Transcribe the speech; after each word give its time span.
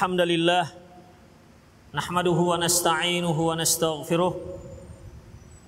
الحمد 0.00 0.20
لله 0.20 0.66
نحمده 1.94 2.30
ونستعينه 2.30 3.40
ونستغفره 3.40 4.34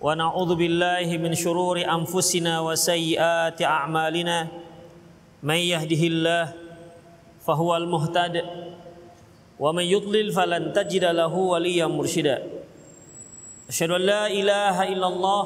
ونعوذ 0.01 0.55
بالله 0.55 1.17
من 1.19 1.35
شرور 1.35 1.77
انفسنا 1.85 2.61
وسيئات 2.61 3.63
اعمالنا 3.63 4.47
من 5.43 5.55
يهده 5.55 6.03
الله 6.07 6.53
فهو 7.47 7.77
المهتد 7.77 8.43
ومن 9.59 9.83
يضلل 9.85 10.33
فلن 10.33 10.73
تجد 10.73 11.05
له 11.05 11.35
وليا 11.35 11.87
مرشدا 11.87 12.43
اشهد 13.69 13.91
ان 13.91 14.01
لا 14.01 14.27
اله 14.27 14.77
الا 14.93 15.07
الله 15.07 15.45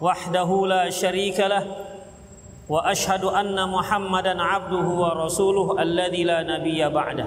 وحده 0.00 0.66
لا 0.66 0.90
شريك 0.90 1.40
له 1.40 1.64
واشهد 2.70 3.24
ان 3.24 3.68
محمدا 3.68 4.42
عبده 4.42 4.86
ورسوله 5.02 5.82
الذي 5.82 6.24
لا 6.24 6.42
نبي 6.42 6.88
بعده 6.88 7.26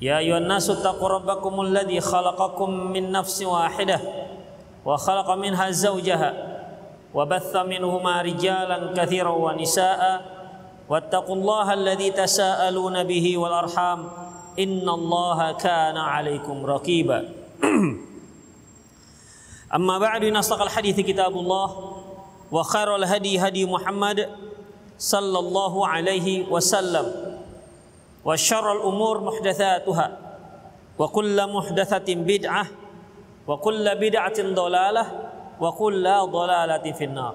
يا 0.00 0.18
أيها 0.18 0.38
الناس 0.38 0.70
اتقوا 0.70 1.08
ربكم 1.08 1.60
الذي 1.60 2.00
خلقكم 2.00 2.70
من 2.70 3.12
نفس 3.12 3.42
واحدة 3.42 4.00
وخلق 4.84 5.30
منها 5.30 5.70
زوجها 5.70 6.30
وبث 7.14 7.56
منهما 7.56 8.22
رجالا 8.22 8.92
كثيرا 8.96 9.30
ونساء 9.30 10.22
واتقوا 10.88 11.34
الله 11.36 11.74
الذي 11.74 12.10
تساءلون 12.10 13.04
به 13.04 13.38
والأرحام 13.38 14.10
إن 14.58 14.88
الله 14.88 15.52
كان 15.52 15.96
عليكم 15.96 16.66
رقيبا. 16.66 17.28
أما 19.74 19.98
بعد 19.98 20.24
نصدق 20.24 20.62
الحديث 20.62 21.00
كتاب 21.00 21.36
الله 21.36 21.92
وخير 22.52 22.96
الهدي 22.96 23.38
هدي 23.38 23.66
محمد 23.66 24.28
صلى 24.98 25.38
الله 25.38 25.88
عليه 25.88 26.46
وسلم. 26.50 27.27
وشر 28.24 28.72
الأمور 28.72 29.20
محدثاتها 29.20 30.18
وكل 30.98 31.52
محدثة 31.52 32.14
بدعة 32.14 32.66
وكل 33.48 33.84
بدعة 34.00 34.38
ضلالة 34.42 35.04
وكل 35.60 36.04
ضلالة 36.30 36.92
في 36.92 37.04
النار. 37.04 37.34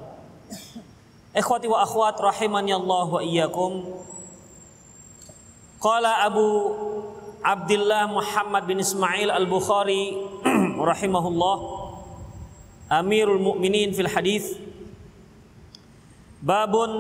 إخوتي 1.38 1.68
وأخوات 1.68 2.22
رحمني 2.22 2.76
الله 2.76 3.04
وإياكم. 3.14 3.84
قال 5.82 6.06
أبو 6.06 6.72
عبد 7.44 7.72
الله 7.72 8.06
محمد 8.06 8.68
بن 8.68 8.80
إسماعيل 8.80 9.32
البخاري 9.32 10.18
رحمه 10.92 11.28
الله 11.28 11.58
أمير 12.92 13.36
المؤمنين 13.36 13.92
في 13.92 14.02
الحديث 14.02 14.46
Babun 16.44 16.92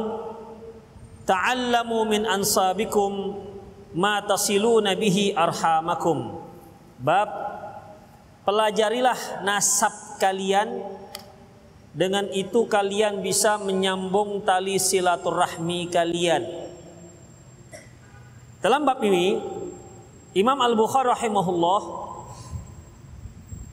ta'allamu 1.27 2.07
min 2.07 2.23
ansabikum 2.23 3.35
ma 3.93 4.21
tasiluna 4.25 4.97
bihi 4.97 5.33
arhamakum. 5.33 6.41
Bab 6.97 7.29
pelajarilah 8.43 9.45
nasab 9.45 10.19
kalian 10.19 10.81
dengan 11.93 12.25
itu 12.33 12.65
kalian 12.65 13.21
bisa 13.21 13.61
menyambung 13.61 14.41
tali 14.41 14.81
silaturahmi 14.81 15.93
kalian. 15.93 16.43
Dalam 18.65 18.81
bab 18.87 18.97
ini 19.05 19.37
Imam 20.33 20.57
Al-Bukhari 20.57 21.13
rahimahullah 21.13 21.81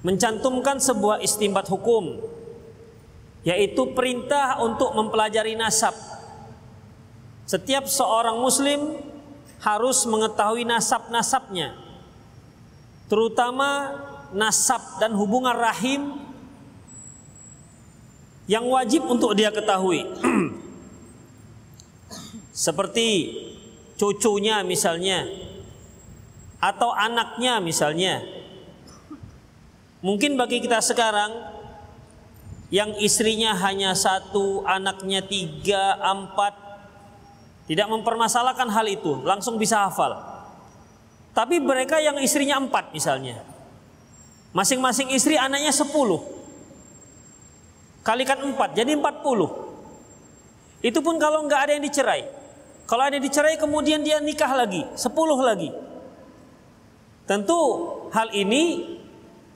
mencantumkan 0.05 0.77
sebuah 0.77 1.25
istimbat 1.25 1.65
hukum 1.73 2.21
yaitu 3.41 3.97
perintah 3.97 4.61
untuk 4.61 4.93
mempelajari 4.93 5.57
nasab. 5.57 5.97
Setiap 7.49 7.89
seorang 7.89 8.37
muslim 8.37 9.10
harus 9.61 10.09
mengetahui 10.09 10.65
nasab-nasabnya. 10.65 11.77
Terutama 13.13 13.97
nasab 14.33 14.81
dan 15.03 15.13
hubungan 15.13 15.53
rahim 15.53 16.17
yang 18.49 18.65
wajib 18.67 19.05
untuk 19.07 19.37
dia 19.37 19.53
ketahui. 19.53 20.07
Seperti 22.65 23.37
cucunya 24.01 24.65
misalnya 24.65 25.29
atau 26.61 26.93
anaknya 26.93 27.61
misalnya. 27.61 28.25
Mungkin 30.01 30.41
bagi 30.41 30.65
kita 30.65 30.81
sekarang 30.81 31.61
yang 32.71 32.95
istrinya 33.03 33.53
hanya 33.67 33.93
satu, 33.93 34.63
anaknya 34.65 35.27
tiga, 35.27 35.99
empat, 36.01 36.70
tidak 37.71 37.87
mempermasalahkan 37.87 38.67
hal 38.67 38.83
itu, 38.91 39.23
langsung 39.23 39.55
bisa 39.55 39.87
hafal. 39.87 40.19
Tapi 41.31 41.63
mereka 41.63 42.03
yang 42.03 42.19
istrinya 42.19 42.59
empat 42.59 42.91
misalnya, 42.91 43.47
masing-masing 44.51 45.15
istri 45.15 45.39
anaknya 45.39 45.71
sepuluh, 45.71 46.19
kalikan 48.03 48.43
empat, 48.43 48.75
jadi 48.75 48.99
empat 48.99 49.23
puluh. 49.23 49.71
Itu 50.83 50.99
pun 50.99 51.15
kalau 51.23 51.47
nggak 51.47 51.71
ada 51.71 51.73
yang 51.79 51.87
dicerai. 51.87 52.27
Kalau 52.91 53.07
ada 53.07 53.15
yang 53.15 53.23
dicerai 53.23 53.55
kemudian 53.55 54.03
dia 54.03 54.19
nikah 54.19 54.51
lagi, 54.51 54.83
sepuluh 54.99 55.39
lagi. 55.39 55.71
Tentu 57.31 57.55
hal 58.11 58.35
ini 58.35 58.99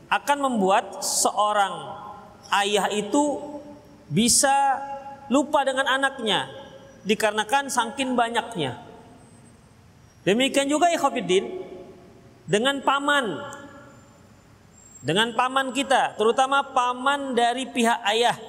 akan 0.06 0.38
membuat 0.38 1.02
seorang 1.02 1.98
ayah 2.62 2.86
itu 2.94 3.42
bisa 4.06 4.54
lupa 5.26 5.66
dengan 5.66 5.90
anaknya 5.90 6.62
dikarenakan 7.04 7.68
saking 7.68 8.16
banyaknya. 8.16 8.80
Demikian 10.24 10.68
juga 10.68 10.88
ikhwatiddin 10.88 11.62
dengan 12.48 12.80
paman 12.80 13.40
dengan 15.04 15.36
paman 15.36 15.68
kita, 15.76 16.16
terutama 16.16 16.64
paman 16.72 17.36
dari 17.36 17.68
pihak 17.68 18.00
ayah. 18.08 18.40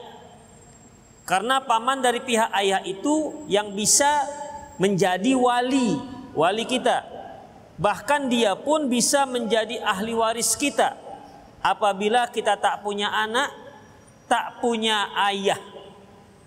Karena 1.27 1.59
paman 1.59 1.99
dari 1.99 2.23
pihak 2.23 2.47
ayah 2.55 2.79
itu 2.87 3.43
yang 3.51 3.75
bisa 3.75 4.23
menjadi 4.79 5.35
wali, 5.35 5.99
wali 6.31 6.63
kita. 6.63 7.03
Bahkan 7.75 8.31
dia 8.31 8.55
pun 8.55 8.87
bisa 8.87 9.27
menjadi 9.27 9.83
ahli 9.83 10.15
waris 10.15 10.55
kita 10.55 10.95
apabila 11.59 12.31
kita 12.31 12.55
tak 12.55 12.79
punya 12.79 13.11
anak 13.11 13.51
tak 14.31 14.63
punya 14.63 15.11
ayah. 15.27 15.59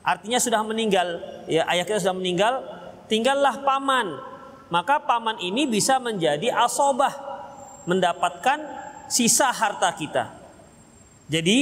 Artinya 0.09 0.41
sudah 0.41 0.65
meninggal, 0.65 1.21
ya 1.45 1.69
ayah 1.69 1.85
kita 1.85 2.01
sudah 2.01 2.17
meninggal, 2.17 2.65
tinggallah 3.13 3.61
paman. 3.61 4.17
Maka 4.73 5.05
paman 5.05 5.37
ini 5.37 5.69
bisa 5.69 6.01
menjadi 6.01 6.49
asobah, 6.65 7.13
mendapatkan 7.85 8.57
sisa 9.13 9.53
harta 9.53 9.93
kita. 9.93 10.33
Jadi 11.29 11.59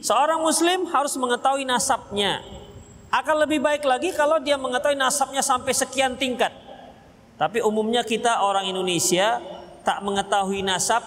seorang 0.00 0.40
muslim 0.40 0.88
harus 0.88 1.12
mengetahui 1.20 1.68
nasabnya. 1.68 2.40
Akan 3.12 3.36
lebih 3.36 3.60
baik 3.60 3.84
lagi 3.84 4.16
kalau 4.16 4.40
dia 4.40 4.56
mengetahui 4.56 4.96
nasabnya 4.96 5.44
sampai 5.44 5.76
sekian 5.76 6.16
tingkat. 6.16 6.56
Tapi 7.36 7.60
umumnya 7.60 8.00
kita 8.00 8.40
orang 8.40 8.64
Indonesia 8.64 9.44
tak 9.84 10.00
mengetahui 10.00 10.64
nasab 10.64 11.04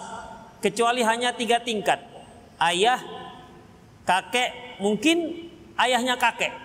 kecuali 0.62 1.02
hanya 1.02 1.34
tiga 1.34 1.58
tingkat. 1.58 1.98
Ayah, 2.54 3.02
kakek 4.06 4.78
mungkin 4.78 5.50
ayahnya 5.74 6.14
kakek. 6.14 6.63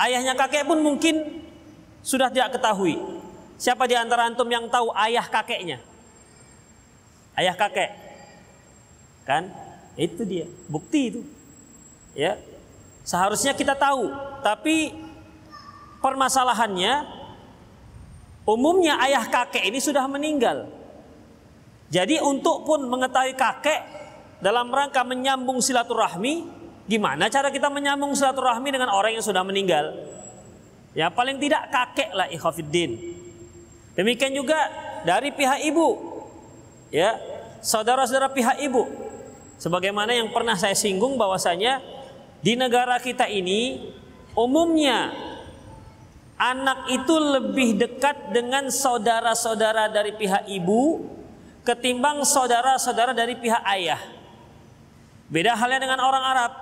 Ayahnya 0.00 0.34
kakek 0.34 0.66
pun 0.66 0.80
mungkin 0.80 1.42
sudah 2.02 2.28
tidak 2.32 2.58
ketahui. 2.58 2.98
Siapa 3.60 3.86
di 3.86 3.94
antara 3.94 4.26
antum 4.26 4.48
yang 4.50 4.66
tahu 4.66 4.90
ayah 4.98 5.22
kakeknya? 5.22 5.78
Ayah 7.38 7.54
kakek. 7.54 7.90
Kan? 9.22 9.54
Itu 9.94 10.26
dia, 10.26 10.50
bukti 10.66 11.14
itu. 11.14 11.22
Ya. 12.18 12.40
Seharusnya 13.06 13.54
kita 13.54 13.78
tahu, 13.78 14.10
tapi 14.42 14.94
permasalahannya 16.02 17.06
umumnya 18.42 18.98
ayah 19.06 19.22
kakek 19.26 19.62
ini 19.62 19.78
sudah 19.78 20.06
meninggal. 20.10 20.66
Jadi 21.92 22.18
untuk 22.18 22.64
pun 22.66 22.88
mengetahui 22.88 23.36
kakek 23.38 23.80
dalam 24.42 24.72
rangka 24.72 25.06
menyambung 25.06 25.62
silaturahmi, 25.62 26.61
gimana 26.86 27.30
cara 27.30 27.48
kita 27.48 27.70
menyambung 27.70 28.14
silaturahmi 28.14 28.70
dengan 28.74 28.90
orang 28.90 29.14
yang 29.16 29.24
sudah 29.24 29.42
meninggal? 29.46 29.94
Ya 30.92 31.08
paling 31.08 31.40
tidak 31.40 31.72
kakek 31.72 32.10
lah 32.12 32.28
ikhafiddin. 32.28 33.00
Demikian 33.96 34.32
juga 34.32 34.56
dari 35.04 35.32
pihak 35.32 35.64
ibu. 35.68 35.88
Ya, 36.92 37.16
saudara-saudara 37.64 38.32
pihak 38.32 38.60
ibu. 38.60 38.84
Sebagaimana 39.56 40.12
yang 40.12 40.28
pernah 40.34 40.58
saya 40.58 40.76
singgung 40.76 41.16
bahwasanya 41.16 41.80
di 42.42 42.58
negara 42.58 42.98
kita 42.98 43.30
ini 43.30 43.94
umumnya 44.34 45.14
anak 46.36 46.90
itu 46.90 47.14
lebih 47.14 47.78
dekat 47.78 48.34
dengan 48.34 48.66
saudara-saudara 48.66 49.86
dari 49.94 50.12
pihak 50.18 50.50
ibu 50.50 51.06
ketimbang 51.62 52.26
saudara-saudara 52.26 53.14
dari 53.14 53.38
pihak 53.38 53.62
ayah. 53.78 54.02
Beda 55.30 55.54
halnya 55.54 55.80
dengan 55.80 56.02
orang 56.02 56.24
Arab. 56.26 56.52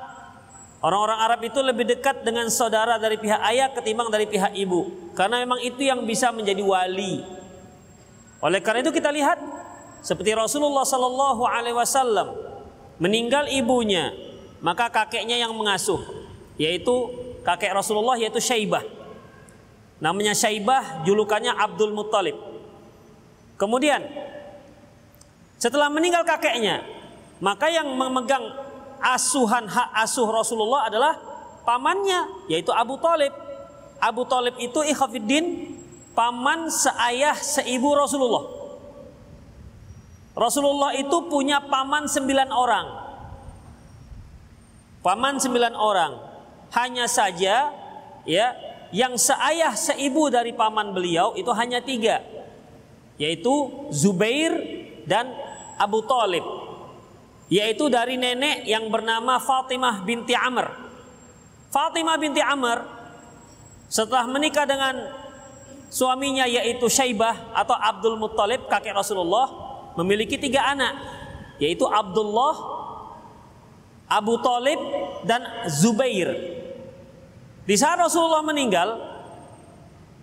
Orang-orang 0.81 1.21
Arab 1.21 1.41
itu 1.45 1.61
lebih 1.61 1.85
dekat 1.85 2.25
dengan 2.25 2.49
saudara 2.49 2.97
dari 2.97 3.21
pihak 3.21 3.41
ayah 3.53 3.69
ketimbang 3.69 4.09
dari 4.09 4.25
pihak 4.25 4.57
ibu. 4.57 5.13
Karena 5.13 5.45
memang 5.45 5.61
itu 5.61 5.85
yang 5.85 6.09
bisa 6.09 6.33
menjadi 6.33 6.65
wali. 6.65 7.21
Oleh 8.41 8.65
karena 8.65 8.81
itu 8.81 8.89
kita 8.89 9.13
lihat 9.13 9.37
seperti 10.01 10.33
Rasulullah 10.33 10.89
Sallallahu 10.89 11.45
Alaihi 11.45 11.77
Wasallam 11.77 12.33
meninggal 12.97 13.53
ibunya, 13.53 14.17
maka 14.65 14.89
kakeknya 14.89 15.37
yang 15.37 15.53
mengasuh, 15.53 16.01
yaitu 16.57 17.13
kakek 17.45 17.77
Rasulullah 17.77 18.17
yaitu 18.17 18.41
Syaibah. 18.41 18.81
Namanya 20.01 20.33
Syaibah, 20.33 21.05
julukannya 21.05 21.53
Abdul 21.53 21.93
Muttalib. 21.93 22.41
Kemudian 23.61 24.01
setelah 25.61 25.93
meninggal 25.93 26.25
kakeknya, 26.25 26.81
maka 27.45 27.69
yang 27.69 27.93
memegang 27.93 28.70
asuhan 29.01 29.67
hak 29.67 29.91
asuh 30.05 30.29
Rasulullah 30.29 30.87
adalah 30.87 31.17
pamannya, 31.65 32.49
yaitu 32.53 32.71
Abu 32.71 33.01
Talib. 33.01 33.33
Abu 34.01 34.25
Talib 34.29 34.57
itu 34.57 34.81
ikhafiddin, 34.85 35.77
paman 36.17 36.69
seayah 36.69 37.37
seibu 37.37 37.93
Rasulullah. 37.97 38.45
Rasulullah 40.37 40.97
itu 40.97 41.29
punya 41.29 41.61
paman 41.61 42.09
sembilan 42.09 42.49
orang. 42.49 42.87
Paman 45.05 45.37
sembilan 45.41 45.75
orang. 45.77 46.13
Hanya 46.71 47.11
saja 47.11 47.75
ya 48.23 48.47
yang 48.95 49.19
seayah 49.19 49.75
seibu 49.75 50.31
dari 50.31 50.55
paman 50.55 50.95
beliau 50.95 51.35
itu 51.35 51.51
hanya 51.51 51.83
tiga. 51.83 52.23
Yaitu 53.21 53.53
Zubair 53.93 54.55
dan 55.05 55.29
Abu 55.77 56.01
Talib. 56.09 56.70
Yaitu 57.51 57.91
dari 57.91 58.15
nenek 58.15 58.63
yang 58.65 58.87
bernama 58.87 59.43
Fatimah 59.43 60.07
binti 60.07 60.33
Amr. 60.39 60.71
Fatimah 61.75 62.17
binti 62.17 62.39
Amr 62.39 62.79
setelah 63.91 64.31
menikah 64.31 64.65
dengan 64.71 64.95
suaminya 65.91 66.47
yaitu 66.47 66.87
Syaibah 66.87 67.51
atau 67.51 67.75
Abdul 67.75 68.15
Muttalib 68.15 68.71
kakek 68.71 68.95
Rasulullah 68.95 69.51
memiliki 69.99 70.39
tiga 70.39 70.63
anak 70.71 70.95
yaitu 71.59 71.85
Abdullah, 71.85 72.55
Abu 74.07 74.39
Talib 74.41 74.81
dan 75.27 75.43
Zubair. 75.69 76.33
Di 77.69 77.77
saat 77.77 78.01
Rasulullah 78.01 78.41
meninggal, 78.41 78.97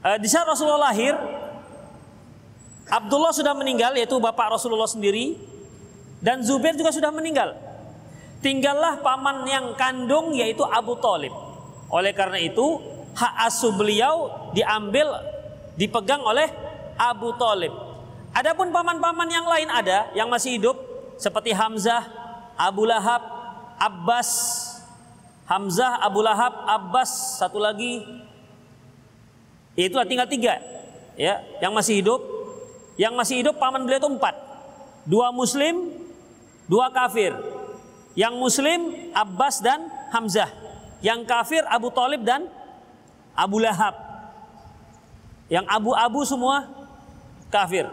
eh, 0.01 0.17
di 0.17 0.27
saat 0.31 0.49
Rasulullah 0.49 0.89
lahir, 0.89 1.13
Abdullah 2.87 3.35
sudah 3.35 3.53
meninggal 3.53 3.93
yaitu 3.99 4.17
bapak 4.17 4.57
Rasulullah 4.57 4.89
sendiri 4.89 5.37
dan 6.23 6.41
Zubair 6.41 6.73
juga 6.73 6.89
sudah 6.89 7.13
meninggal. 7.13 7.53
Tinggallah 8.41 9.01
paman 9.01 9.45
yang 9.49 9.73
kandung 9.73 10.33
yaitu 10.33 10.61
Abu 10.65 10.97
Talib. 11.01 11.33
Oleh 11.89 12.13
karena 12.13 12.37
itu 12.37 12.81
hak 13.17 13.33
asuh 13.49 13.73
beliau 13.73 14.29
diambil 14.53 15.09
dipegang 15.73 16.21
oleh 16.21 16.49
Abu 16.97 17.33
Talib. 17.37 17.73
Adapun 18.33 18.69
paman-paman 18.69 19.29
yang 19.29 19.45
lain 19.49 19.69
ada 19.73 20.13
yang 20.13 20.29
masih 20.29 20.61
hidup 20.61 20.77
seperti 21.17 21.49
Hamzah, 21.53 22.05
Abu 22.53 22.85
Lahab, 22.85 23.25
Abbas, 23.81 24.29
Hamzah, 25.49 25.97
Abu 26.05 26.21
Lahab, 26.21 26.53
Abbas, 26.69 27.41
satu 27.41 27.57
lagi 27.57 28.05
itu 29.77 29.93
tinggal 30.09 30.25
tiga 30.25 30.57
ya 31.17 31.41
yang 31.61 31.73
masih 31.73 32.01
hidup. 32.01 32.21
Yang 32.97 33.13
masih 33.13 33.35
hidup 33.45 33.61
paman 33.61 33.85
beliau 33.85 34.01
itu 34.01 34.09
empat, 34.09 34.33
dua 35.05 35.29
Muslim, 35.29 35.93
dua 36.67 36.91
kafir. 36.93 37.33
Yang 38.17 38.33
Muslim 38.37 38.79
Abbas 39.13 39.61
dan 39.63 39.87
Hamzah. 40.13 40.49
Yang 41.01 41.25
kafir 41.29 41.61
Abu 41.65 41.89
Talib 41.93 42.21
dan 42.25 42.49
Abu 43.37 43.61
Lahab. 43.61 43.93
Yang 45.47 45.65
abu-abu 45.69 46.21
semua 46.27 46.67
kafir. 47.47 47.87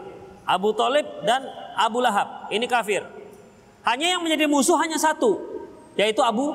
Abu 0.45 0.73
Talib 0.77 1.05
dan 1.23 1.45
Abu 1.77 2.01
Lahab. 2.01 2.51
Ini 2.51 2.65
kafir. 2.65 3.05
Hanya 3.85 4.17
yang 4.17 4.21
menjadi 4.25 4.49
musuh 4.49 4.81
hanya 4.81 4.97
satu, 4.97 5.37
yaitu 5.93 6.25
Abu 6.25 6.49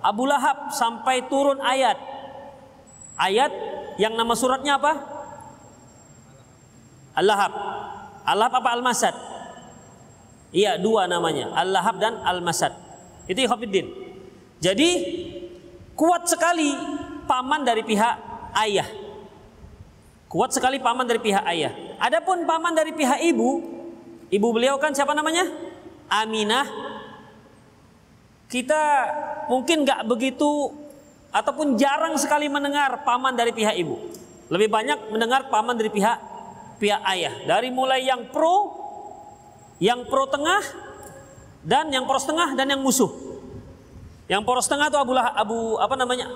Abu 0.00 0.24
Lahab 0.24 0.70
sampai 0.70 1.26
turun 1.26 1.58
ayat. 1.58 1.98
Ayat 3.18 3.52
yang 4.00 4.14
nama 4.16 4.32
suratnya 4.32 4.78
apa? 4.80 4.96
Al-Lahab. 7.18 7.52
Al-Lahab 8.24 8.54
apa 8.64 8.70
Al-Masad? 8.80 9.14
Iya, 10.50 10.78
dua 10.78 11.06
namanya. 11.06 11.54
Al-Lahab 11.54 12.02
dan 12.02 12.18
Al-Masad. 12.26 12.74
Itu 13.30 13.38
Ikhwafiddin. 13.38 13.86
Jadi 14.58 14.90
kuat 15.94 16.26
sekali 16.26 16.74
paman 17.30 17.62
dari 17.62 17.86
pihak 17.86 18.14
ayah. 18.58 18.88
Kuat 20.26 20.50
sekali 20.54 20.82
paman 20.82 21.06
dari 21.06 21.22
pihak 21.22 21.42
ayah. 21.46 21.72
Adapun 22.02 22.46
paman 22.46 22.74
dari 22.74 22.94
pihak 22.94 23.22
ibu, 23.30 23.62
ibu 24.30 24.46
beliau 24.50 24.78
kan 24.78 24.90
siapa 24.94 25.14
namanya? 25.14 25.46
Aminah. 26.10 26.66
Kita 28.50 28.82
mungkin 29.46 29.86
nggak 29.86 30.06
begitu 30.10 30.74
ataupun 31.30 31.78
jarang 31.78 32.18
sekali 32.18 32.50
mendengar 32.50 33.06
paman 33.06 33.38
dari 33.38 33.54
pihak 33.54 33.78
ibu. 33.78 33.94
Lebih 34.50 34.66
banyak 34.66 35.14
mendengar 35.14 35.46
paman 35.46 35.78
dari 35.78 35.90
pihak 35.94 36.18
pihak 36.82 37.02
ayah. 37.14 37.34
Dari 37.46 37.70
mulai 37.70 38.02
yang 38.02 38.34
pro, 38.34 38.79
yang 39.80 40.06
pro 40.06 40.28
tengah, 40.28 40.60
dan 41.64 41.92
yang 41.92 42.08
poros 42.08 42.24
tengah 42.24 42.56
dan 42.56 42.68
yang 42.68 42.80
musuh. 42.80 43.08
Yang 44.30 44.42
poros 44.46 44.68
tengah 44.70 44.88
itu 44.88 44.96
Abu, 45.00 45.12
Abu 45.16 45.58
apa 45.80 45.94
namanya? 45.98 46.28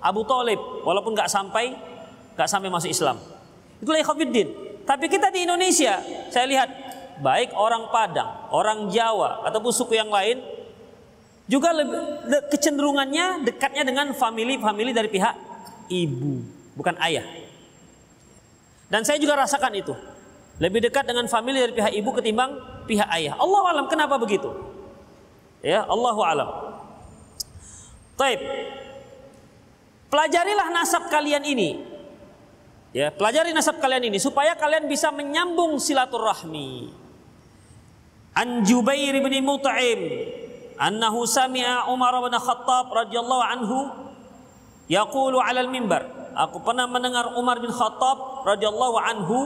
Abu 0.00 0.24
Talib, 0.24 0.60
walaupun 0.84 1.16
nggak 1.16 1.30
sampai 1.30 1.72
nggak 2.36 2.48
sampai 2.48 2.68
masuk 2.68 2.90
Islam. 2.90 3.16
Itulah 3.80 4.00
ikhwafiddin. 4.00 4.48
Tapi 4.84 5.06
kita 5.06 5.30
di 5.30 5.44
Indonesia, 5.44 6.00
saya 6.32 6.46
lihat 6.48 6.68
baik 7.20 7.52
orang 7.54 7.88
Padang, 7.92 8.48
orang 8.50 8.88
Jawa 8.88 9.44
ataupun 9.44 9.70
suku 9.70 9.96
yang 9.96 10.08
lain 10.08 10.40
juga 11.50 11.74
lebih 11.74 12.00
kecenderungannya 12.48 13.44
dekatnya 13.44 13.82
dengan 13.82 14.14
family-family 14.14 14.94
dari 14.94 15.08
pihak 15.10 15.34
ibu, 15.90 16.42
bukan 16.78 16.94
ayah. 17.02 17.26
Dan 18.90 19.02
saya 19.06 19.18
juga 19.18 19.38
rasakan 19.38 19.74
itu. 19.74 19.94
Lebih 20.60 20.90
dekat 20.90 21.08
dengan 21.08 21.24
family 21.26 21.56
dari 21.56 21.72
pihak 21.72 21.92
ibu 21.96 22.10
ketimbang 22.14 22.52
pihak 22.84 23.08
ayah. 23.16 23.34
Allah 23.36 23.62
alam 23.72 23.86
kenapa 23.88 24.16
begitu? 24.16 24.48
Ya, 25.60 25.84
Allahu 25.84 26.20
alam. 26.24 26.48
Taib. 28.16 28.40
Pelajarilah 30.10 30.68
nasab 30.74 31.08
kalian 31.08 31.44
ini. 31.46 31.80
Ya, 32.90 33.14
pelajari 33.14 33.54
nasab 33.54 33.78
kalian 33.78 34.10
ini 34.10 34.18
supaya 34.18 34.58
kalian 34.58 34.90
bisa 34.90 35.14
menyambung 35.14 35.78
silaturahmi. 35.78 36.90
An 38.34 38.66
Jubair 38.66 39.14
bin 39.22 39.34
Mut'im 39.46 40.00
annahu 40.74 41.22
sami'a 41.22 41.86
Umar 41.86 42.18
bin 42.18 42.34
Khattab 42.34 42.90
radhiyallahu 42.90 43.42
anhu 43.46 43.78
yaqulu 44.90 45.38
'ala 45.38 45.62
al-mimbar. 45.62 46.34
Aku 46.34 46.62
pernah 46.66 46.90
mendengar 46.90 47.30
Umar 47.38 47.62
bin 47.62 47.70
Khattab 47.70 48.42
radhiyallahu 48.42 48.96
anhu 48.98 49.38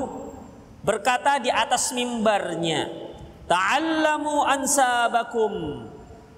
berkata 0.85 1.37
di 1.41 1.53
atas 1.53 1.93
mimbarnya, 1.93 3.04
"Ta'allamu 3.47 4.45
ansabakum." 4.45 5.53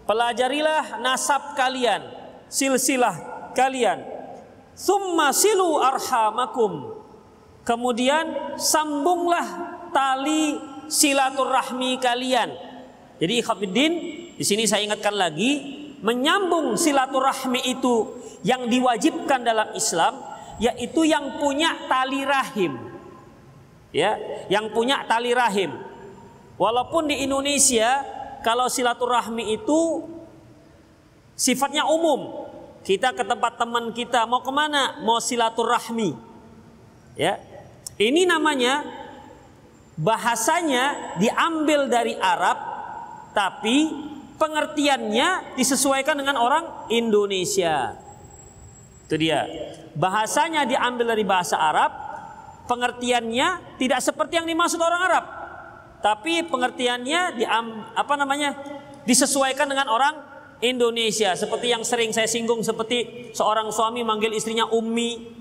Pelajarilah 0.06 1.02
nasab 1.02 1.58
kalian, 1.58 1.98
silsilah 2.46 3.50
kalian. 3.58 4.06
Summa 4.76 5.34
silu 5.34 5.82
arhamakum 5.82 6.96
Kemudian 7.66 8.54
sambunglah 8.54 9.42
tali 9.90 10.54
silaturahmi 10.86 11.98
kalian. 11.98 12.54
Jadi 13.18 13.42
ikhwatiddin, 13.42 13.92
di 14.38 14.44
sini 14.46 14.70
saya 14.70 14.86
ingatkan 14.86 15.18
lagi, 15.18 15.82
menyambung 15.98 16.78
silaturahmi 16.78 17.66
itu 17.66 18.22
yang 18.46 18.70
diwajibkan 18.70 19.42
dalam 19.42 19.74
Islam 19.74 20.14
yaitu 20.62 21.02
yang 21.10 21.42
punya 21.42 21.74
tali 21.90 22.22
rahim. 22.22 22.78
Ya, 23.90 24.14
yang 24.46 24.70
punya 24.70 25.02
tali 25.10 25.34
rahim. 25.34 25.74
Walaupun 26.56 27.12
di 27.12 27.20
Indonesia 27.24 28.00
kalau 28.40 28.68
silaturahmi 28.68 29.56
itu 29.56 30.04
sifatnya 31.36 31.84
umum. 31.84 32.48
Kita 32.86 33.12
ke 33.12 33.26
tempat 33.26 33.58
teman 33.58 33.90
kita 33.92 34.24
mau 34.24 34.40
ke 34.40 34.52
mana? 34.54 35.02
Mau 35.02 35.18
silaturahmi. 35.18 36.14
Ya, 37.16 37.40
ini 38.00 38.28
namanya 38.28 38.84
bahasanya 39.96 41.16
diambil 41.16 41.88
dari 41.88 42.12
Arab 42.16 42.60
tapi 43.32 43.88
pengertiannya 44.36 45.56
disesuaikan 45.56 46.16
dengan 46.16 46.36
orang 46.40 46.88
Indonesia. 46.92 47.96
Itu 49.08 49.16
dia. 49.16 49.48
Bahasanya 49.96 50.68
diambil 50.68 51.16
dari 51.16 51.24
bahasa 51.24 51.56
Arab, 51.56 51.90
pengertiannya 52.68 53.80
tidak 53.80 54.00
seperti 54.04 54.40
yang 54.40 54.48
dimaksud 54.48 54.76
orang 54.80 55.02
Arab. 55.08 55.24
Tapi 56.00 56.46
pengertiannya 56.46 57.20
di 57.40 57.44
apa 57.44 58.14
namanya? 58.14 58.54
disesuaikan 59.06 59.70
dengan 59.70 59.86
orang 59.88 60.14
Indonesia. 60.60 61.32
Seperti 61.38 61.70
yang 61.70 61.86
sering 61.86 62.10
saya 62.10 62.26
singgung 62.26 62.60
seperti 62.60 63.30
seorang 63.32 63.70
suami 63.70 64.02
manggil 64.02 64.34
istrinya 64.34 64.66
ummi. 64.68 65.32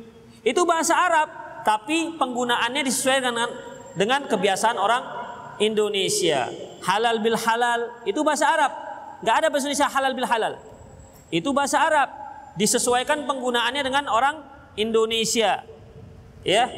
Itu 0.46 0.64
bahasa 0.64 0.94
Arab 0.94 1.28
tapi 1.66 2.14
penggunaannya 2.16 2.86
disesuaikan 2.86 3.34
dengan 3.34 3.50
dengan 3.98 4.22
kebiasaan 4.30 4.78
orang 4.78 5.04
Indonesia. 5.58 6.54
Halal 6.86 7.26
bil 7.26 7.36
halal 7.36 7.90
itu 8.06 8.22
bahasa 8.22 8.46
Arab. 8.46 8.72
Nggak 9.26 9.36
ada 9.42 9.48
bahasa 9.50 9.66
Indonesia 9.66 9.90
halal 9.90 10.14
bil 10.14 10.30
halal. 10.30 10.54
Itu 11.34 11.50
bahasa 11.52 11.82
Arab. 11.82 12.10
Disesuaikan 12.56 13.26
penggunaannya 13.26 13.82
dengan 13.82 14.06
orang 14.08 14.40
Indonesia. 14.78 15.66
Ya? 16.46 16.70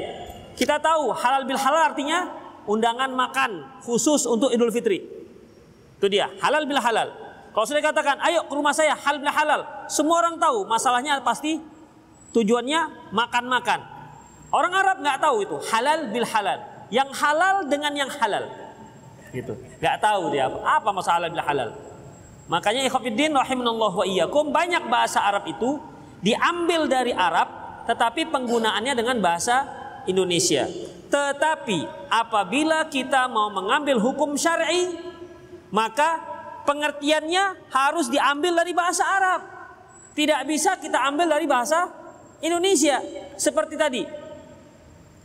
Kita 0.55 0.79
tahu 0.79 1.12
halal 1.12 1.43
bil 1.43 1.60
halal 1.60 1.91
artinya 1.93 2.31
undangan 2.67 3.09
makan 3.15 3.81
khusus 3.81 4.27
untuk 4.27 4.51
Idul 4.51 4.69
Fitri. 4.69 5.01
Itu 5.97 6.07
dia 6.12 6.29
halal 6.43 6.67
bil 6.69 6.77
halal. 6.77 7.09
Kalau 7.55 7.65
sudah 7.65 7.81
katakan 7.81 8.21
ayo 8.29 8.45
ke 8.45 8.53
rumah 8.53 8.75
saya 8.75 8.93
halal 8.93 9.17
bil 9.17 9.33
halal. 9.33 9.62
Semua 9.89 10.21
orang 10.21 10.38
tahu 10.38 10.67
masalahnya 10.67 11.17
pasti 11.25 11.57
tujuannya 12.36 13.12
makan-makan. 13.15 13.81
Orang 14.53 14.71
Arab 14.75 15.01
nggak 15.01 15.17
tahu 15.17 15.36
itu 15.41 15.55
halal 15.74 16.12
bil 16.13 16.27
halal. 16.27 16.59
Yang 16.93 17.09
halal 17.17 17.55
dengan 17.65 17.91
yang 17.95 18.12
halal. 18.12 18.47
Gitu. 19.36 19.53
Gak 19.83 20.00
tahu 20.00 20.31
dia 20.31 20.47
apa, 20.47 20.79
apa 20.79 20.89
masalah 20.95 21.27
bila 21.27 21.43
halal. 21.43 21.75
Makanya 22.47 22.88
ikhwatiddin 22.88 23.36
rahimanallah 23.36 23.91
wa 23.91 24.05
iyyakum 24.07 24.55
banyak 24.55 24.88
bahasa 24.88 25.19
Arab 25.19 25.43
itu 25.51 25.83
diambil 26.24 26.88
dari 26.88 27.12
Arab 27.12 27.51
tetapi 27.88 28.31
penggunaannya 28.31 28.93
dengan 28.95 29.19
bahasa 29.19 29.67
Indonesia. 30.08 30.66
Tetapi 31.08 32.10
apabila 32.12 32.88
kita 32.88 33.28
mau 33.32 33.48
mengambil 33.54 34.02
hukum 34.02 34.36
syar'i 34.36 34.96
maka 35.72 36.20
pengertiannya 36.68 37.72
harus 37.72 38.12
diambil 38.12 38.64
dari 38.64 38.74
bahasa 38.76 39.04
Arab. 39.04 39.42
Tidak 40.18 40.42
bisa 40.50 40.76
kita 40.82 41.06
ambil 41.08 41.30
dari 41.30 41.46
bahasa 41.46 41.88
Indonesia. 42.42 42.98
Seperti 43.38 43.78
tadi, 43.78 44.02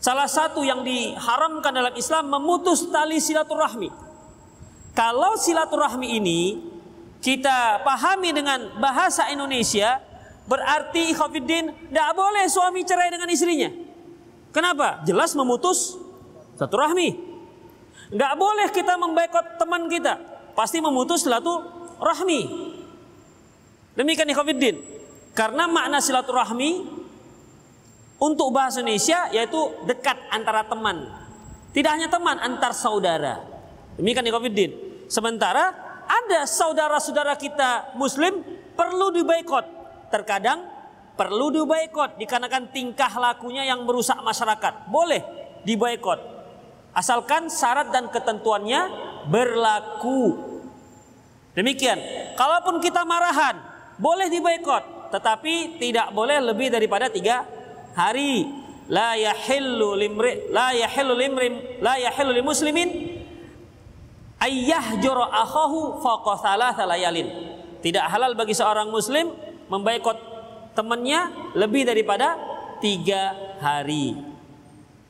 Salah 0.03 0.27
satu 0.27 0.67
yang 0.67 0.83
diharamkan 0.83 1.71
dalam 1.71 1.95
Islam 1.95 2.27
memutus 2.27 2.91
tali 2.91 3.23
silaturahmi. 3.23 3.87
Kalau 4.99 5.39
silaturahmi 5.39 6.19
ini 6.19 6.59
kita 7.23 7.87
pahami 7.87 8.35
dengan 8.35 8.83
bahasa 8.83 9.31
Indonesia, 9.31 10.03
berarti 10.51 11.15
Khafiddin 11.15 11.71
tidak 11.71 12.11
boleh 12.19 12.51
suami 12.51 12.83
cerai 12.83 13.15
dengan 13.15 13.31
istrinya. 13.31 13.71
Kenapa? 14.53 15.01
Jelas 15.09 15.33
memutus 15.33 15.97
silaturahmi. 16.61 17.17
Nggak 18.13 18.33
boleh 18.37 18.69
kita 18.69 19.01
membaikot 19.01 19.57
teman 19.57 19.89
kita, 19.89 20.21
pasti 20.53 20.85
memutus 20.85 21.25
silaturahmi. 21.25 22.41
Demikian 23.97 24.29
Khafiddin. 24.33 24.77
Karena 25.33 25.65
makna 25.65 25.97
silaturahmi 25.97 27.01
untuk 28.23 28.55
bahasa 28.55 28.85
Indonesia 28.85 29.33
yaitu 29.35 29.59
dekat 29.89 30.15
antara 30.29 30.63
teman. 30.69 31.09
Tidak 31.73 31.89
hanya 31.89 32.07
teman, 32.13 32.37
antar 32.39 32.77
saudara. 32.77 33.41
Demikian 33.97 34.29
Ikhwanuddin. 34.29 34.71
Sementara 35.09 35.73
ada 36.05 36.45
saudara-saudara 36.45 37.37
kita 37.37 37.97
muslim 37.97 38.45
perlu 38.77 39.13
dibaikot. 39.13 39.65
Terkadang 40.13 40.69
perlu 41.17 41.53
dibaikot 41.53 42.17
dikarenakan 42.17 42.73
tingkah 42.73 43.11
lakunya 43.17 43.69
yang 43.69 43.85
merusak 43.85 44.19
masyarakat. 44.21 44.89
Boleh 44.89 45.21
dibaikot. 45.63 46.19
Asalkan 46.93 47.49
syarat 47.49 47.89
dan 47.89 48.13
ketentuannya 48.13 48.89
berlaku. 49.29 50.37
Demikian. 51.53 52.01
Kalaupun 52.37 52.81
kita 52.81 53.05
marahan, 53.05 53.61
boleh 54.01 54.29
dibaikot. 54.29 55.13
Tetapi 55.13 55.77
tidak 55.77 56.13
boleh 56.17 56.41
lebih 56.41 56.73
daripada 56.73 57.13
tiga 57.13 57.45
hari 57.93 58.49
la 58.89 59.13
yahillu 59.13 59.93
limri 59.93 60.49
la 60.49 60.73
yahillu 60.73 61.13
limri 61.13 61.49
la 61.85 62.01
yahillu 62.01 62.41
muslimin 62.41 62.89
ayyahjura 64.41 65.29
akhahu 65.45 66.01
fawqa 66.01 66.41
thalathah 66.41 66.89
layalin. 66.89 67.29
Tidak 67.85 68.05
halal 68.09 68.33
bagi 68.33 68.57
seorang 68.57 68.89
muslim 68.89 69.37
membaikot 69.69 70.32
temannya 70.73 71.53
lebih 71.57 71.89
daripada 71.89 72.37
tiga 72.83 73.33
hari. 73.63 74.17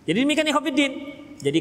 Jadi 0.05 0.19
demikian 0.23 0.51
ikhwatiddin. 0.51 0.93
Jadi 1.43 1.61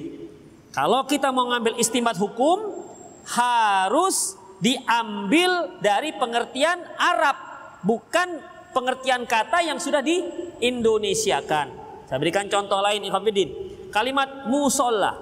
kalau 0.73 1.05
kita 1.05 1.29
mau 1.29 1.47
ngambil 1.49 1.77
istimbat 1.77 2.17
hukum 2.17 2.83
harus 3.25 4.35
diambil 4.61 5.81
dari 5.81 6.13
pengertian 6.15 6.79
Arab 6.97 7.37
bukan 7.81 8.41
pengertian 8.71 9.25
kata 9.25 9.61
yang 9.65 9.77
sudah 9.77 10.01
diindonesiakan. 10.01 11.67
Saya 12.07 12.17
berikan 12.19 12.47
contoh 12.51 12.79
lain 12.83 13.07
ikhwatiddin. 13.07 13.49
Kalimat 13.91 14.47
musola. 14.47 15.15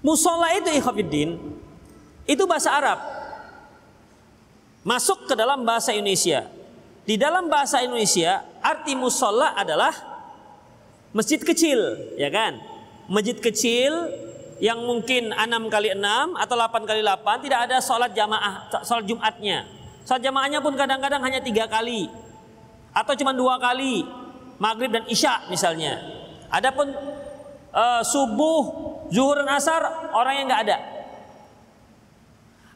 Musola 0.00 0.54
itu 0.56 0.70
ikhwatiddin 0.72 1.36
itu 2.24 2.42
bahasa 2.46 2.72
Arab. 2.72 2.98
Masuk 4.80 5.28
ke 5.28 5.34
dalam 5.36 5.66
bahasa 5.66 5.92
Indonesia. 5.92 6.59
Di 7.10 7.18
dalam 7.18 7.50
bahasa 7.50 7.82
Indonesia 7.82 8.38
arti 8.62 8.94
musola 8.94 9.58
adalah 9.58 9.90
masjid 11.10 11.42
kecil, 11.42 11.98
ya 12.14 12.30
kan? 12.30 12.62
Masjid 13.10 13.34
kecil 13.34 13.90
yang 14.62 14.78
mungkin 14.86 15.34
6 15.34 15.42
kali 15.74 15.90
6 15.90 15.98
atau 16.38 16.54
8 16.54 16.86
kali 16.86 17.02
8 17.02 17.42
tidak 17.42 17.66
ada 17.66 17.82
sholat 17.82 18.14
jamaah, 18.14 18.70
sholat 18.86 19.10
Jumatnya 19.10 19.66
Salat 20.06 20.22
jamaahnya 20.22 20.62
pun 20.62 20.78
kadang-kadang 20.78 21.18
hanya 21.22 21.42
tiga 21.42 21.66
kali 21.66 22.06
atau 22.90 23.14
cuma 23.14 23.34
dua 23.34 23.58
kali 23.58 24.02
maghrib 24.58 24.90
dan 24.90 25.06
isya 25.06 25.46
misalnya. 25.46 25.98
Adapun 26.50 26.90
uh, 27.70 28.02
subuh, 28.02 28.62
zuhur 29.10 29.38
dan 29.42 29.50
asar 29.54 29.82
orang 30.14 30.42
yang 30.42 30.46
nggak 30.50 30.62
ada. 30.66 30.78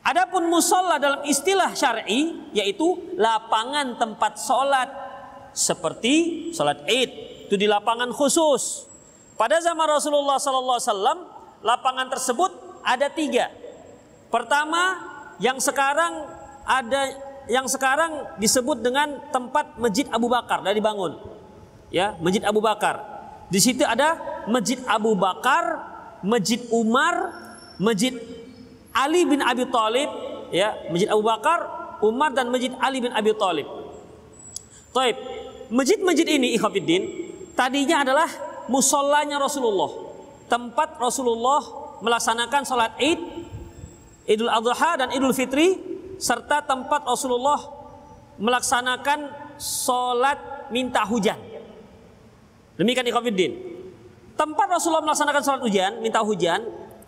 Adapun 0.04 0.52
musola 0.52 1.00
dalam 1.00 1.24
istilah 1.24 1.72
syar'i 1.72 2.52
yaitu 2.52 3.16
lapangan 3.16 3.96
tempat 3.96 4.36
sholat 4.36 4.88
seperti 5.56 6.48
sholat 6.52 6.84
id 6.84 7.10
itu 7.48 7.56
di 7.56 7.64
lapangan 7.64 8.12
khusus. 8.12 8.84
Pada 9.40 9.58
zaman 9.64 9.88
Rasulullah 9.88 10.36
SAW 10.36 11.24
lapangan 11.64 12.12
tersebut 12.12 12.52
ada 12.84 13.08
tiga. 13.08 13.48
Pertama 14.28 15.00
yang 15.40 15.56
sekarang 15.56 16.28
ada 16.68 17.00
yang 17.48 17.64
sekarang 17.64 18.36
disebut 18.36 18.84
dengan 18.84 19.20
tempat 19.32 19.76
Masjid 19.80 20.04
Abu 20.12 20.28
Bakar 20.28 20.60
dari 20.60 20.84
bangun. 20.84 21.16
Ya, 21.88 22.12
Masjid 22.20 22.44
Abu 22.44 22.60
Bakar. 22.60 23.00
Di 23.48 23.60
situ 23.60 23.84
ada 23.84 24.16
Masjid 24.48 24.80
Abu 24.84 25.16
Bakar, 25.16 25.80
Masjid 26.24 26.60
Umar, 26.72 27.32
Masjid 27.76 28.16
Ali 28.94 29.26
bin 29.26 29.42
Abi 29.42 29.66
Thalib, 29.66 30.10
ya, 30.54 30.78
Masjid 30.88 31.10
Abu 31.10 31.26
Bakar, 31.26 31.66
Umar 31.98 32.30
dan 32.30 32.48
Masjid 32.48 32.70
Ali 32.78 33.02
bin 33.02 33.10
Abi 33.10 33.34
Thalib. 33.34 33.66
Taib. 34.94 35.16
Masjid-masjid 35.74 36.28
ini 36.28 36.54
ikhwatiddin 36.54 37.02
tadinya 37.58 38.06
adalah 38.06 38.30
musallanya 38.70 39.42
Rasulullah. 39.42 39.90
Tempat 40.46 41.02
Rasulullah 41.02 41.60
melaksanakan 41.98 42.62
salat 42.62 42.94
Id, 43.00 43.18
Idul 44.28 44.52
Adha 44.52 45.00
dan 45.00 45.08
Idul 45.10 45.34
Fitri 45.34 45.74
serta 46.20 46.62
tempat 46.62 47.02
Rasulullah 47.02 47.58
melaksanakan 48.38 49.32
sholat 49.58 50.70
minta 50.70 51.02
hujan. 51.02 51.38
Demikian 52.78 53.06
ikhwafiddin. 53.06 53.52
Tempat 54.34 54.66
Rasulullah 54.66 55.02
melaksanakan 55.06 55.42
sholat 55.42 55.62
hujan, 55.62 55.92
minta 56.02 56.20
hujan, 56.22 56.60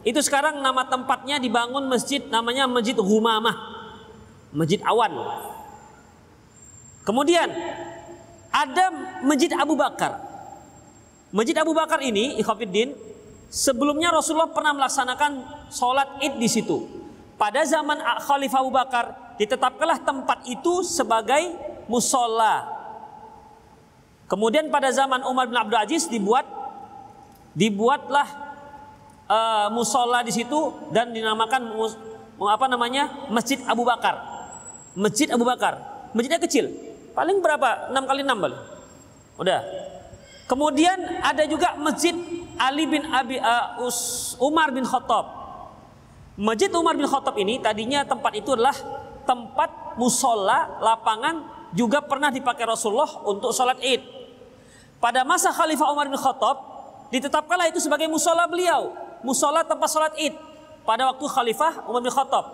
itu 0.06 0.22
sekarang 0.22 0.62
nama 0.62 0.86
tempatnya 0.86 1.42
dibangun 1.42 1.90
masjid 1.90 2.22
namanya 2.30 2.70
Masjid 2.70 2.94
Humamah. 2.94 3.75
Masjid 4.54 4.78
Awan. 4.86 5.10
Kemudian 7.02 7.50
ada 8.54 8.84
Masjid 9.26 9.50
Abu 9.58 9.75
Bakar. 9.75 10.22
Masjid 11.34 11.58
Abu 11.58 11.75
Bakar 11.75 11.98
ini, 12.06 12.38
ikhwafiddin, 12.38 12.94
sebelumnya 13.50 14.14
Rasulullah 14.14 14.54
pernah 14.54 14.78
melaksanakan 14.78 15.42
sholat 15.75 16.22
id 16.22 16.38
di 16.38 16.46
situ. 16.46 16.86
Pada 17.34 17.66
zaman 17.66 17.98
Khalifah 17.98 18.62
Abu 18.62 18.70
Bakar 18.70 19.04
ditetapkanlah 19.42 20.06
tempat 20.06 20.46
itu 20.46 20.86
sebagai 20.86 21.50
musola. 21.90 22.62
Kemudian 24.30 24.70
pada 24.70 24.94
zaman 24.94 25.26
Umar 25.26 25.50
bin 25.50 25.58
Abdul 25.58 25.82
Aziz 25.82 26.06
dibuat 26.06 26.46
dibuatlah 27.58 28.45
uh, 29.30 29.68
musola 29.71 30.23
di 30.23 30.33
situ 30.35 30.75
dan 30.90 31.11
dinamakan 31.11 31.75
apa 32.47 32.66
namanya 32.66 33.28
Masjid 33.30 33.61
Abu 33.66 33.83
Bakar. 33.87 34.18
Masjid 34.97 35.28
Abu 35.30 35.45
Bakar. 35.45 35.78
Masjidnya 36.16 36.40
kecil. 36.40 36.73
Paling 37.12 37.45
berapa? 37.45 37.92
6 37.92 38.09
kali 38.09 38.21
6 38.25 38.33
balik. 38.33 38.61
Udah. 39.37 39.61
Kemudian 40.47 40.97
ada 41.21 41.42
juga 41.45 41.75
Masjid 41.76 42.14
Ali 42.56 42.88
bin 42.88 43.04
Abi 43.12 43.37
uh, 43.37 43.85
Umar 44.40 44.73
bin 44.73 44.87
Khattab. 44.87 45.45
Masjid 46.37 46.68
Umar 46.73 46.97
bin 46.97 47.09
Khattab 47.09 47.37
ini 47.40 47.61
tadinya 47.61 48.04
tempat 48.04 48.33
itu 48.37 48.52
adalah 48.52 48.76
tempat 49.25 49.99
musola, 49.99 50.78
lapangan 50.80 51.68
juga 51.75 52.04
pernah 52.04 52.30
dipakai 52.30 52.64
Rasulullah 52.68 53.09
untuk 53.26 53.50
sholat 53.52 53.80
id. 53.83 54.00
Pada 55.02 55.25
masa 55.25 55.52
Khalifah 55.52 55.92
Umar 55.92 56.09
bin 56.09 56.16
Khattab 56.16 56.56
ditetapkanlah 57.12 57.68
itu 57.68 57.80
sebagai 57.83 58.09
musola 58.09 58.49
beliau, 58.49 58.95
musola 59.25 59.64
tempat 59.64 59.88
sholat 59.88 60.12
id 60.18 60.35
pada 60.85 61.08
waktu 61.12 61.25
Khalifah 61.25 61.88
Umar 61.88 62.00
bin 62.02 62.12
Khattab. 62.12 62.44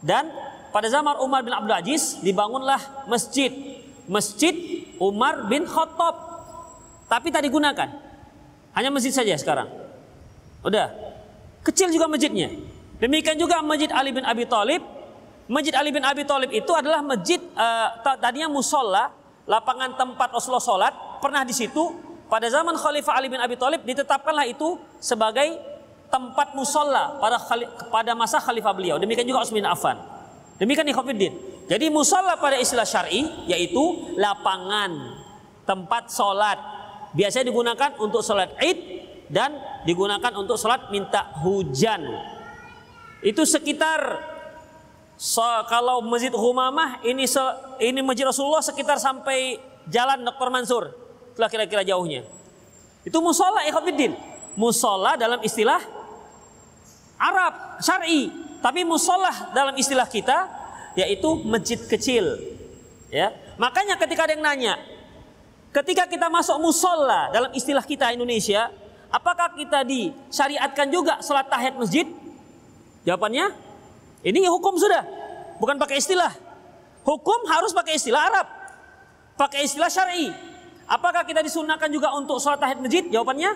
Dan 0.00 0.32
pada 0.72 0.88
zaman 0.88 1.18
Umar 1.20 1.44
bin 1.44 1.52
Abdul 1.52 1.76
Aziz 1.76 2.20
dibangunlah 2.24 2.80
masjid, 3.10 3.52
masjid 4.08 4.54
Umar 4.96 5.48
bin 5.50 5.68
Khattab. 5.68 6.14
Tapi 7.10 7.28
tak 7.34 7.42
digunakan. 7.44 7.88
Hanya 8.72 8.90
masjid 8.94 9.10
saja 9.10 9.34
sekarang. 9.34 9.66
Udah. 10.62 10.94
Kecil 11.66 11.92
juga 11.92 12.06
masjidnya. 12.08 12.48
Demikian 13.02 13.36
juga 13.36 13.60
Masjid 13.60 13.88
Ali 13.92 14.12
bin 14.12 14.24
Abi 14.24 14.44
Thalib 14.48 14.80
Masjid 15.50 15.74
Ali 15.74 15.90
bin 15.90 16.06
Abi 16.06 16.22
Thalib 16.22 16.54
itu 16.54 16.70
adalah 16.70 17.02
masjid 17.02 17.42
uh, 17.58 17.98
tadinya 18.22 18.46
musola, 18.46 19.10
lapangan 19.50 19.98
tempat 19.98 20.30
Rasulullah 20.30 20.62
sholat, 20.62 20.94
pernah 21.18 21.42
di 21.42 21.50
situ. 21.50 21.90
Pada 22.30 22.46
zaman 22.46 22.78
Khalifah 22.78 23.18
Ali 23.18 23.26
bin 23.26 23.42
Abi 23.42 23.58
Thalib 23.58 23.82
ditetapkanlah 23.82 24.46
itu 24.46 24.78
sebagai 25.02 25.58
tempat 26.10 26.52
musola 26.58 27.16
pada 27.22 27.38
pada 27.88 28.12
masa 28.18 28.42
Khalifah 28.42 28.74
beliau. 28.74 28.98
Demikian 28.98 29.24
juga 29.24 29.46
Utsman 29.46 29.64
Affan. 29.64 29.96
Demikian 30.58 30.84
ikhwatiddin. 30.90 31.32
Jadi 31.70 31.86
musola 31.88 32.34
pada 32.36 32.58
istilah 32.58 32.84
syar'i 32.84 33.22
yaitu 33.46 33.80
lapangan 34.18 34.90
tempat 35.64 36.10
sholat. 36.10 36.58
Biasanya 37.14 37.54
digunakan 37.54 37.90
untuk 38.02 38.20
sholat 38.26 38.58
id 38.58 38.78
dan 39.30 39.54
digunakan 39.86 40.34
untuk 40.34 40.58
sholat 40.58 40.90
minta 40.90 41.30
hujan. 41.40 42.02
Itu 43.22 43.46
sekitar 43.46 44.30
So, 45.20 45.44
kalau 45.68 46.00
Masjid 46.00 46.32
Humamah 46.32 47.04
ini 47.04 47.28
se, 47.28 47.44
ini 47.76 48.00
Masjid 48.00 48.24
Rasulullah 48.24 48.64
sekitar 48.64 48.96
sampai 48.96 49.60
jalan 49.84 50.24
Dr. 50.24 50.48
Mansur. 50.48 50.96
Itulah 51.36 51.52
kira-kira 51.52 51.84
jauhnya. 51.84 52.24
Itu 53.04 53.20
musola 53.20 53.60
ikhwatiddin. 53.68 54.16
Musola 54.56 55.20
dalam 55.20 55.44
istilah 55.44 55.99
Arab 57.20 57.84
syar'i, 57.84 58.32
tapi 58.64 58.80
musola 58.88 59.52
dalam 59.52 59.76
istilah 59.76 60.08
kita 60.08 60.48
yaitu 60.96 61.28
masjid 61.44 61.76
kecil. 61.76 62.40
Ya. 63.12 63.30
Makanya 63.60 64.00
ketika 64.00 64.24
ada 64.24 64.32
yang 64.32 64.42
nanya, 64.42 64.74
ketika 65.70 66.08
kita 66.08 66.32
masuk 66.32 66.56
musola 66.58 67.28
dalam 67.28 67.52
istilah 67.52 67.84
kita 67.84 68.10
Indonesia, 68.16 68.72
apakah 69.12 69.52
kita 69.52 69.84
disyariatkan 69.84 70.88
juga 70.88 71.20
sholat 71.20 71.46
tahiyat 71.52 71.76
masjid? 71.76 72.08
Jawabannya 73.04 73.52
ini 74.24 74.48
hukum 74.48 74.80
sudah, 74.80 75.04
bukan 75.60 75.76
pakai 75.76 76.00
istilah. 76.00 76.32
Hukum 77.04 77.48
harus 77.48 77.72
pakai 77.76 77.96
istilah 78.00 78.32
Arab, 78.32 78.46
pakai 79.36 79.68
istilah 79.68 79.92
syar'i. 79.92 80.32
Apakah 80.90 81.22
kita 81.22 81.44
disunahkan 81.44 81.86
juga 81.92 82.10
untuk 82.16 82.40
sholat 82.42 82.58
tahiyat 82.58 82.80
masjid? 82.82 83.04
Jawabannya, 83.12 83.52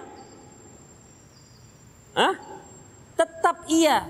Hah? 2.15 2.54
Tetap 3.15 3.67
iya. 3.71 4.07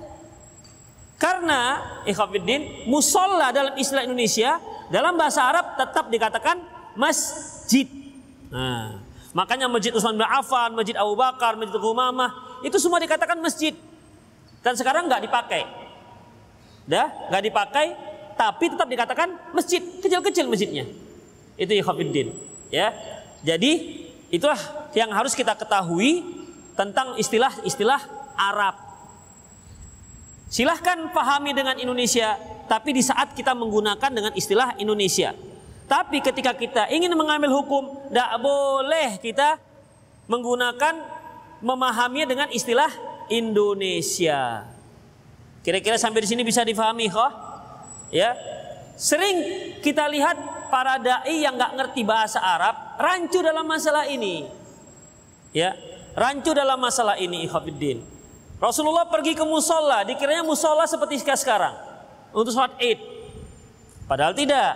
Karena 1.16 1.80
ikhwafiddin, 2.04 2.90
musola 2.90 3.54
dalam 3.54 3.78
istilah 3.78 4.04
Indonesia 4.04 4.58
dalam 4.92 5.16
bahasa 5.16 5.40
Arab 5.46 5.78
tetap 5.78 6.10
dikatakan 6.12 6.60
masjid. 6.98 7.88
Nah, 8.52 9.00
makanya 9.32 9.70
masjid 9.70 9.94
Utsman 9.94 10.20
bin 10.20 10.26
Affan, 10.28 10.76
masjid 10.76 10.96
Abu 10.98 11.16
Bakar, 11.16 11.56
masjid 11.56 11.80
Umamah 11.80 12.60
itu 12.60 12.76
semua 12.76 13.00
dikatakan 13.00 13.40
masjid. 13.40 13.72
Dan 14.64 14.76
sekarang 14.76 15.08
nggak 15.08 15.24
dipakai. 15.24 15.62
Dah, 16.84 17.08
nggak 17.32 17.42
dipakai, 17.48 17.86
tapi 18.36 18.64
tetap 18.68 18.88
dikatakan 18.88 19.28
masjid, 19.56 19.80
kecil-kecil 20.00 20.44
masjidnya. 20.48 20.84
Itu 21.56 21.72
ikhwatiddin, 21.72 22.32
ya. 22.68 22.92
Jadi 23.40 24.04
itulah 24.28 24.58
yang 24.92 25.08
harus 25.12 25.32
kita 25.32 25.56
ketahui 25.56 26.24
tentang 26.76 27.16
istilah-istilah 27.16 28.00
Arab. 28.36 28.83
Silahkan 30.54 31.10
pahami 31.10 31.50
dengan 31.50 31.74
Indonesia, 31.74 32.38
tapi 32.70 32.94
di 32.94 33.02
saat 33.02 33.34
kita 33.34 33.58
menggunakan 33.58 34.06
dengan 34.06 34.30
istilah 34.38 34.78
Indonesia. 34.78 35.34
Tapi 35.90 36.22
ketika 36.22 36.54
kita 36.54 36.86
ingin 36.94 37.10
mengambil 37.18 37.50
hukum, 37.50 37.90
tidak 38.06 38.38
boleh 38.38 39.18
kita 39.18 39.58
menggunakan 40.30 40.94
memahaminya 41.58 42.30
dengan 42.30 42.48
istilah 42.54 42.86
Indonesia. 43.26 44.70
Kira-kira 45.66 45.98
sampai 45.98 46.22
di 46.22 46.30
sini 46.30 46.46
bisa 46.46 46.62
difahami 46.62 47.10
kok? 47.10 47.30
Ya. 48.14 48.38
Sering 48.94 49.42
kita 49.82 50.06
lihat 50.06 50.38
para 50.70 51.02
dai 51.02 51.34
yang 51.34 51.58
nggak 51.58 51.82
ngerti 51.82 52.06
bahasa 52.06 52.38
Arab 52.38 52.94
rancu 53.02 53.42
dalam 53.42 53.66
masalah 53.66 54.06
ini. 54.06 54.46
Ya, 55.50 55.74
rancu 56.14 56.54
dalam 56.54 56.78
masalah 56.78 57.18
ini 57.18 57.42
ikhwatiddin. 57.42 58.13
Rasulullah 58.64 59.04
pergi 59.04 59.36
ke 59.36 59.44
musola, 59.44 60.08
dikiranya 60.08 60.40
musola 60.40 60.88
seperti 60.88 61.20
sekarang 61.20 61.76
untuk 62.32 62.48
sholat 62.48 62.72
id. 62.80 62.96
Padahal 64.08 64.32
tidak. 64.32 64.72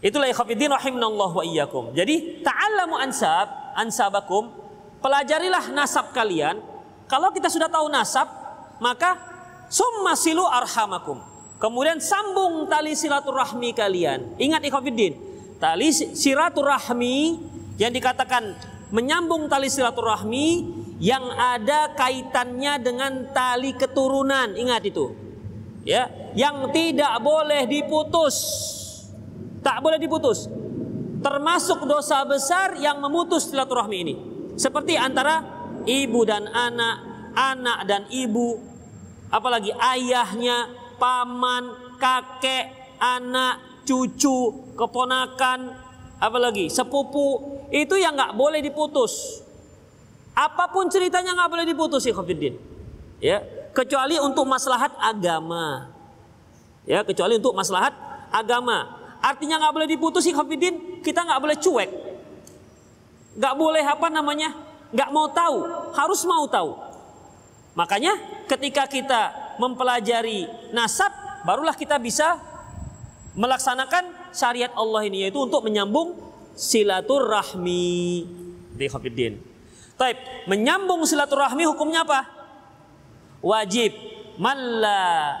Itulah 0.00 0.32
ikhwatiddin 0.32 0.72
rahimanallah 0.72 1.30
wa 1.32 1.44
iyyakum. 1.44 1.92
Jadi 1.92 2.40
ta'allamu 2.40 2.96
ansab, 2.96 3.76
ansabakum, 3.76 4.48
pelajarilah 5.04 5.68
nasab 5.76 6.16
kalian. 6.16 6.64
Kalau 7.12 7.28
kita 7.28 7.52
sudah 7.52 7.68
tahu 7.68 7.92
nasab, 7.92 8.24
maka 8.80 9.20
summa 9.68 10.16
silu 10.16 10.48
arhamakum. 10.48 11.20
Kemudian 11.60 12.00
sambung 12.00 12.68
tali 12.72 12.96
silaturahmi 12.96 13.76
kalian. 13.76 14.40
Ingat 14.40 14.64
ikhwatiddin, 14.64 15.12
tali 15.60 15.92
silaturahmi 15.92 17.16
yang 17.76 17.92
dikatakan 17.92 18.56
menyambung 18.92 19.48
tali 19.48 19.68
silaturahmi 19.68 20.46
yang 21.04 21.28
ada 21.28 21.92
kaitannya 21.92 22.80
dengan 22.80 23.12
tali 23.36 23.76
keturunan. 23.76 24.56
Ingat 24.56 24.88
itu. 24.88 25.12
Ya, 25.84 26.08
yang 26.32 26.72
tidak 26.72 27.20
boleh 27.20 27.68
diputus. 27.68 28.36
Tak 29.60 29.84
boleh 29.84 30.00
diputus. 30.00 30.48
Termasuk 31.20 31.84
dosa 31.84 32.24
besar 32.24 32.80
yang 32.80 33.04
memutus 33.04 33.52
silaturahmi 33.52 33.96
ini. 34.00 34.14
Seperti 34.56 34.96
antara 34.96 35.44
ibu 35.84 36.24
dan 36.24 36.48
anak, 36.48 36.96
anak 37.36 37.78
dan 37.84 38.08
ibu, 38.08 38.56
apalagi 39.28 39.76
ayahnya, 39.76 40.72
paman, 40.96 41.96
kakek, 42.00 42.96
anak, 42.96 43.84
cucu, 43.84 44.72
keponakan, 44.72 45.68
apalagi 46.16 46.72
sepupu, 46.72 47.60
itu 47.68 47.92
yang 48.00 48.16
nggak 48.16 48.36
boleh 48.36 48.64
diputus. 48.64 49.43
Apa 50.34 50.66
pun 50.68 50.90
ceritanya 50.90 51.30
nggak 51.38 51.50
boleh 51.50 51.66
diputus, 51.66 52.02
ikhwatiddin. 52.10 52.58
Ya, 53.22 53.40
kecuali 53.70 54.18
untuk 54.18 54.44
maslahat 54.50 54.90
agama. 54.98 55.94
Ya, 56.84 57.06
kecuali 57.06 57.38
untuk 57.38 57.54
maslahat 57.54 57.94
agama. 58.34 58.98
Artinya 59.22 59.62
nggak 59.62 59.72
boleh 59.72 59.88
diputus, 59.88 60.26
ikhwatiddin. 60.26 61.00
Kita 61.06 61.22
nggak 61.22 61.40
boleh 61.40 61.56
cuek. 61.56 61.90
Nggak 63.38 63.54
boleh 63.54 63.84
apa 63.86 64.06
namanya? 64.10 64.50
Nggak 64.90 65.10
mau 65.14 65.26
tahu, 65.30 65.58
harus 65.94 66.20
mau 66.26 66.44
tahu. 66.50 66.76
Makanya 67.78 68.14
ketika 68.46 68.86
kita 68.86 69.22
mempelajari 69.58 70.46
nasab, 70.74 71.10
barulah 71.42 71.74
kita 71.74 71.98
bisa 71.98 72.38
melaksanakan 73.34 74.30
syariat 74.30 74.70
Allah 74.74 75.02
ini 75.06 75.26
yaitu 75.26 75.42
untuk 75.42 75.66
menyambung 75.66 76.14
silaturahmi 76.54 77.86
di 78.74 78.86
Khafiddin. 78.86 79.53
Taib, 79.94 80.18
menyambung 80.50 81.06
silaturahmi 81.06 81.64
hukumnya 81.70 82.02
apa? 82.02 82.26
Wajib. 83.44 83.94
Malla 84.34 85.38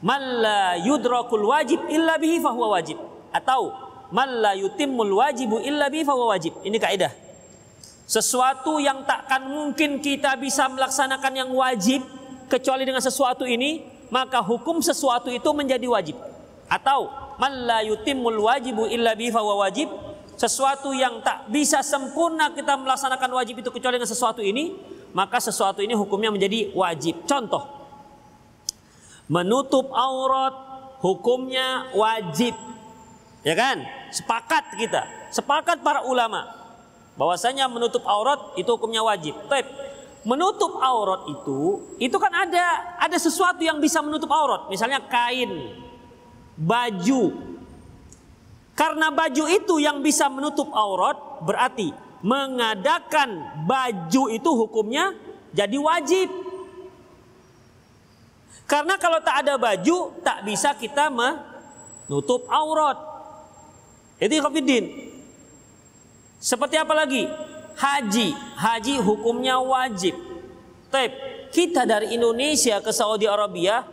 malla 0.00 0.80
yudrakul 0.80 1.44
wajib 1.52 1.84
illa 1.92 2.16
bihi 2.16 2.40
fahuwa 2.40 2.80
wajib. 2.80 2.96
Atau 3.32 3.72
malla 4.08 4.56
yutimmul 4.56 5.12
wajibu 5.20 5.60
illa 5.60 5.92
bihi 5.92 6.04
fahuwa 6.04 6.32
wajib. 6.32 6.56
Ini 6.64 6.76
kaidah. 6.80 7.12
Sesuatu 8.08 8.76
yang 8.82 9.04
takkan 9.08 9.46
mungkin 9.48 10.00
kita 10.02 10.36
bisa 10.36 10.68
melaksanakan 10.68 11.32
yang 11.32 11.50
wajib 11.52 12.04
kecuali 12.50 12.84
dengan 12.84 13.00
sesuatu 13.00 13.48
ini, 13.48 13.88
maka 14.12 14.44
hukum 14.44 14.84
sesuatu 14.84 15.32
itu 15.32 15.48
menjadi 15.56 15.88
wajib. 15.88 16.16
Atau 16.68 17.08
man 17.40 17.52
la 17.64 17.80
yutimmul 17.80 18.36
wajibu 18.44 18.84
illa 18.88 19.16
bi 19.16 19.32
wajib, 19.32 19.88
sesuatu 20.42 20.90
yang 20.90 21.22
tak 21.22 21.46
bisa 21.54 21.86
sempurna 21.86 22.50
kita 22.50 22.74
melaksanakan 22.74 23.30
wajib 23.38 23.62
itu 23.62 23.70
kecuali 23.70 24.02
dengan 24.02 24.10
sesuatu 24.10 24.42
ini, 24.42 24.74
maka 25.14 25.38
sesuatu 25.38 25.78
ini 25.78 25.94
hukumnya 25.94 26.34
menjadi 26.34 26.74
wajib. 26.74 27.22
Contoh, 27.30 27.62
menutup 29.30 29.94
aurat 29.94 30.50
hukumnya 30.98 31.94
wajib. 31.94 32.58
Ya 33.46 33.54
kan? 33.54 33.86
Sepakat 34.10 34.74
kita, 34.74 35.06
sepakat 35.30 35.78
para 35.86 36.02
ulama 36.10 36.50
bahwasanya 37.14 37.70
menutup 37.70 38.02
aurat 38.02 38.58
itu 38.58 38.66
hukumnya 38.66 39.06
wajib. 39.06 39.38
Tapi 39.46 39.62
menutup 40.26 40.74
aurat 40.82 41.22
itu 41.30 41.86
itu 42.02 42.16
kan 42.18 42.34
ada 42.34 42.98
ada 42.98 43.14
sesuatu 43.14 43.62
yang 43.62 43.78
bisa 43.78 44.02
menutup 44.02 44.30
aurat, 44.34 44.66
misalnya 44.66 44.98
kain, 45.06 45.70
baju. 46.58 47.51
Karena 48.72 49.12
baju 49.12 49.44
itu 49.52 49.74
yang 49.78 50.00
bisa 50.00 50.32
menutup 50.32 50.72
aurat 50.72 51.44
berarti 51.44 51.92
mengadakan 52.24 53.62
baju 53.68 54.22
itu 54.32 54.50
hukumnya 54.54 55.12
jadi 55.52 55.76
wajib. 55.76 56.28
Karena 58.64 58.96
kalau 58.96 59.20
tak 59.20 59.44
ada 59.44 59.60
baju 59.60 60.16
tak 60.24 60.48
bisa 60.48 60.72
kita 60.72 61.12
menutup 61.12 62.48
aurat. 62.48 62.96
Itu 64.16 64.32
ikhwatiddin. 64.40 65.12
Seperti 66.40 66.80
apa 66.80 66.94
lagi? 66.96 67.28
Haji. 67.76 68.28
Haji 68.56 68.94
hukumnya 69.04 69.60
wajib. 69.60 70.16
Tapi 70.88 71.12
kita 71.52 71.84
dari 71.84 72.16
Indonesia 72.16 72.80
ke 72.80 72.88
Saudi 72.96 73.28
Arabia 73.28 73.84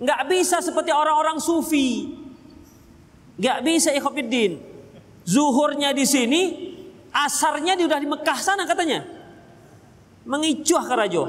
nggak 0.00 0.20
bisa 0.28 0.64
seperti 0.64 0.88
orang-orang 0.88 1.36
sufi. 1.36 2.24
Nggak 3.36 3.58
bisa 3.64 3.90
ikhwatiddin. 3.92 4.58
Zuhurnya 5.26 5.92
di 5.92 6.04
sini, 6.08 6.42
asarnya 7.12 7.76
di 7.76 7.84
udah 7.84 7.98
di 8.00 8.08
Mekah 8.08 8.38
sana 8.40 8.64
katanya. 8.64 9.04
Mengicuh 10.26 10.82
karajo. 10.82 11.24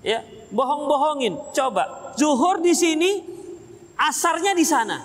Ya, 0.00 0.24
bohong-bohongin. 0.48 1.52
Coba, 1.52 2.14
zuhur 2.16 2.62
di 2.64 2.72
sini, 2.72 3.20
asarnya 3.98 4.56
di 4.56 4.64
sana. 4.64 4.96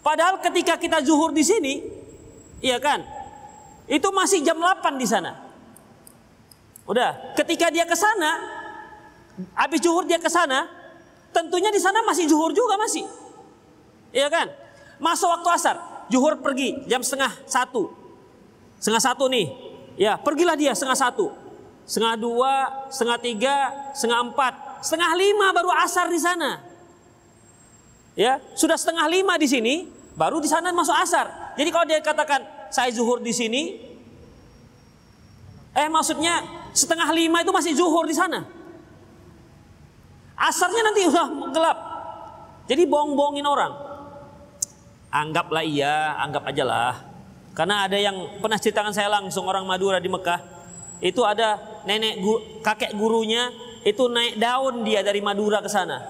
Padahal 0.00 0.38
ketika 0.40 0.78
kita 0.78 1.02
zuhur 1.02 1.34
di 1.34 1.42
sini, 1.42 1.82
iya 2.62 2.78
kan? 2.78 3.02
Itu 3.90 4.14
masih 4.14 4.42
jam 4.46 4.56
8 4.58 4.96
di 4.96 5.06
sana. 5.06 5.34
Udah, 6.86 7.34
ketika 7.34 7.66
dia 7.74 7.82
ke 7.82 7.98
sana, 7.98 8.38
habis 9.58 9.82
zuhur 9.82 10.06
dia 10.06 10.22
ke 10.22 10.30
sana, 10.30 10.70
tentunya 11.34 11.74
di 11.74 11.82
sana 11.82 12.06
masih 12.06 12.30
zuhur 12.30 12.54
juga 12.54 12.78
masih. 12.78 13.25
Iya 14.10 14.28
kan? 14.28 14.46
Masuk 15.02 15.28
waktu 15.28 15.48
asar, 15.54 15.76
zuhur 16.10 16.38
pergi 16.40 16.84
jam 16.90 17.02
setengah 17.02 17.32
satu. 17.46 17.92
Setengah 18.78 19.02
satu 19.02 19.26
nih. 19.30 19.46
Ya, 19.96 20.20
pergilah 20.20 20.54
dia 20.54 20.76
setengah 20.76 20.98
satu. 20.98 21.32
Setengah 21.86 22.18
dua, 22.18 22.54
setengah 22.90 23.18
tiga, 23.22 23.56
setengah 23.94 24.26
empat, 24.30 24.82
setengah 24.82 25.12
lima 25.14 25.54
baru 25.54 25.70
asar 25.82 26.10
di 26.10 26.20
sana. 26.20 26.60
Ya, 28.16 28.40
sudah 28.56 28.74
setengah 28.80 29.06
lima 29.06 29.36
di 29.36 29.46
sini, 29.46 29.74
Baru 30.16 30.40
di 30.40 30.48
sana 30.48 30.72
masuk 30.72 30.96
asar. 30.96 31.52
Jadi 31.60 31.68
kalau 31.68 31.84
dia 31.84 32.00
katakan 32.00 32.40
saya 32.72 32.88
zuhur 32.88 33.20
di 33.20 33.36
sini, 33.36 33.76
eh 35.76 35.88
maksudnya 35.92 36.40
setengah 36.72 37.12
lima 37.12 37.44
itu 37.44 37.52
masih 37.52 37.76
zuhur 37.76 38.08
di 38.08 38.16
sana. 38.16 38.40
Asarnya 40.40 40.82
nanti 40.88 41.04
udah 41.04 41.52
gelap. 41.52 41.78
Jadi 42.64 42.82
bohong-bohongin 42.88 43.44
orang. 43.44 43.72
Anggaplah 45.16 45.64
iya, 45.64 46.12
anggap 46.20 46.44
aja 46.52 46.64
lah. 46.68 46.94
Karena 47.56 47.88
ada 47.88 47.96
yang 47.96 48.36
pernah 48.36 48.60
ceritakan 48.60 48.92
saya 48.92 49.08
langsung 49.08 49.48
orang 49.48 49.64
Madura 49.64 49.96
di 49.96 50.12
Mekah. 50.12 50.44
Itu 51.00 51.24
ada 51.24 51.56
nenek 51.88 52.20
kakek 52.60 52.92
gurunya 52.92 53.48
itu 53.86 54.10
naik 54.12 54.36
daun 54.36 54.84
dia 54.84 55.00
dari 55.00 55.24
Madura 55.24 55.64
ke 55.64 55.70
sana. 55.72 56.04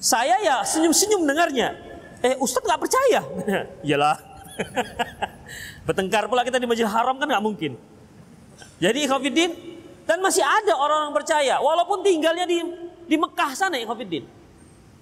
Saya 0.00 0.40
ya 0.40 0.64
senyum-senyum 0.64 1.26
dengarnya. 1.26 1.76
Eh 2.24 2.38
Ustadz 2.40 2.64
nggak 2.64 2.80
percaya? 2.80 3.20
Iyalah. 3.86 4.16
Bertengkar 5.90 6.30
pula 6.32 6.46
kita 6.48 6.56
di 6.56 6.64
Masjid 6.64 6.88
Haram 6.88 7.20
kan 7.20 7.28
nggak 7.28 7.44
mungkin. 7.44 7.76
Jadi 8.80 9.04
Khafidin 9.04 9.52
dan 10.08 10.22
masih 10.24 10.46
ada 10.46 10.78
orang-orang 10.80 11.12
percaya 11.12 11.60
walaupun 11.60 12.00
tinggalnya 12.00 12.48
di 12.48 12.62
di 13.04 13.16
Mekah 13.20 13.52
sana 13.52 13.76
Khafidin. 13.82 14.24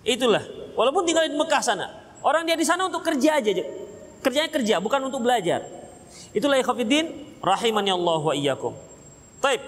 Itulah, 0.02 0.42
walaupun 0.74 1.06
tinggal 1.06 1.22
di 1.28 1.38
Mekah 1.38 1.62
sana. 1.62 2.01
Orang 2.22 2.46
dia 2.46 2.54
di 2.54 2.64
sana 2.64 2.86
untuk 2.86 3.02
kerja 3.02 3.42
aja. 3.42 3.50
Kerjanya 4.22 4.50
kerja, 4.50 4.78
bukan 4.78 5.10
untuk 5.10 5.22
belajar. 5.26 5.66
Itulah 6.30 6.56
ya 6.56 6.64
Khafidin 6.64 7.10
rahimani 7.42 7.90
Allah 7.90 8.20
wa 8.22 8.34
iyyakum. 8.34 8.72
Baik. 9.42 9.60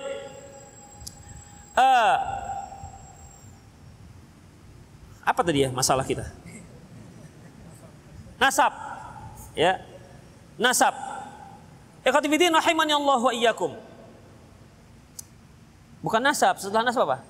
Uh, 1.74 2.16
apa 5.26 5.40
tadi 5.42 5.66
ya 5.66 5.74
masalah 5.74 6.06
kita? 6.06 6.30
Nasab. 8.38 8.70
Ya. 9.58 9.82
Nasab. 10.60 10.94
Ikhwatifidin 12.04 12.52
rahimani 12.52 12.92
Allah 12.92 13.18
wa 13.18 13.32
iyyakum. 13.32 13.72
Bukan 16.04 16.20
nasab, 16.20 16.60
setelah 16.60 16.84
nasab 16.84 17.08
apa? 17.08 17.24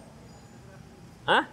Hah? 1.31 1.47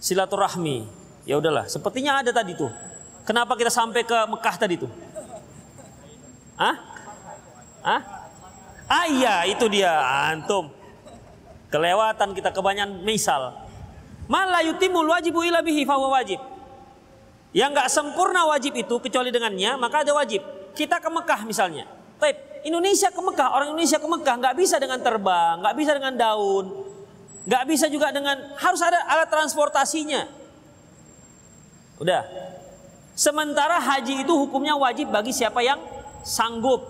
Silaturahmi. 0.00 0.88
Ya 1.28 1.36
udahlah, 1.36 1.68
sepertinya 1.68 2.20
ada 2.24 2.32
tadi 2.32 2.56
tuh. 2.56 2.72
Kenapa 3.28 3.54
kita 3.54 3.68
sampai 3.68 4.02
ke 4.02 4.18
Mekah 4.26 4.56
tadi 4.56 4.74
tuh? 4.80 4.90
Hah? 6.56 6.76
Hah? 7.84 8.00
Ah 8.90 9.06
iya, 9.06 9.46
itu 9.46 9.70
dia 9.70 9.92
antum. 10.32 10.72
Kelewatan 11.70 12.34
kita 12.34 12.50
kebanyakan 12.50 13.06
misal. 13.06 13.54
Mala 14.26 14.62
yutimul 14.66 15.06
wajibu 15.06 15.46
ila 15.46 15.62
bihi 15.62 15.86
wajib. 15.86 16.42
Yang 17.54 17.70
nggak 17.74 17.88
sempurna 17.90 18.46
wajib 18.46 18.74
itu 18.74 18.94
kecuali 18.98 19.30
dengannya, 19.30 19.78
maka 19.78 20.02
ada 20.02 20.14
wajib. 20.14 20.42
Kita 20.74 20.98
ke 20.98 21.06
Mekah 21.10 21.46
misalnya. 21.46 21.86
Taip, 22.18 22.62
Indonesia 22.62 23.08
ke 23.10 23.20
Mekah, 23.22 23.48
orang 23.54 23.72
Indonesia 23.72 23.98
ke 23.98 24.06
Mekah 24.06 24.34
nggak 24.38 24.54
bisa 24.58 24.76
dengan 24.76 25.00
terbang, 25.00 25.62
nggak 25.64 25.74
bisa 25.74 25.90
dengan 25.96 26.14
daun, 26.14 26.64
nggak 27.48 27.64
bisa 27.64 27.86
juga 27.88 28.12
dengan 28.12 28.36
harus 28.60 28.80
ada 28.84 29.02
alat 29.08 29.28
transportasinya. 29.32 30.39
Udah. 32.00 32.24
Sementara 33.12 33.76
haji 33.76 34.24
itu 34.24 34.32
hukumnya 34.32 34.72
wajib 34.80 35.12
bagi 35.12 35.36
siapa 35.36 35.60
yang 35.60 35.76
sanggup. 36.24 36.80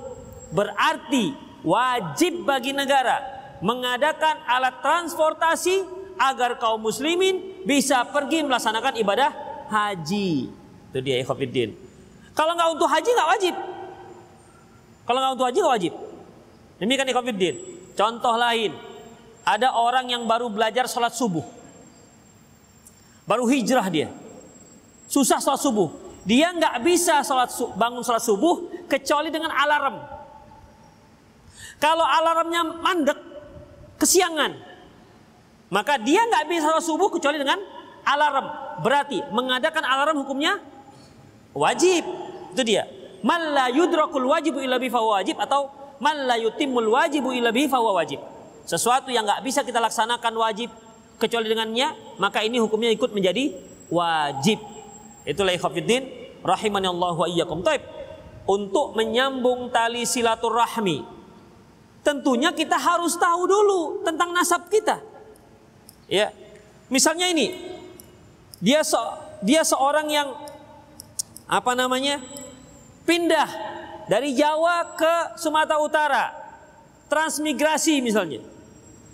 Berarti 0.54 1.34
wajib 1.66 2.46
bagi 2.46 2.70
negara 2.70 3.18
mengadakan 3.60 4.38
alat 4.46 4.78
transportasi 4.80 5.82
agar 6.16 6.56
kaum 6.62 6.80
muslimin 6.80 7.66
bisa 7.66 8.06
pergi 8.06 8.46
melaksanakan 8.46 8.94
ibadah 9.02 9.30
haji. 9.68 10.48
Itu 10.94 10.98
dia 11.02 11.18
ikhwatiddin. 11.18 11.74
Kalau 12.34 12.54
nggak 12.54 12.70
untuk 12.78 12.86
haji 12.86 13.10
nggak 13.10 13.30
wajib. 13.34 13.54
Kalau 15.02 15.18
nggak 15.18 15.32
untuk 15.34 15.46
haji 15.50 15.58
nggak 15.58 15.74
wajib. 15.74 15.92
Demikian 16.78 17.10
ikhwatiddin. 17.10 17.54
Contoh 17.98 18.34
lain, 18.38 18.70
ada 19.42 19.74
orang 19.74 20.06
yang 20.08 20.22
baru 20.24 20.46
belajar 20.46 20.86
sholat 20.86 21.12
subuh. 21.12 21.44
Baru 23.26 23.50
hijrah 23.50 23.86
dia. 23.90 24.08
Susah 25.10 25.42
sholat 25.42 25.58
subuh. 25.58 25.90
Dia 26.22 26.54
nggak 26.54 26.86
bisa 26.86 27.26
sholat 27.26 27.50
bangun 27.74 28.06
sholat 28.06 28.22
subuh 28.22 28.86
kecuali 28.86 29.34
dengan 29.34 29.50
alarm. 29.50 29.98
Kalau 31.82 32.06
alarmnya 32.06 32.62
mandek, 32.78 33.18
kesiangan, 33.98 34.54
maka 35.74 35.98
dia 35.98 36.22
nggak 36.22 36.46
bisa 36.46 36.70
sholat 36.70 36.84
subuh 36.86 37.08
kecuali 37.10 37.42
dengan 37.42 37.58
alarm. 38.06 38.46
Berarti 38.86 39.18
mengadakan 39.34 39.82
alarm 39.82 40.22
hukumnya 40.22 40.62
wajib. 41.58 42.06
Itu 42.54 42.62
dia. 42.62 42.86
Man 43.26 43.50
la 43.50 43.66
yudrakul 43.66 44.30
wajibu 44.30 44.62
illa 44.62 44.78
wajib 44.78 45.42
atau 45.42 45.74
man 45.98 46.16
la 46.24 46.38
yutimul 46.38 46.86
wajibu 46.86 47.34
illa 47.34 47.50
wajib. 47.50 48.22
Sesuatu 48.62 49.10
yang 49.10 49.26
nggak 49.26 49.42
bisa 49.42 49.66
kita 49.66 49.82
laksanakan 49.82 50.32
wajib 50.38 50.70
kecuali 51.18 51.50
dengannya, 51.50 52.16
maka 52.22 52.46
ini 52.46 52.62
hukumnya 52.62 52.94
ikut 52.94 53.10
menjadi 53.10 53.52
wajib. 53.90 54.69
Itulah 55.30 55.54
ikhwatiddin 55.54 56.10
rahimani 56.42 56.90
Allah 56.90 57.14
wa 57.14 57.28
iyyakum. 57.30 57.62
Taib. 57.62 57.86
Untuk 58.50 58.98
menyambung 58.98 59.70
tali 59.70 60.02
silaturahmi. 60.02 61.06
Tentunya 62.02 62.50
kita 62.50 62.74
harus 62.74 63.14
tahu 63.14 63.46
dulu 63.46 64.02
tentang 64.02 64.34
nasab 64.34 64.66
kita. 64.66 64.98
Ya. 66.10 66.34
Misalnya 66.90 67.30
ini, 67.30 67.54
dia 68.58 68.82
se 68.82 68.98
dia 69.46 69.62
seorang 69.62 70.10
yang 70.10 70.28
apa 71.46 71.78
namanya? 71.78 72.18
pindah 73.06 73.48
dari 74.06 74.38
Jawa 74.38 74.94
ke 74.94 75.14
Sumatera 75.38 75.82
Utara. 75.82 76.24
Transmigrasi 77.10 77.98
misalnya. 77.98 78.38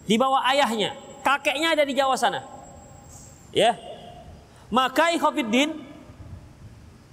Di 0.04 0.20
bawah 0.20 0.44
ayahnya, 0.52 0.92
kakeknya 1.24 1.72
ada 1.72 1.84
di 1.84 1.96
Jawa 1.96 2.12
sana. 2.16 2.44
Ya. 3.56 3.72
Maka 4.68 5.14
Ikhofiddin 5.16 5.85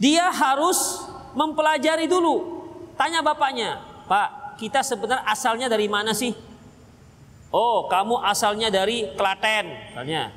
dia 0.03 0.27
harus 0.27 0.99
mempelajari 1.31 2.11
dulu. 2.11 2.67
Tanya 2.99 3.23
bapaknya, 3.23 3.79
"Pak, 4.03 4.59
kita 4.59 4.83
sebenarnya 4.83 5.23
asalnya 5.23 5.71
dari 5.71 5.87
mana 5.87 6.11
sih?" 6.11 6.35
Oh, 7.53 7.87
kamu 7.87 8.19
asalnya 8.19 8.67
dari 8.67 9.07
Klaten, 9.15 9.71
misalnya. 9.93 10.35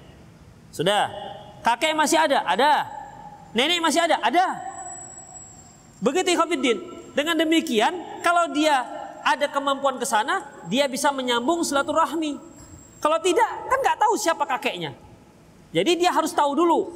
Sudah. 0.71 1.11
Kakek 1.65 1.97
masih 1.97 2.21
ada? 2.21 2.45
Ada. 2.45 2.87
Nenek 3.57 3.81
masih 3.81 4.05
ada? 4.05 4.21
Ada. 4.21 4.47
Begitu 5.99 6.37
Ikhwanuddin. 6.37 6.79
Dengan 7.17 7.41
demikian, 7.41 8.21
kalau 8.21 8.53
dia 8.53 8.85
ada 9.25 9.49
kemampuan 9.49 9.97
ke 9.97 10.05
sana, 10.05 10.45
dia 10.69 10.85
bisa 10.87 11.09
menyambung 11.09 11.65
silaturahmi. 11.65 12.37
Kalau 13.01 13.19
tidak, 13.25 13.49
kan 13.73 13.79
nggak 13.81 13.99
tahu 13.99 14.15
siapa 14.21 14.45
kakeknya. 14.45 14.93
Jadi 15.73 15.97
dia 15.97 16.13
harus 16.13 16.37
tahu 16.37 16.53
dulu 16.53 16.93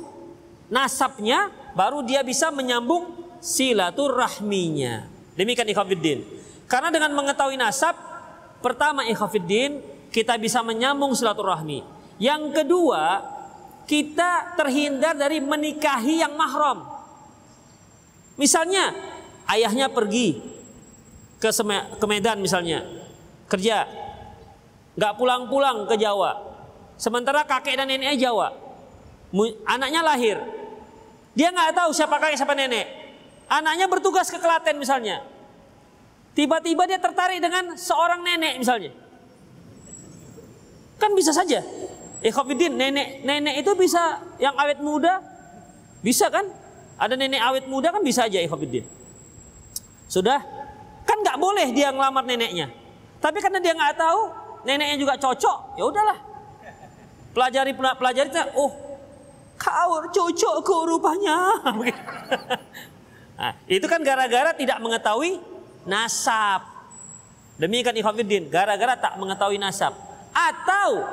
nasabnya, 0.68 1.48
baru 1.74 2.02
dia 2.02 2.20
bisa 2.24 2.50
menyambung 2.50 3.14
silaturahminya. 3.40 5.08
Demikian 5.34 5.68
ikhwafiddin. 5.72 6.22
Karena 6.70 6.92
dengan 6.92 7.10
mengetahui 7.16 7.56
nasab, 7.58 7.96
pertama 8.62 9.02
ikhwafiddin, 9.08 9.82
kita 10.14 10.36
bisa 10.36 10.60
menyambung 10.62 11.16
silaturahmi. 11.16 11.82
Yang 12.20 12.42
kedua, 12.62 13.24
kita 13.88 14.54
terhindar 14.54 15.16
dari 15.16 15.42
menikahi 15.42 16.22
yang 16.22 16.36
mahram. 16.36 16.86
Misalnya, 18.38 18.94
ayahnya 19.50 19.90
pergi 19.90 20.38
ke, 21.40 21.50
ke 21.98 22.06
Medan 22.06 22.38
misalnya, 22.38 22.86
kerja, 23.48 23.88
nggak 24.94 25.16
pulang-pulang 25.16 25.88
ke 25.88 25.96
Jawa. 25.96 26.38
Sementara 27.00 27.48
kakek 27.48 27.80
dan 27.80 27.88
neneknya 27.88 28.28
Jawa, 28.28 28.52
anaknya 29.64 30.04
lahir, 30.04 30.36
dia 31.40 31.48
nggak 31.48 31.72
tahu 31.72 31.96
siapa 31.96 32.20
kakek 32.20 32.36
siapa 32.36 32.52
nenek. 32.52 32.84
Anaknya 33.48 33.88
bertugas 33.88 34.28
ke 34.28 34.36
Klaten 34.36 34.76
misalnya. 34.76 35.24
Tiba-tiba 36.36 36.84
dia 36.84 37.00
tertarik 37.00 37.40
dengan 37.40 37.80
seorang 37.80 38.20
nenek 38.20 38.60
misalnya. 38.60 38.92
Kan 41.00 41.16
bisa 41.16 41.32
saja. 41.32 41.64
Ikhafidin, 42.20 42.76
nenek 42.76 43.24
nenek 43.24 43.64
itu 43.64 43.72
bisa 43.72 44.20
yang 44.36 44.52
awet 44.52 44.84
muda, 44.84 45.24
bisa 46.04 46.28
kan? 46.28 46.44
Ada 47.00 47.16
nenek 47.16 47.40
awet 47.40 47.64
muda 47.72 47.88
kan 47.88 48.04
bisa 48.04 48.28
aja 48.28 48.36
Ikhafidin. 48.44 48.84
Sudah, 50.12 50.44
kan 51.08 51.16
nggak 51.24 51.40
boleh 51.40 51.72
dia 51.72 51.88
ngelamar 51.88 52.28
neneknya. 52.28 52.68
Tapi 53.16 53.40
karena 53.40 53.64
dia 53.64 53.72
nggak 53.72 53.96
tahu, 53.96 54.20
neneknya 54.68 54.96
juga 55.00 55.16
cocok, 55.16 55.80
ya 55.80 55.88
udahlah. 55.88 56.20
Pelajari 57.32 57.72
pelajari, 57.72 58.28
oh 58.60 58.89
kau 59.60 60.00
cocokku 60.08 60.76
rupanya. 60.88 61.60
nah, 63.36 63.52
itu 63.76 63.84
kan 63.84 64.00
gara-gara 64.00 64.56
tidak 64.56 64.80
mengetahui 64.80 65.36
nasab. 65.84 66.64
Demikian 67.60 67.92
Ikhafidin, 67.92 68.48
gara-gara 68.48 68.96
tak 68.96 69.20
mengetahui 69.20 69.60
nasab. 69.60 69.92
Atau 70.32 71.04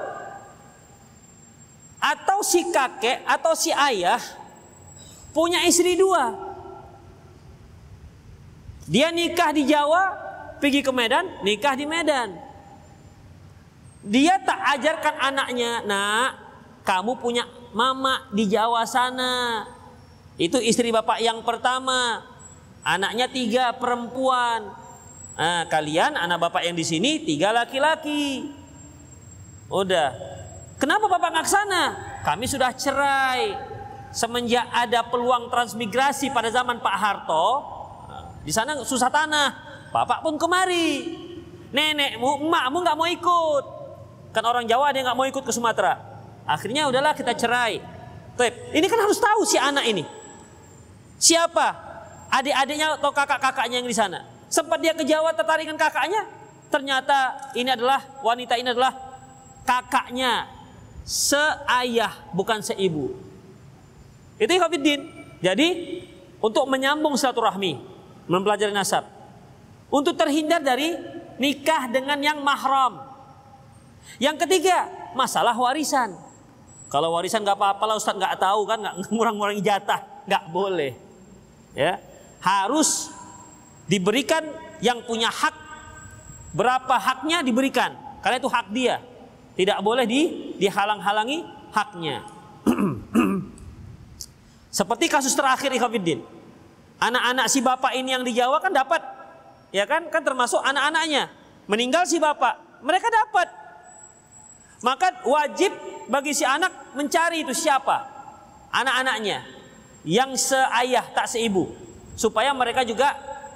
atau 1.98 2.40
si 2.46 2.62
kakek 2.72 3.26
atau 3.26 3.52
si 3.58 3.74
ayah 3.74 4.22
punya 5.36 5.68
istri 5.68 6.00
dua. 6.00 6.48
Dia 8.88 9.12
nikah 9.12 9.52
di 9.52 9.68
Jawa, 9.68 10.16
pergi 10.64 10.80
ke 10.80 10.92
Medan, 10.96 11.28
nikah 11.44 11.76
di 11.76 11.84
Medan. 11.84 12.40
Dia 14.08 14.40
tak 14.40 14.80
ajarkan 14.80 15.16
anaknya, 15.20 15.84
nak, 15.84 16.40
kamu 16.88 17.20
punya 17.20 17.44
mama 17.78 18.26
di 18.34 18.50
Jawa 18.50 18.82
sana. 18.90 19.62
Itu 20.42 20.58
istri 20.58 20.90
bapak 20.90 21.22
yang 21.22 21.46
pertama. 21.46 22.26
Anaknya 22.82 23.30
tiga 23.30 23.78
perempuan. 23.78 24.74
Nah, 25.38 25.70
kalian 25.70 26.18
anak 26.18 26.50
bapak 26.50 26.66
yang 26.66 26.74
di 26.74 26.82
sini 26.82 27.22
tiga 27.22 27.54
laki-laki. 27.54 28.50
Udah, 29.70 30.16
Kenapa 30.78 31.10
Bapak 31.10 31.34
nggak 31.34 31.50
sana? 31.50 31.84
Kami 32.22 32.46
sudah 32.46 32.70
cerai. 32.78 33.58
Semenjak 34.14 34.70
ada 34.70 35.02
peluang 35.10 35.50
transmigrasi 35.50 36.30
pada 36.30 36.54
zaman 36.54 36.80
Pak 36.80 36.96
Harto, 36.96 37.48
di 38.46 38.54
sana 38.56 38.78
susah 38.80 39.12
tanah. 39.12 39.50
Bapak 39.92 40.24
pun 40.24 40.40
kemari. 40.40 41.18
Nenekmu, 41.74 42.48
emakmu 42.48 42.78
nggak 42.80 42.98
mau 42.98 43.10
ikut. 43.10 43.66
Kan 44.32 44.44
orang 44.48 44.64
Jawa 44.70 44.94
dia 44.96 45.04
nggak 45.04 45.18
mau 45.18 45.28
ikut 45.28 45.44
ke 45.44 45.52
Sumatera. 45.52 46.00
Akhirnya 46.48 46.88
udahlah 46.88 47.12
kita 47.12 47.36
cerai. 47.36 47.84
Tep, 48.40 48.72
ini 48.72 48.86
kan 48.88 49.00
harus 49.04 49.20
tahu 49.20 49.44
si 49.44 49.60
anak 49.60 49.84
ini. 49.84 50.08
Siapa? 51.20 51.68
Adik-adiknya 52.32 52.96
atau 52.96 53.12
kakak-kakaknya 53.12 53.84
yang 53.84 53.90
di 53.90 53.98
sana. 53.98 54.24
Sempat 54.48 54.80
dia 54.80 54.96
ke 54.96 55.04
Jawa 55.04 55.36
tertarik 55.36 55.68
dengan 55.68 55.82
kakaknya. 55.82 56.24
Ternyata 56.72 57.52
ini 57.56 57.68
adalah 57.68 58.00
wanita 58.24 58.56
ini 58.56 58.72
adalah 58.72 58.96
kakaknya 59.68 60.48
seayah 61.04 62.12
bukan 62.32 62.64
seibu. 62.64 63.12
Itu 64.40 64.52
Ikhwafiddin. 64.52 65.02
Jadi 65.44 65.68
untuk 66.40 66.70
menyambung 66.70 67.18
silaturahmi, 67.18 67.82
mempelajari 68.30 68.72
nasab. 68.72 69.08
Untuk 69.88 70.20
terhindar 70.20 70.60
dari 70.60 70.94
nikah 71.40 71.88
dengan 71.90 72.20
yang 72.20 72.44
mahram. 72.44 73.08
Yang 74.20 74.46
ketiga, 74.46 74.88
masalah 75.16 75.56
warisan. 75.56 76.27
Kalau 76.88 77.12
warisan 77.12 77.44
nggak 77.44 77.60
apa-apa 77.60 77.84
lah 77.84 77.96
Ustaz 78.00 78.16
nggak 78.16 78.40
tahu 78.40 78.64
kan 78.64 78.80
nggak 78.80 78.96
ngurang-ngurangi 79.14 79.64
jatah, 79.64 80.04
nggak 80.28 80.44
boleh. 80.52 80.92
Ya, 81.78 82.02
harus 82.42 83.14
diberikan 83.86 84.42
yang 84.82 85.06
punya 85.06 85.30
hak 85.30 85.54
berapa 86.58 86.98
haknya 86.98 87.46
diberikan 87.46 87.94
karena 88.26 88.42
itu 88.42 88.50
hak 88.50 88.74
dia 88.74 88.98
tidak 89.58 89.82
boleh 89.82 90.06
di, 90.06 90.54
dihalang-halangi 90.62 91.42
haknya. 91.74 92.22
Seperti 94.78 95.10
kasus 95.10 95.34
terakhir 95.34 95.74
Ikhwanuddin. 95.74 96.22
Anak-anak 97.02 97.50
si 97.50 97.66
bapak 97.66 97.98
ini 97.98 98.14
yang 98.14 98.22
di 98.22 98.38
Jawa 98.38 98.62
kan 98.62 98.70
dapat. 98.70 99.02
Ya 99.74 99.90
kan? 99.90 100.14
Kan 100.14 100.22
termasuk 100.22 100.62
anak-anaknya. 100.62 101.34
Meninggal 101.66 102.06
si 102.06 102.22
bapak. 102.22 102.86
Mereka 102.86 103.10
dapat. 103.10 103.50
Maka 104.86 105.26
wajib 105.26 105.74
bagi 106.06 106.38
si 106.38 106.46
anak 106.46 106.94
mencari 106.94 107.42
itu 107.42 107.54
siapa? 107.54 108.06
Anak-anaknya. 108.70 109.42
Yang 110.06 110.54
seayah 110.54 111.06
tak 111.12 111.28
seibu. 111.28 111.74
Supaya 112.18 112.54
mereka 112.54 112.86
juga 112.86 113.14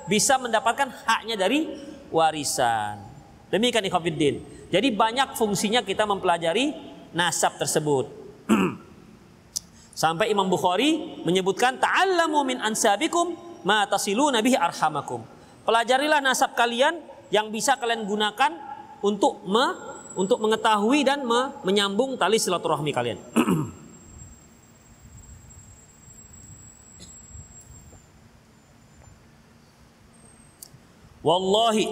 bisa 0.09 0.37
mendapatkan 0.41 0.89
haknya 1.05 1.37
dari 1.37 1.69
warisan. 2.09 3.01
Demikian 3.53 3.85
Ikhwanuddin. 3.85 4.35
Jadi 4.71 4.87
banyak 4.95 5.35
fungsinya 5.35 5.83
kita 5.83 6.07
mempelajari 6.07 6.71
nasab 7.11 7.59
tersebut. 7.59 8.07
Sampai 10.01 10.31
Imam 10.31 10.47
Bukhari 10.47 11.21
menyebutkan 11.27 11.77
ta'allamu 11.77 12.41
min 12.47 12.57
ansabikum 12.63 13.35
ma 13.67 13.83
tasilu 13.85 14.31
nabihi 14.31 14.55
arhamakum. 14.55 15.21
Pelajarilah 15.67 16.23
nasab 16.23 16.55
kalian 16.57 16.97
yang 17.29 17.51
bisa 17.51 17.77
kalian 17.77 18.07
gunakan 18.07 18.51
untuk 19.03 19.43
me, 19.45 19.65
untuk 20.15 20.39
mengetahui 20.43 21.03
dan 21.07 21.23
me, 21.23 21.51
menyambung 21.63 22.17
tali 22.19 22.39
silaturahmi 22.39 22.91
kalian. 22.91 23.19
Wallahi 31.21 31.85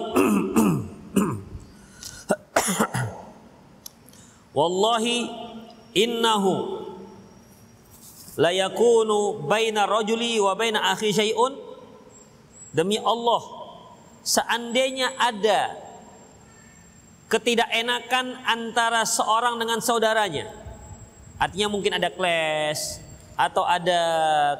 Wallahi 4.58 5.18
innahu 5.94 6.54
la 8.38 8.50
yakunu 8.50 9.46
baina 9.46 9.86
rajuli 9.86 10.40
wa 10.42 10.54
baina 10.58 10.90
akhi 10.90 11.14
syai'un 11.14 11.54
demi 12.74 12.98
Allah 12.98 13.42
seandainya 14.26 15.14
ada 15.18 15.89
ketidakenakan 17.30 18.42
antara 18.42 19.06
seorang 19.06 19.56
dengan 19.62 19.78
saudaranya. 19.78 20.50
Artinya 21.38 21.70
mungkin 21.70 21.94
ada 21.96 22.10
clash 22.10 22.98
atau 23.38 23.64
ada 23.64 24.02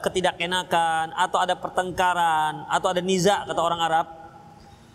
ketidakenakan 0.01 1.13
atau 1.13 1.43
ada 1.43 1.59
pertengkaran 1.59 2.65
atau 2.71 2.89
ada 2.95 3.03
niza 3.03 3.43
kata 3.45 3.61
orang 3.61 3.83
Arab. 3.83 4.07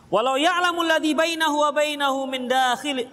Walau 0.07 0.39
ya'lamul 0.39 0.87
ladzi 0.87 1.11
bainahu 1.11 1.61
wa 1.61 1.69
bainahu 1.75 2.25
min 2.31 2.47
dakhil 2.47 3.03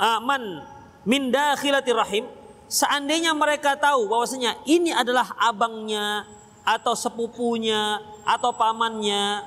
aman 0.00 0.64
min 1.04 1.28
dakhilati 1.28 1.92
rahim 1.92 2.24
seandainya 2.66 3.36
mereka 3.36 3.76
tahu 3.76 4.08
bahwasanya 4.10 4.56
ini 4.64 4.90
adalah 4.90 5.36
abangnya 5.38 6.24
atau 6.66 6.98
sepupunya 6.98 8.02
atau 8.26 8.50
pamannya 8.50 9.44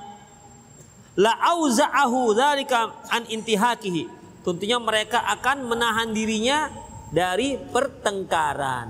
la 1.20 1.32
auza'ahu 1.52 2.32
dzalika 2.32 2.96
an 3.12 3.28
intihakihi 3.28 4.19
tentunya 4.46 4.80
mereka 4.80 5.20
akan 5.24 5.68
menahan 5.68 6.10
dirinya 6.12 6.72
dari 7.12 7.58
pertengkaran 7.58 8.88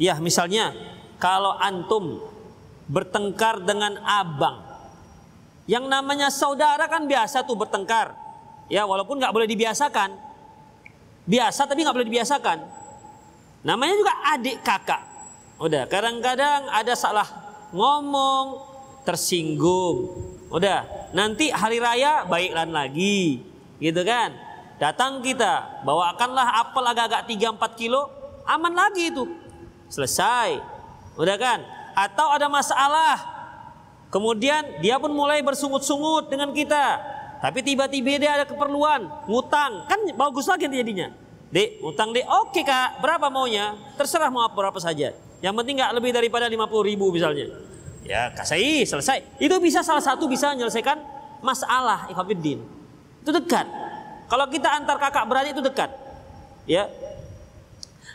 ya 0.00 0.18
misalnya 0.18 0.74
kalau 1.20 1.54
antum 1.58 2.18
bertengkar 2.90 3.62
dengan 3.62 4.00
abang 4.02 4.66
yang 5.70 5.86
namanya 5.86 6.32
saudara 6.32 6.90
kan 6.90 7.06
biasa 7.06 7.46
tuh 7.46 7.54
bertengkar 7.54 8.30
Ya, 8.70 8.86
walaupun 8.86 9.18
nggak 9.18 9.34
boleh 9.34 9.50
dibiasakan. 9.50 10.14
Biasa 11.26 11.66
tapi 11.66 11.82
nggak 11.82 11.96
boleh 11.98 12.08
dibiasakan. 12.08 12.58
Namanya 13.66 13.94
juga 13.98 14.14
adik 14.30 14.62
kakak. 14.62 15.02
Udah, 15.58 15.90
kadang-kadang 15.90 16.70
ada 16.70 16.94
salah 16.94 17.26
ngomong, 17.74 18.62
tersinggung. 19.02 20.22
Udah, 20.50 20.82
nanti 21.14 21.48
hari 21.54 21.78
raya 21.78 22.26
baiklah 22.26 22.66
lagi. 22.66 23.46
Gitu 23.78 24.02
kan? 24.02 24.34
Datang 24.82 25.22
kita, 25.22 25.84
bawakanlah 25.86 26.66
apel 26.66 26.84
agak-agak 26.84 27.28
3-4 27.30 27.80
kilo, 27.80 28.10
aman 28.44 28.74
lagi 28.74 29.14
itu. 29.14 29.24
Selesai. 29.86 30.58
Udah 31.14 31.36
kan? 31.38 31.62
Atau 31.94 32.26
ada 32.34 32.50
masalah. 32.50 33.16
Kemudian 34.10 34.82
dia 34.82 34.98
pun 34.98 35.14
mulai 35.14 35.38
bersungut-sungut 35.44 36.32
dengan 36.32 36.50
kita. 36.50 36.98
Tapi 37.40 37.62
tiba-tiba 37.62 38.18
dia 38.18 38.32
ada 38.42 38.44
keperluan, 38.44 39.06
ngutang. 39.30 39.86
Kan 39.86 40.02
bagus 40.18 40.50
lagi 40.50 40.66
jadinya. 40.66 41.14
Dek, 41.50 41.78
ngutang 41.82 42.10
dek. 42.10 42.26
Oke 42.26 42.66
kak, 42.66 42.98
berapa 43.00 43.30
maunya? 43.30 43.78
Terserah 43.94 44.28
mau 44.28 44.44
berapa 44.50 44.76
saja. 44.82 45.14
Yang 45.40 45.54
penting 45.62 45.74
nggak 45.80 45.92
lebih 45.96 46.10
daripada 46.12 46.46
50 46.50 46.90
ribu 46.90 47.08
misalnya. 47.14 47.69
Ya 48.04 48.32
kasih, 48.32 48.88
selesai. 48.88 49.20
Itu 49.36 49.60
bisa 49.60 49.84
salah 49.84 50.00
satu 50.00 50.24
bisa 50.24 50.56
menyelesaikan 50.56 50.96
masalah 51.44 52.08
ikhwafiddin. 52.08 52.60
Itu 53.20 53.30
dekat. 53.30 53.68
Kalau 54.30 54.46
kita 54.48 54.68
antar 54.72 54.96
kakak 54.96 55.24
beradik 55.28 55.52
itu 55.52 55.62
dekat. 55.64 55.90
Ya. 56.64 56.88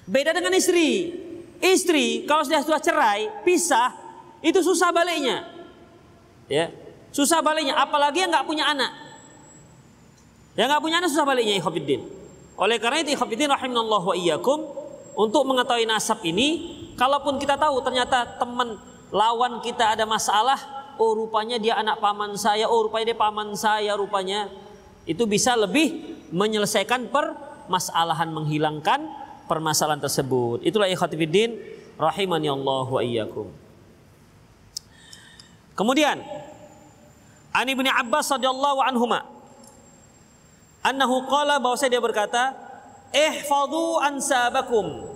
Beda 0.08 0.34
dengan 0.34 0.54
istri. 0.58 1.13
Istri 1.62 2.28
kalau 2.30 2.43
sudah 2.43 2.62
sudah 2.62 2.82
cerai, 2.84 3.32
pisah, 3.48 3.93
itu 4.43 4.60
susah 4.62 4.89
baliknya. 4.91 5.48
Ya. 6.52 6.69
Susah 7.15 7.39
baliknya 7.39 7.80
apalagi 7.80 8.26
yang 8.26 8.32
nggak 8.34 8.45
punya 8.45 8.67
anak. 8.67 8.91
Yang 10.56 10.67
nggak 10.71 10.84
punya 10.84 10.95
anak 11.00 11.10
susah 11.12 11.26
baliknya 11.28 11.56
ikhwatiddin. 11.62 12.02
Oleh 12.56 12.80
karena 12.80 13.04
itu 13.04 13.15
ikhwatiddin 13.15 13.52
rahimanallahu 13.52 14.12
wa 14.12 14.15
iyyakum 14.15 14.60
untuk 15.15 15.43
mengetahui 15.48 15.88
nasab 15.88 16.19
ini, 16.28 16.76
kalaupun 17.00 17.39
kita 17.39 17.56
tahu 17.56 17.80
ternyata 17.84 18.36
teman 18.36 18.76
lawan 19.15 19.63
kita 19.63 19.95
ada 19.95 20.04
masalah, 20.04 20.60
oh 20.99 21.15
rupanya 21.15 21.56
dia 21.56 21.80
anak 21.80 22.04
paman 22.04 22.36
saya, 22.36 22.67
oh 22.67 22.84
rupanya 22.84 23.15
dia 23.15 23.19
paman 23.19 23.56
saya 23.56 23.95
rupanya 23.95 24.51
itu 25.08 25.23
bisa 25.23 25.56
lebih 25.56 26.19
menyelesaikan 26.36 27.08
permasalahan 27.08 28.28
menghilangkan 28.36 29.08
permasalahan 29.47 30.04
tersebut. 30.04 30.67
Itulah 30.67 30.91
ikhwatifiddin 30.91 31.56
rahimani 31.95 32.51
Allah 32.51 32.86
wa 32.91 32.99
iyyakum. 32.99 33.47
Kemudian 35.80 36.19
Ani 37.56 37.71
bin 37.71 37.88
Abbas 37.88 38.28
radhiyallahu 38.36 38.84
anhuma 38.84 39.23
annahu 40.84 41.23
qala 41.32 41.56
bahwa 41.56 41.80
dia 41.88 42.04
berkata 42.04 42.51
ihfadhu 43.15 43.99
ansabakum 44.04 45.08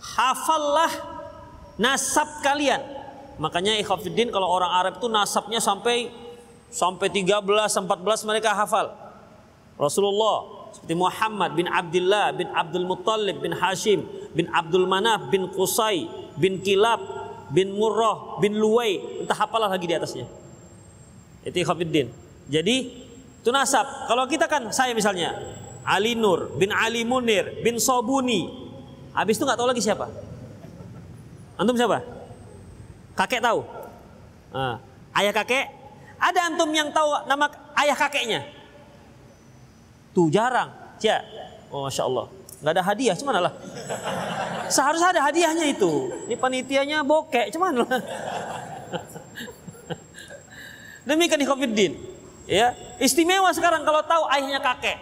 hafallah 0.00 0.90
nasab 1.80 2.44
kalian 2.44 2.84
makanya 3.40 3.72
ikhwatifiddin 3.80 4.28
kalau 4.28 4.52
orang 4.52 4.68
Arab 4.68 5.00
itu 5.00 5.08
nasabnya 5.08 5.64
sampai 5.64 6.12
sampai 6.68 7.08
13 7.08 7.40
14 7.48 8.28
mereka 8.28 8.52
hafal. 8.52 8.92
Rasulullah 9.80 10.68
seperti 10.76 10.94
Muhammad 10.94 11.56
bin 11.56 11.66
Abdullah 11.66 12.36
bin 12.36 12.46
Abdul 12.52 12.86
Muttalib 12.86 13.40
bin 13.40 13.56
Hashim 13.56 14.04
bin 14.36 14.46
Abdul 14.52 14.84
Manaf 14.86 15.32
bin 15.32 15.48
Qusay 15.50 16.06
bin 16.36 16.60
Kilab 16.60 17.00
bin 17.50 17.74
Murrah 17.74 18.38
bin 18.38 18.54
Luwai 18.60 19.24
entah 19.24 19.40
apalah 19.40 19.72
lagi 19.72 19.88
di 19.88 19.96
atasnya. 19.96 20.28
Itu 21.42 21.64
Khafiddin. 21.64 22.12
Jadi 22.46 22.76
itu 23.40 23.50
nasab. 23.50 23.88
Kalau 24.04 24.28
kita 24.28 24.44
kan 24.46 24.68
saya 24.70 24.92
misalnya 24.92 25.32
Ali 25.82 26.12
Nur 26.12 26.54
bin 26.60 26.70
Ali 26.70 27.02
Munir 27.08 27.64
bin 27.64 27.80
Sobuni. 27.80 28.46
Habis 29.16 29.40
itu 29.40 29.48
nggak 29.48 29.58
tahu 29.58 29.68
lagi 29.72 29.82
siapa. 29.82 30.29
Antum 31.60 31.76
siapa? 31.76 32.00
Kakek 33.12 33.44
tahu? 33.44 33.60
Nah, 34.48 34.80
ayah 35.12 35.36
kakek 35.36 35.68
ada 36.16 36.48
antum 36.48 36.72
yang 36.72 36.88
tahu 36.88 37.28
nama 37.28 37.52
ayah 37.84 37.96
kakeknya? 37.96 38.48
Tuh 40.16 40.32
jarang. 40.32 40.72
Ya. 41.04 41.20
Oh, 41.68 41.84
Masya 41.84 42.08
Allah. 42.08 42.26
Nggak 42.60 42.72
ada 42.76 42.84
hadiah, 42.84 43.16
cuman 43.16 43.34
lah. 43.40 43.54
Seharusnya 44.68 45.16
ada 45.16 45.20
hadiahnya 45.24 45.64
itu. 45.68 46.12
Ini 46.28 46.36
panitianya 46.36 47.00
bokek, 47.00 47.48
cuman 47.56 47.84
lah. 47.84 47.88
Demikian 51.08 51.40
di 51.40 51.48
Covidin. 51.48 51.92
Ya, 52.44 52.76
istimewa 53.00 53.48
sekarang 53.56 53.84
kalau 53.88 54.04
tahu 54.04 54.28
ayahnya 54.36 54.60
kakek. 54.60 55.00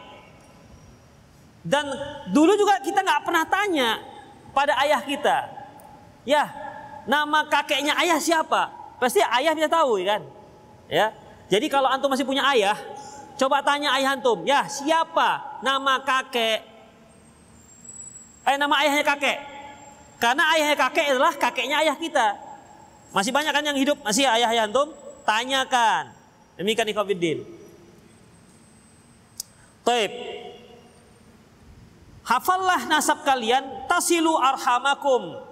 Dan 1.66 1.90
dulu 2.30 2.54
juga 2.54 2.78
kita 2.78 3.02
nggak 3.02 3.26
pernah 3.26 3.44
tanya 3.50 3.98
pada 4.54 4.78
ayah 4.86 5.02
kita. 5.02 5.57
Ya, 6.26 6.50
nama 7.06 7.46
kakeknya 7.46 7.94
ayah 8.00 8.18
siapa? 8.18 8.72
Pasti 8.98 9.22
ayah 9.22 9.54
bisa 9.54 9.70
tahu 9.70 10.02
kan? 10.02 10.22
Ya. 10.90 11.14
Jadi 11.48 11.70
kalau 11.72 11.88
antum 11.88 12.12
masih 12.12 12.28
punya 12.28 12.44
ayah, 12.52 12.76
coba 13.40 13.64
tanya 13.64 13.94
ayah 13.96 14.18
antum, 14.18 14.44
ya 14.44 14.68
siapa 14.68 15.60
nama 15.64 16.02
kakek? 16.04 16.60
Eh 18.44 18.56
nama 18.60 18.74
ayahnya 18.84 19.04
kakek. 19.04 19.38
Karena 20.18 20.44
ayahnya 20.52 20.76
kakek 20.76 21.06
adalah 21.14 21.32
kakeknya 21.36 21.76
ayah 21.80 21.96
kita. 21.96 22.36
Masih 23.14 23.32
banyak 23.32 23.52
kan 23.54 23.64
yang 23.64 23.78
hidup 23.78 23.96
masih 24.04 24.28
ayah 24.28 24.52
ayah 24.52 24.68
antum? 24.68 24.92
Tanyakan. 25.24 26.12
Demikian 26.60 26.90
ikhwatiddin. 26.92 27.38
Taib. 29.86 30.12
Hafallah 32.28 32.84
nasab 32.92 33.24
kalian 33.24 33.88
tasilu 33.88 34.36
arhamakum 34.36 35.47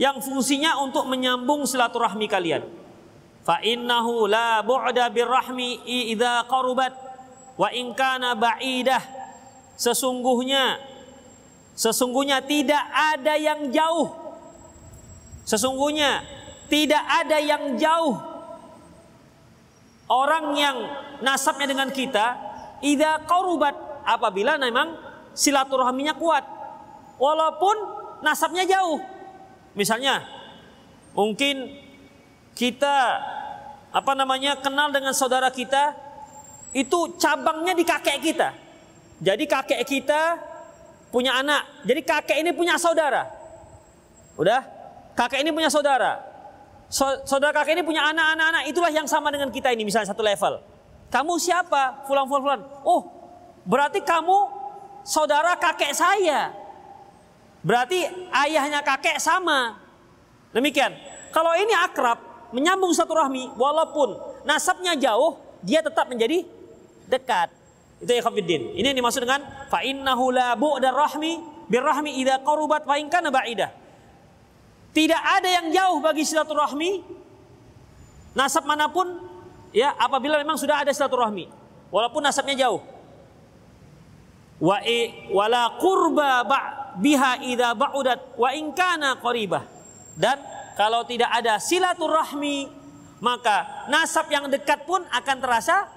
yang 0.00 0.16
fungsinya 0.24 0.80
untuk 0.80 1.04
menyambung 1.04 1.68
silaturahmi 1.68 2.24
kalian. 2.24 2.64
Fa 3.44 3.60
innahu 3.60 4.24
la 4.24 4.64
bu'da 4.64 5.12
birrahmi 5.12 5.84
idza 5.84 6.48
qarubat 6.48 6.96
wa 7.60 7.68
in 7.68 7.92
kana 7.92 8.32
ba'idah 8.32 9.04
sesungguhnya 9.76 10.80
sesungguhnya 11.76 12.40
tidak 12.48 12.80
ada 12.80 13.36
yang 13.36 13.68
jauh. 13.68 14.08
Sesungguhnya 15.44 16.24
tidak 16.72 17.04
ada 17.04 17.36
yang 17.36 17.76
jauh. 17.76 18.16
Orang 20.08 20.56
yang 20.56 20.80
nasabnya 21.20 21.68
dengan 21.68 21.92
kita 21.92 22.40
idza 22.80 23.20
qarubat 23.28 23.76
apabila 24.08 24.56
memang 24.56 24.96
silaturahminya 25.36 26.16
kuat. 26.16 26.48
Walaupun 27.20 27.76
nasabnya 28.24 28.64
jauh 28.64 29.19
misalnya 29.74 30.26
mungkin 31.14 31.78
kita 32.54 32.96
apa 33.90 34.12
namanya 34.14 34.58
kenal 34.62 34.94
dengan 34.94 35.10
saudara 35.10 35.50
kita 35.50 35.94
itu 36.70 37.18
cabangnya 37.18 37.74
di 37.74 37.82
kakek 37.82 38.18
kita. 38.22 38.48
Jadi 39.20 39.44
kakek 39.50 39.82
kita 39.82 40.38
punya 41.10 41.34
anak. 41.42 41.82
Jadi 41.82 42.00
kakek 42.06 42.38
ini 42.38 42.50
punya 42.54 42.78
saudara. 42.78 43.26
Udah? 44.38 44.62
Kakek 45.18 45.42
ini 45.42 45.50
punya 45.50 45.68
saudara. 45.68 46.22
Saudara 47.26 47.50
kakek 47.50 47.78
ini 47.78 47.84
punya 47.84 48.06
anak-anak-anak. 48.14 48.62
Itulah 48.70 48.90
yang 48.94 49.10
sama 49.10 49.34
dengan 49.34 49.50
kita 49.50 49.74
ini 49.74 49.82
misalnya 49.82 50.14
satu 50.14 50.22
level. 50.22 50.62
Kamu 51.10 51.34
siapa? 51.42 52.06
Fulan 52.06 52.30
fulan 52.30 52.42
fulan. 52.42 52.60
Oh, 52.86 53.02
berarti 53.66 53.98
kamu 54.00 54.46
saudara 55.02 55.58
kakek 55.58 55.90
saya. 55.90 56.54
Berarti 57.60 58.08
ayahnya 58.32 58.80
kakek 58.80 59.20
sama. 59.20 59.76
Demikian. 60.56 60.96
Kalau 61.30 61.54
ini 61.54 61.70
akrab, 61.76 62.30
menyambung 62.50 62.90
satu 62.90 63.14
rahmi 63.14 63.50
walaupun 63.54 64.18
nasabnya 64.42 64.98
jauh 64.98 65.38
dia 65.62 65.80
tetap 65.84 66.10
menjadi 66.10 66.42
dekat 67.06 67.50
itu 68.00 68.10
ya 68.10 68.22
khafiddin 68.24 68.74
ini 68.74 68.86
yang 68.90 68.98
dimaksud 68.98 69.22
dengan 69.22 69.44
fa 69.68 69.84
innahu 69.84 70.32
la 70.34 70.56
bu'da 70.58 70.90
rahmi 70.90 71.38
birrahmi 71.70 72.18
idza 72.22 72.42
qarubat 72.42 72.88
fa 72.88 72.98
in 72.98 73.06
ba'idah 73.10 73.70
tidak 74.90 75.22
ada 75.22 75.48
yang 75.48 75.66
jauh 75.70 75.98
bagi 76.02 76.26
silaturahmi 76.26 77.06
nasab 78.34 78.66
mana 78.66 78.90
pun 78.90 79.06
ya 79.70 79.94
apabila 79.94 80.40
memang 80.40 80.58
sudah 80.58 80.82
ada 80.82 80.90
silaturahmi 80.90 81.46
walaupun 81.94 82.24
nasabnya 82.24 82.66
jauh 82.66 82.82
wa 84.58 84.76
wala 85.30 85.78
qurba 85.78 86.42
ba 86.48 86.60
biha 87.00 87.40
idza 87.42 87.72
ba'udat 87.72 88.36
wa 88.36 88.52
in 88.52 88.76
kana 88.76 89.16
qaribah 89.18 89.80
dan 90.20 90.36
kalau 90.76 91.04
tidak 91.04 91.28
ada 91.28 91.60
silaturahmi, 91.60 92.68
maka 93.20 93.88
nasab 93.92 94.28
yang 94.32 94.48
dekat 94.48 94.88
pun 94.88 95.04
akan 95.12 95.36
terasa 95.40 95.88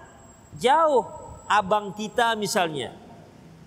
jauh. 0.59 1.07
Abang 1.47 1.91
kita 1.95 2.35
misalnya. 2.39 2.95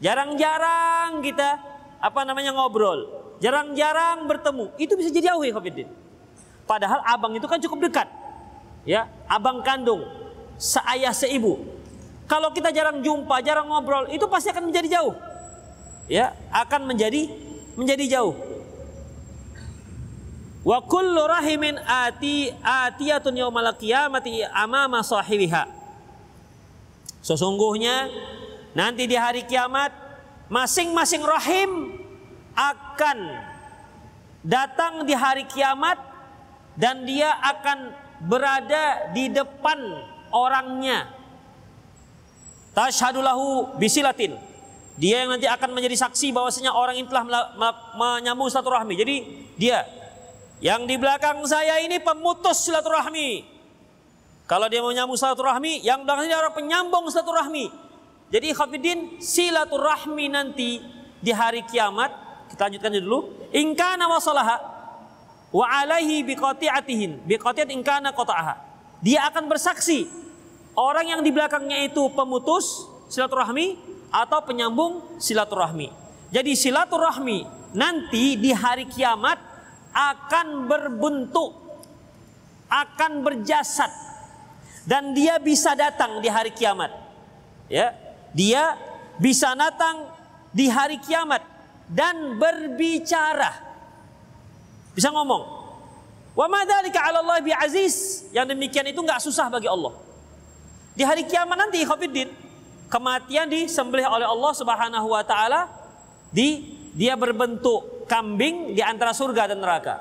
Jarang-jarang 0.00 1.20
kita 1.20 1.60
apa 2.00 2.20
namanya 2.24 2.52
ngobrol. 2.56 3.04
Jarang-jarang 3.40 4.24
bertemu. 4.28 4.72
Itu 4.80 4.96
bisa 4.96 5.12
jadi 5.12 5.32
jauh 5.32 5.44
ya. 5.44 5.56
Padahal 6.64 7.00
abang 7.04 7.32
itu 7.36 7.44
kan 7.48 7.60
cukup 7.60 7.88
dekat. 7.88 8.08
Ya, 8.88 9.08
abang 9.28 9.60
kandung, 9.64 10.04
seayah 10.56 11.12
seibu. 11.12 11.58
Kalau 12.26 12.50
kita 12.54 12.70
jarang 12.70 13.02
jumpa, 13.02 13.42
jarang 13.42 13.66
ngobrol, 13.70 14.08
itu 14.10 14.24
pasti 14.30 14.50
akan 14.50 14.70
menjadi 14.70 14.98
jauh. 15.00 15.14
Ya, 16.06 16.38
akan 16.54 16.86
menjadi 16.86 17.26
menjadi 17.74 18.18
jauh. 18.18 18.34
Wa 20.66 20.82
kullu 20.82 21.22
rahimin 21.30 21.78
ati 21.78 22.50
atiyatun 22.58 23.38
yaumal 23.38 23.70
qiyamati 23.78 24.42
amama 24.50 25.02
sahibiha. 25.02 25.70
Sesungguhnya 27.22 28.10
nanti 28.74 29.06
di 29.06 29.14
hari 29.14 29.46
kiamat 29.46 29.94
masing-masing 30.50 31.22
rahim 31.22 32.02
akan 32.54 33.18
datang 34.46 35.02
di 35.06 35.14
hari 35.14 35.46
kiamat 35.46 35.98
dan 36.78 37.02
dia 37.02 37.34
akan 37.34 37.94
berada 38.26 39.10
di 39.10 39.26
depan 39.30 39.78
orangnya. 40.30 41.10
Tashhadulahu 42.74 43.78
bisilatin. 43.78 44.38
Dia 44.96 45.24
yang 45.24 45.36
nanti 45.36 45.44
akan 45.44 45.76
menjadi 45.76 46.08
saksi 46.08 46.32
bahwasanya 46.32 46.72
orang 46.72 46.96
ini 46.96 47.06
telah 47.08 47.52
menyambung 47.96 48.48
silaturahmi. 48.48 48.94
Jadi 48.96 49.16
dia 49.60 49.84
yang 50.64 50.88
di 50.88 50.96
belakang 50.96 51.44
saya 51.44 51.84
ini 51.84 52.00
pemutus 52.00 52.64
silaturahmi. 52.64 53.44
Kalau 54.48 54.70
dia 54.72 54.80
mau 54.80 54.94
nyambung 54.94 55.18
silaturahmi, 55.18 55.84
yang 55.84 56.06
belakang 56.06 56.32
ini 56.32 56.36
orang 56.38 56.54
penyambung 56.56 57.04
silaturahmi. 57.12 57.68
Jadi 58.32 58.48
khafidin 58.56 58.98
silaturahmi 59.20 60.26
nanti 60.32 60.80
di 61.20 61.30
hari 61.34 61.60
kiamat 61.68 62.10
kita 62.48 62.72
lanjutkan 62.72 62.96
dulu. 62.96 63.50
Ingkana 63.52 64.08
wasalaha 64.08 64.56
wa 65.52 65.66
alaihi 65.66 66.24
biqati'atihin 66.24 67.26
biqati'at 67.28 67.68
ingkana 67.68 68.16
qata'aha. 68.16 68.54
Dia 69.04 69.28
akan 69.28 69.44
bersaksi 69.44 70.08
orang 70.72 71.12
yang 71.12 71.20
di 71.20 71.28
belakangnya 71.28 71.84
itu 71.84 72.08
pemutus 72.16 72.88
silaturahmi 73.12 73.95
atau 74.10 74.40
penyambung 74.42 75.20
silaturahmi. 75.20 75.90
Jadi 76.30 76.52
silaturahmi 76.58 77.72
nanti 77.76 78.34
di 78.38 78.50
hari 78.50 78.86
kiamat 78.90 79.38
akan 79.94 80.68
berbentuk, 80.68 81.54
akan 82.68 83.24
berjasad 83.24 83.88
dan 84.86 85.16
dia 85.16 85.42
bisa 85.42 85.74
datang 85.74 86.22
di 86.22 86.28
hari 86.30 86.54
kiamat. 86.54 86.94
Ya, 87.66 87.90
dia 88.30 88.78
bisa 89.18 89.56
datang 89.58 90.06
di 90.54 90.70
hari 90.70 91.02
kiamat 91.02 91.42
dan 91.90 92.38
berbicara. 92.38 93.50
Bisa 94.94 95.10
ngomong. 95.10 95.42
Wa 96.36 96.46
madzalika 96.46 97.02
'ala 97.02 97.24
Allah 97.24 97.42
bi 97.42 97.50
aziz. 97.50 98.28
Yang 98.30 98.54
demikian 98.54 98.86
itu 98.86 99.00
nggak 99.02 99.18
susah 99.18 99.50
bagi 99.50 99.66
Allah. 99.66 99.96
Di 100.96 101.02
hari 101.02 101.26
kiamat 101.26 101.56
nanti 101.58 101.82
Khafiddin 101.82 102.45
kematian 102.86 103.50
disembelih 103.50 104.06
oleh 104.06 104.26
Allah 104.26 104.52
Subhanahu 104.54 105.08
wa 105.10 105.22
taala 105.26 105.70
di 106.30 106.76
dia 106.96 107.12
berbentuk 107.18 108.08
kambing 108.08 108.72
di 108.72 108.80
antara 108.80 109.12
surga 109.12 109.52
dan 109.52 109.60
neraka. 109.60 110.00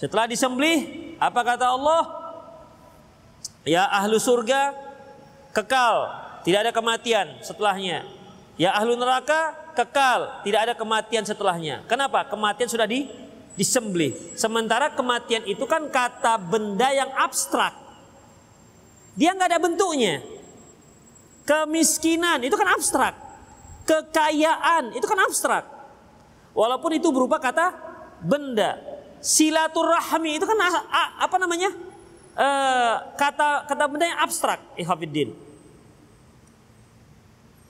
Setelah 0.00 0.26
disembelih, 0.26 1.14
apa 1.22 1.40
kata 1.46 1.70
Allah? 1.70 2.02
Ya 3.64 3.86
ahlu 3.88 4.18
surga 4.18 4.74
kekal, 5.54 6.10
tidak 6.42 6.68
ada 6.68 6.72
kematian 6.74 7.40
setelahnya. 7.40 8.04
Ya 8.58 8.74
ahlu 8.74 8.98
neraka 8.98 9.54
kekal, 9.78 10.42
tidak 10.42 10.60
ada 10.68 10.74
kematian 10.74 11.24
setelahnya. 11.24 11.86
Kenapa? 11.86 12.26
Kematian 12.28 12.68
sudah 12.68 12.84
di 12.84 13.08
disembelih. 13.54 14.34
Sementara 14.34 14.90
kematian 14.92 15.46
itu 15.46 15.62
kan 15.64 15.86
kata 15.86 16.36
benda 16.42 16.90
yang 16.90 17.10
abstrak. 17.14 17.72
Dia 19.14 19.30
nggak 19.30 19.48
ada 19.54 19.60
bentuknya. 19.62 20.33
Kemiskinan 21.44 22.40
itu 22.40 22.56
kan 22.56 22.68
abstrak. 22.72 23.14
Kekayaan 23.84 24.96
itu 24.96 25.04
kan 25.04 25.20
abstrak. 25.28 25.64
Walaupun 26.56 26.96
itu 26.96 27.12
berupa 27.12 27.36
kata 27.36 27.76
benda. 28.24 28.80
Silaturahmi 29.20 30.40
itu 30.40 30.44
kan 30.48 30.56
apa 31.20 31.36
namanya? 31.36 31.68
E, 32.32 32.48
kata 33.20 33.68
kata 33.68 33.84
benda 33.84 34.08
yang 34.08 34.20
abstrak. 34.24 34.60
Ikhwafiddin. 34.80 35.36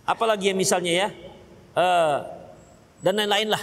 Apalagi 0.06 0.54
yang 0.54 0.58
misalnya 0.58 0.92
ya. 0.94 1.08
E, 1.74 1.86
dan 3.02 3.14
lain-lain 3.18 3.50
lah. 3.50 3.62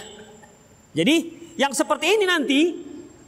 Jadi 0.92 1.16
yang 1.56 1.72
seperti 1.72 2.20
ini 2.20 2.28
nanti 2.28 2.62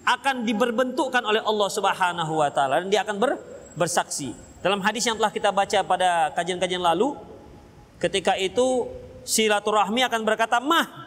akan 0.03 0.43
diberbentukkan 0.43 1.23
oleh 1.23 1.39
Allah 1.39 1.69
Subhanahu 1.71 2.33
wa 2.43 2.51
taala 2.51 2.83
dan 2.83 2.91
dia 2.91 3.07
akan 3.07 3.15
ber, 3.15 3.39
bersaksi. 3.79 4.35
Dalam 4.63 4.79
hadis 4.79 5.03
yang 5.03 5.19
telah 5.19 5.29
kita 5.29 5.51
baca 5.51 5.79
pada 5.83 6.31
kajian-kajian 6.39 6.79
lalu, 6.79 7.19
ketika 7.99 8.39
itu 8.39 8.87
silaturahmi 9.27 10.07
akan 10.07 10.23
berkata, 10.23 10.63
"Mah, 10.63 11.03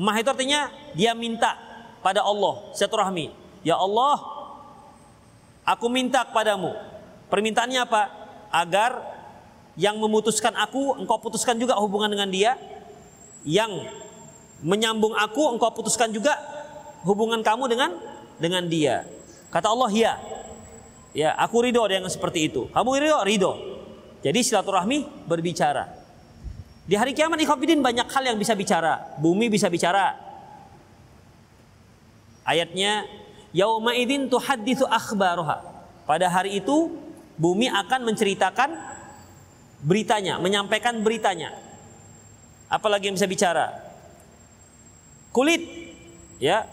Mah 0.00 0.16
itu 0.16 0.32
artinya 0.32 0.72
dia 0.96 1.12
minta 1.12 1.60
pada 2.00 2.24
Allah 2.24 2.72
silaturahmi. 2.72 3.28
Ya 3.60 3.76
Allah, 3.76 4.16
aku 5.68 5.92
minta 5.92 6.24
kepadamu. 6.24 6.72
Permintaannya 7.28 7.84
apa? 7.84 8.08
Agar 8.48 8.96
yang 9.76 10.00
memutuskan 10.00 10.56
aku, 10.56 10.96
engkau 10.96 11.20
putuskan 11.20 11.60
juga 11.60 11.76
hubungan 11.76 12.08
dengan 12.08 12.32
dia. 12.32 12.56
Yang 13.44 13.92
menyambung 14.64 15.12
aku, 15.12 15.52
engkau 15.52 15.68
putuskan 15.76 16.08
juga 16.16 16.32
hubungan 17.04 17.44
kamu 17.44 17.68
dengan 17.68 17.90
dengan 18.40 18.64
dia. 18.72 19.04
Kata 19.52 19.68
Allah, 19.68 19.92
ya. 19.92 20.16
Ya, 21.10 21.34
aku 21.34 21.66
ridho 21.66 21.82
dengan 21.90 22.06
seperti 22.06 22.46
itu. 22.46 22.70
Kamu 22.70 22.88
ridho? 22.94 23.18
Ridho. 23.26 23.52
Jadi 24.20 24.38
silaturahmi 24.46 25.26
berbicara. 25.26 25.88
Di 26.86 26.98
hari 26.98 27.14
kiamat 27.14 27.38
ikhwafidin 27.40 27.82
banyak 27.82 28.06
hal 28.10 28.22
yang 28.34 28.38
bisa 28.38 28.54
bicara. 28.54 29.16
Bumi 29.18 29.46
bisa 29.46 29.70
bicara. 29.70 30.18
Ayatnya 32.46 33.06
yauma 33.54 33.94
idzin 33.94 34.26
tuhadditsu 34.26 34.86
akhbaruha. 34.86 35.62
Pada 36.06 36.26
hari 36.26 36.58
itu 36.58 36.90
bumi 37.38 37.70
akan 37.70 38.10
menceritakan 38.10 38.70
beritanya, 39.86 40.42
menyampaikan 40.42 40.98
beritanya. 41.00 41.54
Apalagi 42.66 43.10
yang 43.10 43.16
bisa 43.18 43.30
bicara? 43.30 43.70
Kulit 45.30 45.62
ya. 46.42 46.66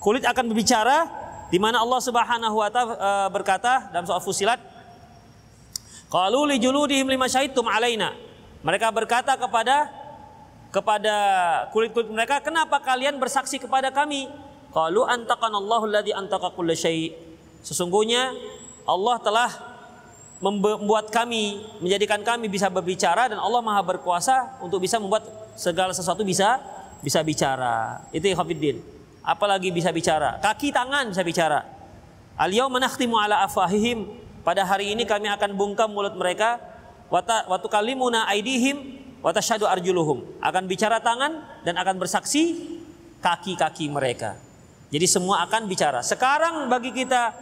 Kulit 0.00 0.24
akan 0.24 0.48
berbicara 0.48 1.19
di 1.50 1.58
mana 1.58 1.82
Allah 1.82 2.00
Subhanahu 2.00 2.56
wa 2.56 2.68
taala 2.70 2.94
eh, 2.94 3.28
berkata 3.34 3.90
dalam 3.90 4.06
surah 4.06 4.22
Fusilat 4.22 4.60
Qalu 6.10 6.54
li 6.54 6.56
juludihim 6.58 7.06
lima 7.06 7.30
syahidtum 7.30 7.66
alaina 7.70 8.14
mereka 8.60 8.92
berkata 8.92 9.38
kepada 9.40 9.88
kepada 10.70 11.14
kulit-kulit 11.74 12.08
mereka, 12.12 12.38
"Kenapa 12.44 12.78
kalian 12.78 13.18
bersaksi 13.18 13.58
kepada 13.58 13.90
kami?" 13.90 14.30
Qalu 14.70 15.02
antaqanallahu 15.02 15.90
alladzi 15.90 16.14
antaqa 16.14 16.54
syai'. 16.78 17.10
Sesungguhnya 17.66 18.30
Allah 18.86 19.18
telah 19.18 19.50
membuat 20.40 21.10
kami, 21.10 21.60
menjadikan 21.82 22.22
kami 22.22 22.48
bisa 22.48 22.70
berbicara 22.70 23.28
dan 23.28 23.36
Allah 23.36 23.60
Maha 23.60 23.82
berkuasa 23.84 24.62
untuk 24.62 24.80
bisa 24.80 24.96
membuat 24.96 25.26
segala 25.58 25.90
sesuatu 25.92 26.22
bisa 26.22 26.62
bisa 27.02 27.20
bicara. 27.20 28.06
Itu 28.14 28.30
ya 28.30 28.38
Khafiddin. 28.38 28.99
Apalagi 29.20 29.68
bisa 29.70 29.92
bicara. 29.92 30.40
Kaki 30.40 30.72
tangan 30.72 31.12
bisa 31.12 31.20
bicara. 31.20 31.60
Al-yauma 32.40 32.80
nakhtimu 32.80 33.20
ala 33.20 33.44
afahihim. 33.44 34.08
Pada 34.40 34.64
hari 34.64 34.96
ini 34.96 35.04
kami 35.04 35.28
akan 35.28 35.52
bungkam 35.52 35.92
mulut 35.92 36.16
mereka 36.16 36.56
watu 37.12 37.68
kalimuna 37.68 38.24
aidihim 38.32 38.96
watashadu 39.20 39.68
arjuluhum 39.68 40.24
akan 40.40 40.64
bicara 40.64 40.96
tangan 41.04 41.44
dan 41.60 41.76
akan 41.76 42.00
bersaksi 42.00 42.56
kaki-kaki 43.20 43.92
mereka. 43.92 44.40
Jadi 44.88 45.04
semua 45.04 45.44
akan 45.44 45.68
bicara. 45.68 46.00
Sekarang 46.00 46.72
bagi 46.72 46.90
kita 46.96 47.36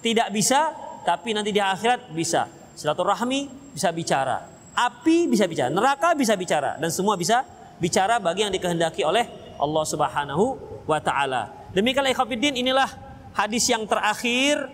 tidak 0.00 0.32
bisa, 0.32 0.72
tapi 1.04 1.36
nanti 1.36 1.52
di 1.52 1.60
akhirat 1.60 2.10
bisa. 2.16 2.48
Silaturahmi 2.74 3.70
bisa 3.76 3.92
bicara. 3.92 4.48
Api 4.72 5.28
bisa 5.28 5.44
bicara, 5.50 5.68
neraka 5.68 6.14
bisa 6.14 6.38
bicara 6.38 6.78
dan 6.78 6.88
semua 6.94 7.18
bisa 7.18 7.42
bicara 7.82 8.22
bagi 8.22 8.46
yang 8.46 8.54
dikehendaki 8.54 9.02
oleh 9.02 9.26
Allah 9.58 9.84
Subhanahu 9.84 10.44
wa 10.88 10.98
taala. 11.02 11.52
Demikianlah 11.76 12.14
ikhwatiddin 12.14 12.56
inilah 12.56 12.88
hadis 13.36 13.68
yang 13.68 13.84
terakhir 13.84 14.70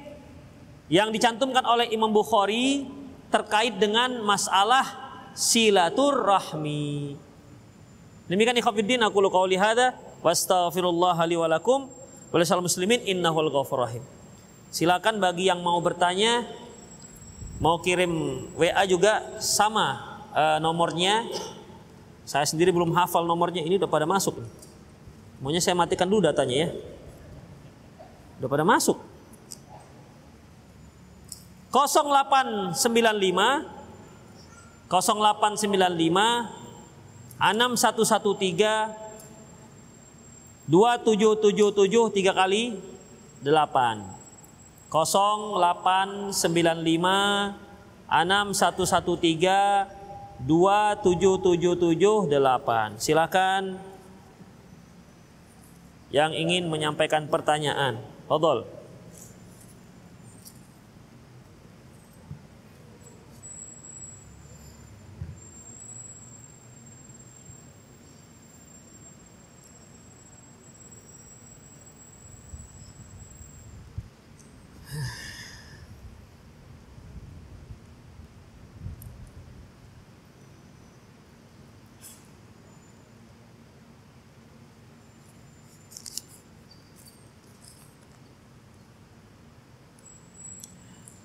yang 0.93 1.11
dicantumkan 1.11 1.65
oleh 1.65 1.91
Imam 1.91 2.13
Bukhari 2.13 2.87
terkait 3.33 3.75
dengan 3.81 4.23
masalah 4.23 4.85
silaturahmi. 5.35 7.19
Demikian 8.31 8.57
ikhwatiddin 8.57 9.03
aku 9.03 9.21
lu 9.21 9.29
qauli 9.29 9.59
hadza 9.59 9.93
wastaghfirullah 10.25 11.19
li 11.29 11.37
wa 11.37 11.49
lakum 11.51 11.91
wa 12.33 12.61
muslimin 12.63 13.03
innahul 13.05 13.51
ghafurur 13.53 13.85
rahim. 13.91 14.05
Silakan 14.75 15.23
bagi 15.23 15.47
yang 15.47 15.63
mau 15.63 15.79
bertanya 15.79 16.47
mau 17.63 17.79
kirim 17.79 18.43
WA 18.59 18.83
juga 18.91 19.39
sama 19.39 20.19
uh, 20.35 20.59
nomornya. 20.59 21.27
Saya 22.25 22.49
sendiri 22.49 22.73
belum 22.73 22.91
hafal 22.97 23.29
nomornya 23.29 23.63
ini 23.63 23.77
udah 23.77 23.87
pada 23.87 24.09
masuk. 24.09 24.35
Maunya 25.45 25.61
saya 25.61 25.77
matikan 25.77 26.09
dulu 26.09 26.25
datanya 26.25 26.65
ya. 26.65 26.73
Udah 28.41 28.49
pada 28.49 28.65
masuk. 28.65 28.97
0895 31.69 32.81
0895 32.81 34.89
0895 34.89 37.37
6113 37.37 39.05
2777 40.65 42.17
tiga 42.17 42.33
kali 42.33 42.81
8 43.45 44.01
0895 44.89 46.33
6113 48.09 50.49
2777 50.49 52.33
8 52.33 52.97
silakan 52.97 53.93
yang 56.15 56.31
ingin 56.31 56.71
menyampaikan 56.71 57.27
pertanyaan. 57.27 57.99
Fadol. 58.31 58.71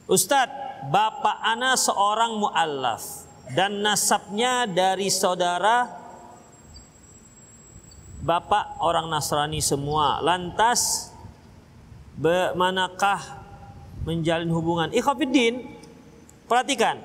Ustadz, 0.09 0.89
bapak 0.89 1.37
ana 1.45 1.77
seorang 1.77 2.41
mu'allaf 2.41 3.29
dan 3.53 3.85
nasabnya 3.85 4.65
dari 4.65 5.13
saudara 5.13 5.85
bapak 8.25 8.81
orang 8.81 9.05
Nasrani 9.05 9.61
semua. 9.61 10.17
Lantas 10.25 11.13
manakah 12.57 13.21
menjalin 14.01 14.49
hubungan? 14.49 14.89
Ikhwafiddin, 14.89 15.77
perhatikan. 16.49 16.97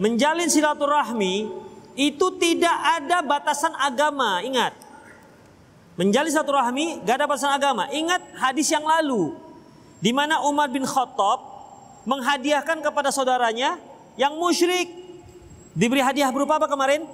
Menjalin 0.00 0.48
silaturahmi 0.48 1.50
itu 1.92 2.26
tidak 2.40 2.76
ada 3.04 3.20
batasan 3.20 3.76
agama, 3.76 4.40
ingat. 4.40 4.72
Menjalin 6.00 6.32
silaturahmi 6.32 7.04
gak 7.04 7.20
ada 7.20 7.26
batasan 7.28 7.52
agama. 7.52 7.84
Ingat 7.92 8.32
hadis 8.38 8.72
yang 8.72 8.86
lalu 8.86 9.36
di 10.00 10.14
mana 10.14 10.40
Umar 10.46 10.70
bin 10.70 10.86
Khattab 10.86 11.47
menghadiahkan 12.08 12.80
kepada 12.80 13.12
saudaranya 13.12 13.76
yang 14.16 14.32
musyrik. 14.40 14.88
Diberi 15.76 16.00
hadiah 16.00 16.32
berupa 16.32 16.56
apa 16.56 16.64
kemarin? 16.64 17.04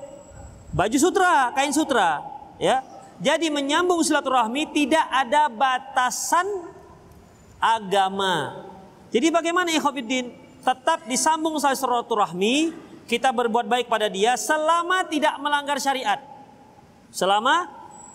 Baju 0.71 0.99
sutra, 0.99 1.51
kain 1.59 1.75
sutra, 1.75 2.23
ya. 2.63 2.87
Jadi 3.19 3.51
menyambung 3.51 4.03
silaturahmi 4.03 4.71
tidak 4.75 5.07
ada 5.11 5.51
batasan 5.51 6.47
agama. 7.59 8.65
Jadi 9.11 9.31
bagaimana 9.31 9.71
ikhwatiddin? 9.75 10.35
Tetap 10.65 11.05
disambung 11.07 11.61
silaturahmi, 11.61 12.73
kita 13.05 13.31
berbuat 13.31 13.69
baik 13.69 13.87
pada 13.87 14.09
dia 14.09 14.35
selama 14.35 15.05
tidak 15.07 15.37
melanggar 15.39 15.77
syariat. 15.77 16.19
Selama 17.15 17.69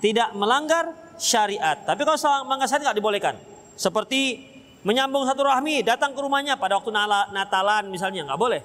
tidak 0.04 0.34
melanggar 0.36 0.92
syariat. 1.16 1.78
Tapi 1.86 2.02
kalau 2.04 2.18
melanggar 2.50 2.68
syariat 2.68 2.92
tidak 2.92 3.00
dibolehkan. 3.00 3.36
Seperti 3.80 4.49
menyambung 4.84 5.28
satu 5.28 5.44
rahmi, 5.44 5.84
datang 5.84 6.16
ke 6.16 6.20
rumahnya 6.24 6.56
pada 6.56 6.80
waktu 6.80 6.92
Natalan 7.36 7.92
misalnya, 7.92 8.24
nggak 8.28 8.40
boleh. 8.40 8.62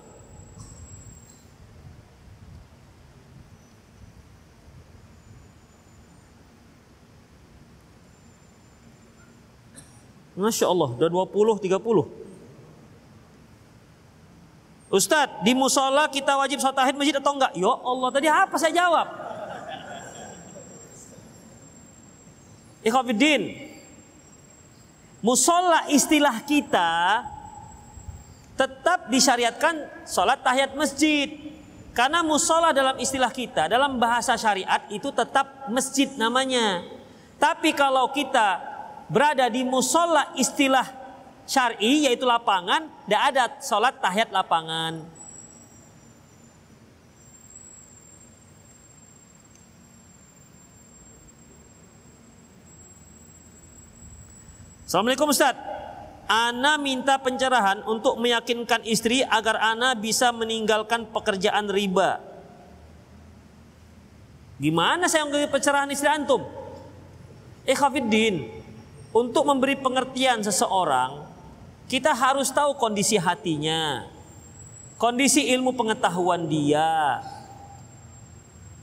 Masya 10.34 10.66
Allah, 10.66 10.90
udah 10.98 11.10
20, 11.30 11.62
30. 11.62 12.10
Ustadz, 14.90 15.42
di 15.42 15.54
musola 15.54 16.06
kita 16.10 16.38
wajib 16.38 16.58
sholat 16.62 16.74
tahid 16.74 16.94
masjid 16.98 17.14
atau 17.18 17.34
enggak? 17.34 17.54
Ya 17.54 17.70
Allah, 17.70 18.08
tadi 18.14 18.26
apa 18.30 18.54
saya 18.58 18.74
jawab? 18.74 19.06
Ikhwafiddin, 22.84 23.63
musola 25.24 25.88
istilah 25.88 26.44
kita 26.44 27.24
tetap 28.60 29.08
disyariatkan 29.08 30.04
sholat 30.04 30.44
tahiyat 30.44 30.76
masjid. 30.76 31.32
Karena 31.94 32.26
musola 32.26 32.74
dalam 32.74 32.98
istilah 32.98 33.30
kita, 33.30 33.70
dalam 33.70 34.02
bahasa 34.02 34.34
syariat 34.34 34.82
itu 34.90 35.14
tetap 35.14 35.70
masjid 35.70 36.10
namanya. 36.18 36.82
Tapi 37.38 37.70
kalau 37.70 38.10
kita 38.10 38.58
berada 39.06 39.46
di 39.46 39.62
musola 39.62 40.34
istilah 40.34 40.84
syari 41.46 42.10
yaitu 42.10 42.26
lapangan, 42.26 42.90
tidak 43.06 43.22
ada 43.30 43.44
sholat 43.62 43.94
tahiyat 44.02 44.34
lapangan. 44.34 45.13
Assalamualaikum 54.84 55.32
Ustaz. 55.32 55.56
Ana 56.24 56.80
minta 56.80 57.20
pencerahan 57.20 57.84
untuk 57.84 58.16
meyakinkan 58.20 58.84
istri 58.84 59.20
agar 59.24 59.60
Ana 59.60 59.92
bisa 59.96 60.32
meninggalkan 60.32 61.08
pekerjaan 61.08 61.68
riba. 61.68 62.20
Gimana 64.56 65.08
saya 65.08 65.28
memberi 65.28 65.48
pencerahan 65.48 65.88
istri 65.92 66.08
antum? 66.08 66.40
Ikhafiddin, 67.64 68.48
untuk 69.12 69.44
memberi 69.44 69.76
pengertian 69.76 70.40
seseorang, 70.44 71.28
kita 71.88 72.12
harus 72.12 72.52
tahu 72.52 72.76
kondisi 72.76 73.20
hatinya, 73.20 74.08
kondisi 75.00 75.48
ilmu 75.52 75.76
pengetahuan 75.76 76.44
dia. 76.48 77.20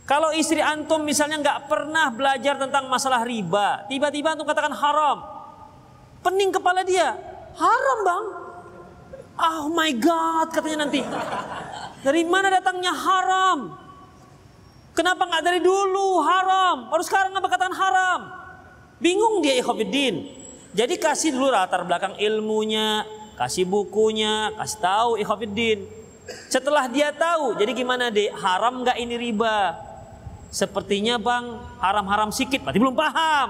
Kalau 0.06 0.34
istri 0.34 0.62
antum 0.62 1.02
misalnya 1.02 1.42
nggak 1.42 1.60
pernah 1.70 2.10
belajar 2.10 2.58
tentang 2.58 2.90
masalah 2.90 3.22
riba, 3.26 3.86
tiba-tiba 3.86 4.34
antum 4.34 4.50
katakan 4.50 4.74
haram, 4.76 5.41
Pening 6.22 6.54
kepala 6.54 6.86
dia. 6.86 7.18
Haram 7.58 8.00
bang. 8.06 8.26
Oh 9.42 9.66
my 9.74 9.92
God 9.98 10.48
katanya 10.54 10.86
nanti. 10.86 11.02
Dari 12.02 12.22
mana 12.26 12.54
datangnya 12.54 12.94
haram? 12.94 13.78
Kenapa 14.94 15.24
nggak 15.26 15.44
dari 15.44 15.60
dulu 15.64 16.22
haram? 16.22 16.94
Baru 16.94 17.02
sekarang 17.02 17.34
nggak 17.34 17.46
katakan 17.50 17.74
haram? 17.74 18.20
Bingung 19.02 19.42
dia 19.42 19.58
ikhwafiddin. 19.58 20.30
Jadi 20.78 20.96
kasih 21.02 21.36
dulu 21.36 21.52
latar 21.52 21.84
belakang 21.84 22.16
ilmunya, 22.22 23.04
kasih 23.36 23.66
bukunya, 23.66 24.54
kasih 24.56 24.80
tahu 24.80 25.10
ikhwafiddin. 25.20 25.84
Setelah 26.48 26.88
dia 26.88 27.12
tahu, 27.12 27.58
jadi 27.58 27.72
gimana 27.74 28.14
deh? 28.14 28.30
Haram 28.32 28.86
nggak 28.86 28.98
ini 29.02 29.16
riba? 29.20 29.76
Sepertinya 30.52 31.16
bang 31.16 31.60
haram-haram 31.80 32.30
sikit, 32.30 32.62
berarti 32.62 32.80
belum 32.80 32.96
paham. 32.96 33.50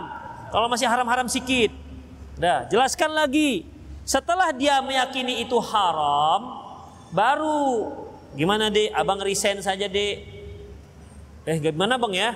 Kalau 0.53 0.67
masih 0.69 0.85
haram-haram 0.85 1.25
sikit, 1.25 1.73
Nah, 2.41 2.65
jelaskan 2.65 3.13
lagi. 3.13 3.69
Setelah 4.01 4.49
dia 4.49 4.81
meyakini 4.81 5.45
itu 5.45 5.61
haram, 5.61 6.57
baru 7.13 7.93
gimana 8.33 8.73
deh? 8.73 8.89
Abang 8.97 9.21
resign 9.21 9.61
saja 9.61 9.85
deh. 9.85 10.25
Eh, 11.45 11.57
gimana 11.61 12.01
bang 12.01 12.13
ya? 12.17 12.31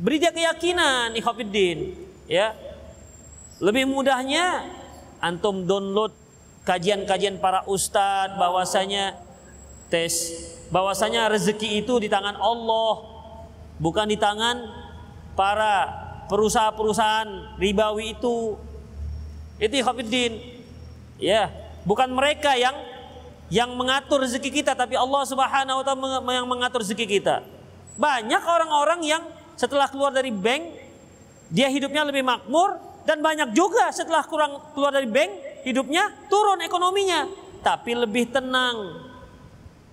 Beri 0.00 0.24
dia 0.24 0.32
keyakinan, 0.32 1.12
ikhwafiddin. 1.20 1.92
Ya, 2.24 2.56
lebih 3.60 3.84
mudahnya 3.84 4.72
antum 5.20 5.68
download 5.68 6.16
kajian-kajian 6.64 7.36
para 7.44 7.60
ustadz 7.68 8.40
bahwasanya 8.40 9.20
tes 9.92 10.32
bahwasanya 10.72 11.28
rezeki 11.28 11.84
itu 11.84 12.00
di 12.00 12.08
tangan 12.08 12.40
Allah 12.40 13.04
bukan 13.76 14.08
di 14.08 14.16
tangan 14.16 14.64
para 15.36 15.92
perusahaan-perusahaan 16.32 17.60
ribawi 17.60 18.16
itu 18.16 18.56
itu 19.58 19.74
ikhwatiddin. 19.80 20.32
Ya, 21.18 21.50
bukan 21.86 22.10
mereka 22.10 22.58
yang 22.58 22.74
yang 23.52 23.70
mengatur 23.76 24.24
rezeki 24.24 24.64
kita 24.64 24.72
tapi 24.74 24.98
Allah 24.98 25.22
Subhanahu 25.28 25.80
wa 25.80 25.84
taala 25.84 26.32
yang 26.32 26.48
mengatur 26.48 26.82
rezeki 26.82 27.06
kita. 27.20 27.44
Banyak 27.94 28.42
orang-orang 28.42 29.00
yang 29.06 29.22
setelah 29.54 29.86
keluar 29.86 30.10
dari 30.10 30.34
bank 30.34 30.74
dia 31.54 31.70
hidupnya 31.70 32.02
lebih 32.02 32.26
makmur 32.26 32.82
dan 33.06 33.22
banyak 33.22 33.54
juga 33.54 33.94
setelah 33.94 34.26
kurang 34.26 34.58
keluar 34.74 34.90
dari 34.90 35.06
bank 35.06 35.62
hidupnya 35.62 36.10
turun 36.26 36.58
ekonominya 36.64 37.30
tapi 37.62 37.94
lebih 37.94 38.34
tenang. 38.34 39.06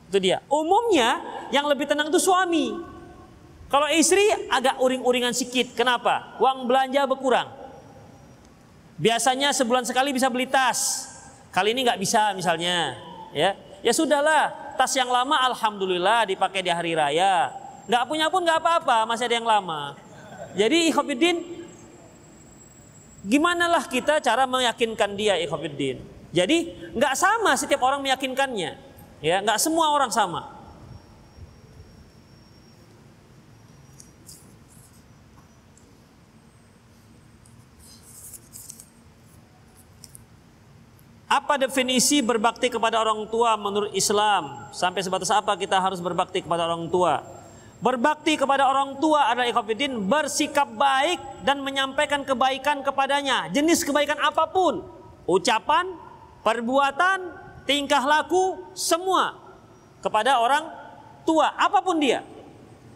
Itu 0.10 0.18
dia. 0.18 0.42
Umumnya 0.50 1.22
yang 1.54 1.70
lebih 1.70 1.86
tenang 1.86 2.10
itu 2.10 2.20
suami. 2.20 2.76
Kalau 3.72 3.88
istri 3.88 4.28
agak 4.52 4.76
uring-uringan 4.84 5.32
sedikit. 5.32 5.72
Kenapa? 5.72 6.36
Uang 6.44 6.68
belanja 6.68 7.08
berkurang. 7.08 7.61
Biasanya 9.02 9.50
sebulan 9.50 9.82
sekali 9.82 10.14
bisa 10.14 10.30
beli 10.30 10.46
tas. 10.46 11.10
Kali 11.50 11.74
ini 11.74 11.82
nggak 11.82 11.98
bisa 11.98 12.38
misalnya, 12.38 13.02
ya. 13.34 13.58
Ya 13.82 13.92
sudahlah, 13.98 14.78
tas 14.78 14.94
yang 14.94 15.10
lama 15.10 15.42
alhamdulillah 15.52 16.30
dipakai 16.30 16.62
di 16.62 16.70
hari 16.70 16.94
raya. 16.94 17.50
Nggak 17.90 18.04
punya 18.06 18.30
pun 18.30 18.46
nggak 18.46 18.62
apa-apa, 18.62 19.10
masih 19.10 19.26
ada 19.26 19.42
yang 19.42 19.50
lama. 19.50 19.98
Jadi 20.54 20.94
ikhwatiddin 20.94 21.42
gimana 23.26 23.66
lah 23.66 23.90
kita 23.90 24.22
cara 24.22 24.46
meyakinkan 24.46 25.18
dia 25.18 25.34
ikhwatiddin. 25.42 25.98
Jadi 26.30 26.58
nggak 26.94 27.18
sama 27.18 27.58
setiap 27.58 27.82
orang 27.82 28.06
meyakinkannya. 28.06 28.78
Ya, 29.26 29.42
nggak 29.42 29.58
semua 29.58 29.98
orang 29.98 30.14
sama. 30.14 30.61
Apa 41.32 41.56
definisi 41.56 42.20
berbakti 42.20 42.68
kepada 42.68 43.00
orang 43.00 43.24
tua 43.32 43.56
menurut 43.56 43.96
Islam? 43.96 44.68
Sampai 44.76 45.00
sebatas 45.00 45.32
apa 45.32 45.56
kita 45.56 45.80
harus 45.80 46.04
berbakti 46.04 46.44
kepada 46.44 46.68
orang 46.68 46.92
tua? 46.92 47.24
Berbakti 47.80 48.36
kepada 48.36 48.68
orang 48.68 49.00
tua 49.00 49.32
adalah 49.32 49.48
ikhwatiddin 49.48 49.96
bersikap 50.12 50.68
baik 50.76 51.24
dan 51.48 51.64
menyampaikan 51.64 52.28
kebaikan 52.28 52.84
kepadanya. 52.84 53.48
Jenis 53.48 53.88
kebaikan 53.88 54.20
apa 54.20 54.44
pun. 54.52 54.84
Ucapan, 55.24 55.96
perbuatan, 56.44 57.32
tingkah 57.64 58.04
laku, 58.04 58.68
semua 58.76 59.40
kepada 60.04 60.36
orang 60.36 60.68
tua 61.24 61.48
apa 61.56 61.80
pun 61.80 61.96
dia. 61.96 62.28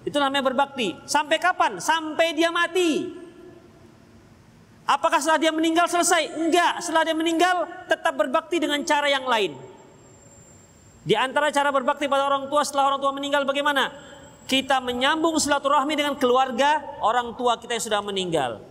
Itu 0.03 0.19
namanya 0.19 0.43
berbakti. 0.43 0.91
Sampai 1.07 1.39
kapan? 1.39 1.79
Sampai 1.79 2.35
dia 2.35 2.51
mati. 2.51 3.15
Apakah 4.85 5.17
setelah 5.17 5.41
dia 5.41 5.49
meninggal 5.49 5.89
selesai? 5.89 6.37
Enggak, 6.37 6.77
setelah 6.85 7.09
dia 7.09 7.17
meninggal 7.17 7.65
tetap 7.89 8.13
berbakti 8.13 8.61
dengan 8.61 8.85
cara 8.85 9.09
yang 9.09 9.25
lain. 9.25 9.57
Di 11.05 11.17
antara 11.17 11.49
cara 11.49 11.73
berbakti 11.73 12.05
pada 12.05 12.25
orang 12.25 12.45
tua 12.49 12.61
setelah 12.61 12.93
orang 12.93 13.01
tua 13.01 13.13
meninggal 13.13 13.45
bagaimana? 13.49 13.89
Kita 14.45 14.77
menyambung 14.77 15.41
silaturahmi 15.41 15.97
dengan 15.97 16.13
keluarga 16.21 16.85
orang 17.01 17.33
tua 17.33 17.57
kita 17.57 17.77
yang 17.77 17.85
sudah 17.85 18.01
meninggal. 18.05 18.61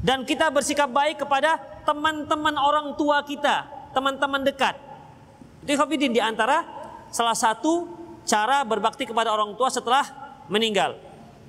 Dan 0.00 0.24
kita 0.24 0.48
bersikap 0.48 0.88
baik 0.88 1.24
kepada 1.24 1.60
teman-teman 1.84 2.56
orang 2.56 2.96
tua 2.96 3.20
kita, 3.24 3.68
teman-teman 3.92 4.44
dekat. 4.44 4.76
Itu 5.64 5.80
di 6.08 6.20
antara 6.20 6.64
salah 7.12 7.36
satu 7.36 7.88
cara 8.24 8.64
berbakti 8.64 9.04
kepada 9.04 9.32
orang 9.32 9.56
tua 9.56 9.68
setelah 9.68 10.04
meninggal. 10.48 10.96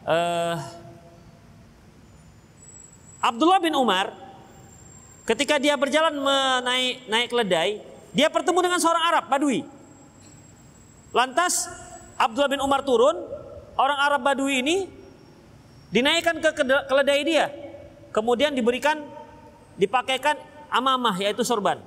Uh, 0.03 0.59
Abdullah 3.25 3.57
bin 3.57 3.73
Umar 3.73 4.13
ketika 5.25 5.57
dia 5.57 5.73
berjalan 5.73 6.13
menaik 6.13 7.09
naik 7.09 7.27
keledai, 7.33 7.81
dia 8.13 8.29
bertemu 8.29 8.69
dengan 8.69 8.77
seorang 8.77 9.01
Arab 9.01 9.25
Badui. 9.25 9.65
Lantas 11.09 11.65
Abdullah 12.21 12.53
bin 12.53 12.61
Umar 12.61 12.85
turun, 12.85 13.17
orang 13.81 13.97
Arab 13.97 14.21
Badui 14.21 14.61
ini 14.61 14.85
dinaikkan 15.89 16.37
ke 16.37 16.53
keledai 16.85 17.25
dia, 17.25 17.49
kemudian 18.13 18.53
diberikan 18.53 19.01
dipakaikan 19.81 20.37
amamah 20.69 21.17
yaitu 21.17 21.41
sorban. 21.41 21.81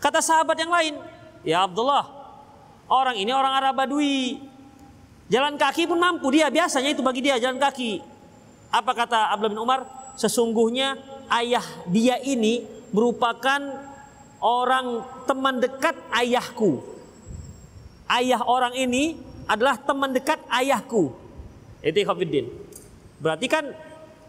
Kata 0.00 0.24
sahabat 0.24 0.56
yang 0.56 0.72
lain, 0.72 0.96
ya 1.44 1.68
Abdullah, 1.68 2.08
orang 2.88 3.20
ini 3.20 3.28
orang 3.28 3.60
Arab 3.60 3.76
Badui, 3.76 4.40
jalan 5.28 5.60
kaki 5.60 5.84
pun 5.84 6.00
mampu 6.00 6.32
dia 6.32 6.48
biasanya 6.48 6.96
itu 6.96 7.04
bagi 7.04 7.20
dia 7.20 7.36
jalan 7.36 7.60
kaki. 7.60 8.00
Apa 8.72 8.96
kata 8.96 9.36
Abdullah 9.36 9.52
bin 9.52 9.60
Umar? 9.60 10.01
Sesungguhnya 10.16 10.96
ayah 11.32 11.64
dia 11.88 12.20
ini 12.20 12.64
merupakan 12.92 13.60
orang 14.42 15.06
teman 15.24 15.62
dekat 15.62 15.96
ayahku. 16.12 16.82
Ayah 18.10 18.44
orang 18.44 18.76
ini 18.76 19.16
adalah 19.48 19.78
teman 19.80 20.12
dekat 20.12 20.42
ayahku. 20.50 21.14
Itu 21.80 21.98
Khafiddin. 22.04 22.46
Berarti 23.22 23.46
kan 23.48 23.64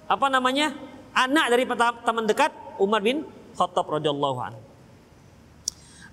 apa 0.07 0.27
namanya? 0.29 0.71
Anak 1.13 1.45
dari 1.53 1.69
teman 2.01 2.25
dekat 2.25 2.49
Umar 2.81 3.05
bin 3.05 3.21
Khattab 3.53 3.85
radhiyallahu 3.85 4.39
an. 4.41 4.53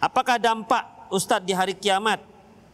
Apakah 0.01 0.37
dampak 0.37 1.09
Ustadz 1.09 1.45
di 1.45 1.57
hari 1.57 1.73
kiamat? 1.73 2.21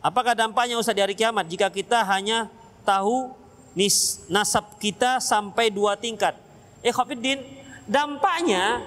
Apakah 0.03 0.34
dampaknya 0.34 0.78
Ustadz 0.78 0.99
di 0.99 1.03
hari 1.03 1.14
kiamat 1.14 1.47
jika 1.47 1.70
kita 1.70 2.03
hanya 2.07 2.51
tahu 2.82 3.30
nis, 3.78 4.26
nasab 4.26 4.78
kita 4.78 5.22
sampai 5.22 5.70
dua 5.70 5.94
tingkat? 5.99 6.45
Ikhwafiddin, 6.85 7.41
dampaknya 7.89 8.83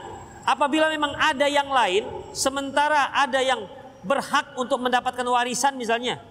apabila 0.45 0.89
memang 0.91 1.15
ada 1.17 1.45
yang 1.49 1.69
lain 1.69 2.05
sementara 2.35 3.09
ada 3.15 3.39
yang 3.41 3.65
berhak 4.05 4.55
untuk 4.55 4.79
mendapatkan 4.79 5.25
warisan 5.27 5.75
misalnya, 5.75 6.21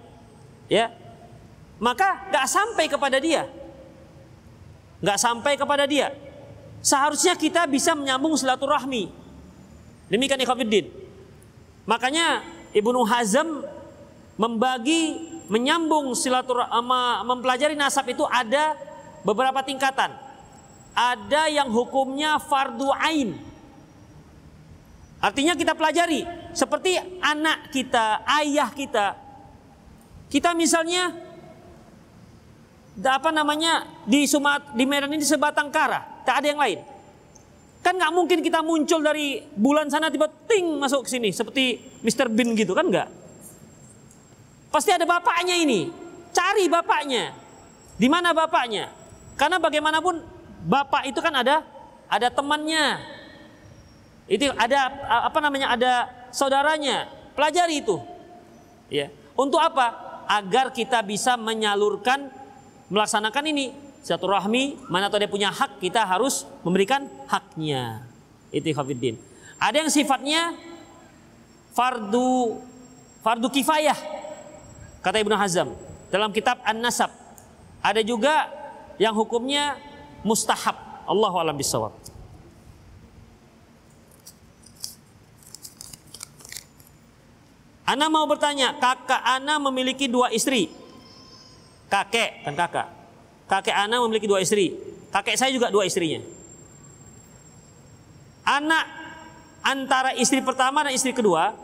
ya, 0.70 0.88
maka 1.78 2.28
nggak 2.32 2.46
sampai 2.48 2.84
kepada 2.88 3.18
dia, 3.20 3.44
nggak 5.04 5.18
sampai 5.18 5.52
kepada 5.58 5.84
dia. 5.84 6.14
Seharusnya 6.78 7.34
kita 7.34 7.66
bisa 7.66 7.92
menyambung 7.98 8.38
silaturahmi. 8.38 9.10
Demikian 10.08 10.38
ikhwafiddin. 10.40 10.88
Makanya 11.84 12.46
Ibnu 12.70 13.02
Hazm 13.02 13.66
membagi 14.38 15.18
menyambung 15.50 16.14
silaturahmi 16.14 17.26
mempelajari 17.26 17.74
nasab 17.74 18.06
itu 18.08 18.22
ada 18.30 18.78
beberapa 19.26 19.58
tingkatan 19.64 20.27
ada 20.98 21.46
yang 21.46 21.70
hukumnya 21.70 22.42
fardu 22.42 22.90
ain. 22.98 23.38
Artinya 25.22 25.54
kita 25.54 25.78
pelajari 25.78 26.26
seperti 26.50 26.98
anak 27.22 27.70
kita, 27.70 28.26
ayah 28.42 28.70
kita. 28.74 29.14
Kita 30.26 30.58
misalnya 30.58 31.14
apa 32.98 33.30
namanya 33.30 33.86
di 34.02 34.26
Sumat 34.26 34.74
di 34.74 34.82
Medan 34.82 35.14
ini 35.14 35.22
sebatang 35.22 35.70
kara, 35.70 36.02
tak 36.26 36.42
ada 36.42 36.46
yang 36.50 36.58
lain. 36.58 36.82
Kan 37.78 37.94
nggak 37.94 38.10
mungkin 38.10 38.38
kita 38.42 38.58
muncul 38.58 38.98
dari 38.98 39.38
bulan 39.54 39.86
sana 39.86 40.10
tiba 40.10 40.26
ting 40.50 40.82
masuk 40.82 41.06
ke 41.06 41.14
sini 41.14 41.30
seperti 41.30 41.78
Mr. 42.02 42.26
Bean 42.26 42.58
gitu 42.58 42.74
kan 42.74 42.90
nggak? 42.90 43.08
Pasti 44.74 44.90
ada 44.90 45.06
bapaknya 45.06 45.54
ini. 45.54 45.94
Cari 46.34 46.66
bapaknya. 46.66 47.34
Di 47.98 48.06
mana 48.10 48.34
bapaknya? 48.34 48.90
Karena 49.38 49.62
bagaimanapun 49.62 50.37
bapak 50.68 51.08
itu 51.08 51.18
kan 51.24 51.32
ada 51.32 51.64
ada 52.12 52.28
temannya. 52.28 53.00
Itu 54.28 54.52
ada 54.52 54.92
apa 55.24 55.38
namanya? 55.40 55.72
Ada 55.72 55.92
saudaranya. 56.28 57.08
Pelajari 57.32 57.80
itu. 57.80 57.96
Ya. 58.92 59.08
Untuk 59.32 59.56
apa? 59.56 60.06
Agar 60.28 60.76
kita 60.76 61.00
bisa 61.00 61.40
menyalurkan 61.40 62.28
melaksanakan 62.92 63.44
ini 63.48 63.72
satu 64.04 64.28
rahmi 64.28 64.76
mana 64.88 65.12
tahu 65.12 65.20
dia 65.20 65.30
punya 65.30 65.50
hak 65.52 65.80
kita 65.84 66.04
harus 66.04 66.48
memberikan 66.64 67.04
haknya 67.28 68.08
itu 68.48 68.72
khafiddin 68.72 69.20
ada 69.60 69.84
yang 69.84 69.92
sifatnya 69.92 70.56
fardu 71.76 72.56
fardu 73.20 73.48
kifayah 73.52 73.98
kata 75.04 75.20
Ibnu 75.20 75.36
Hazm 75.36 75.76
dalam 76.08 76.32
kitab 76.32 76.56
An-Nasab 76.64 77.12
ada 77.84 78.00
juga 78.00 78.48
yang 78.96 79.12
hukumnya 79.12 79.76
mustahab. 80.22 80.76
Allah 81.08 81.32
alam 81.32 81.56
bisawab. 81.56 81.94
Ana 87.88 88.12
mau 88.12 88.28
bertanya, 88.28 88.76
kakak 88.76 89.22
Ana 89.24 89.56
memiliki 89.56 90.12
dua 90.12 90.28
istri. 90.28 90.68
Kakek, 91.88 92.44
kan 92.44 92.52
kakak. 92.52 92.88
Kakek 93.48 93.72
Ana 93.72 94.04
memiliki 94.04 94.28
dua 94.28 94.44
istri. 94.44 94.76
Kakek 95.08 95.40
saya 95.40 95.48
juga 95.48 95.72
dua 95.72 95.88
istrinya. 95.88 96.20
Anak 98.44 98.84
antara 99.64 100.12
istri 100.20 100.44
pertama 100.44 100.84
dan 100.84 100.92
istri 100.92 101.16
kedua 101.16 101.56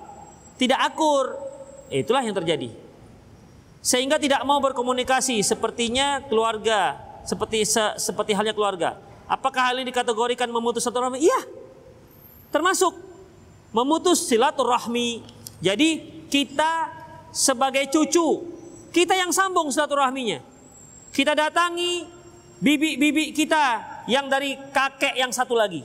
tidak 0.57 0.81
akur. 0.81 1.37
Itulah 1.93 2.25
yang 2.25 2.33
terjadi. 2.33 2.73
Sehingga 3.85 4.17
tidak 4.17 4.41
mau 4.49 4.65
berkomunikasi 4.65 5.45
sepertinya 5.45 6.25
keluarga 6.25 7.04
seperti 7.25 7.64
se, 7.64 7.83
seperti 7.97 8.37
halnya 8.37 8.53
keluarga. 8.53 9.01
Apakah 9.25 9.72
hal 9.72 9.81
ini 9.81 9.89
dikategorikan 9.89 10.47
memutus 10.53 10.85
silaturahmi? 10.85 11.18
Iya. 11.25 11.41
Termasuk 12.53 12.93
memutus 13.72 14.29
silaturahmi. 14.29 15.25
Jadi 15.64 16.22
kita 16.29 16.93
sebagai 17.33 17.89
cucu, 17.89 18.53
kita 18.93 19.16
yang 19.16 19.33
sambung 19.33 19.72
silaturahminya. 19.72 20.45
Kita 21.11 21.33
datangi 21.33 22.05
bibi-bibi 22.61 23.33
kita 23.33 23.83
yang 24.07 24.29
dari 24.29 24.55
kakek 24.70 25.16
yang 25.16 25.33
satu 25.33 25.57
lagi. 25.57 25.83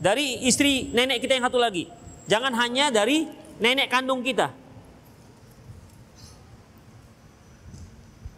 Dari 0.00 0.46
istri 0.48 0.88
nenek 0.94 1.20
kita 1.20 1.36
yang 1.36 1.44
satu 1.50 1.60
lagi. 1.60 1.90
Jangan 2.30 2.54
hanya 2.56 2.88
dari 2.88 3.26
nenek 3.60 3.90
kandung 3.90 4.22
kita. 4.22 4.59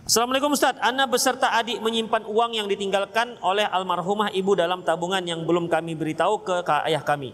Assalamualaikum 0.02 0.58
Ustaz, 0.58 0.74
Anda 0.82 1.06
beserta 1.06 1.54
adik 1.54 1.78
menyimpan 1.78 2.26
uang 2.26 2.58
yang 2.58 2.66
ditinggalkan 2.66 3.38
oleh 3.38 3.62
almarhumah 3.62 4.34
ibu 4.34 4.58
dalam 4.58 4.82
tabungan 4.82 5.22
yang 5.22 5.46
belum 5.46 5.70
kami 5.70 5.94
beritahu 5.94 6.42
ke 6.42 6.66
ayah 6.90 7.06
kami. 7.06 7.30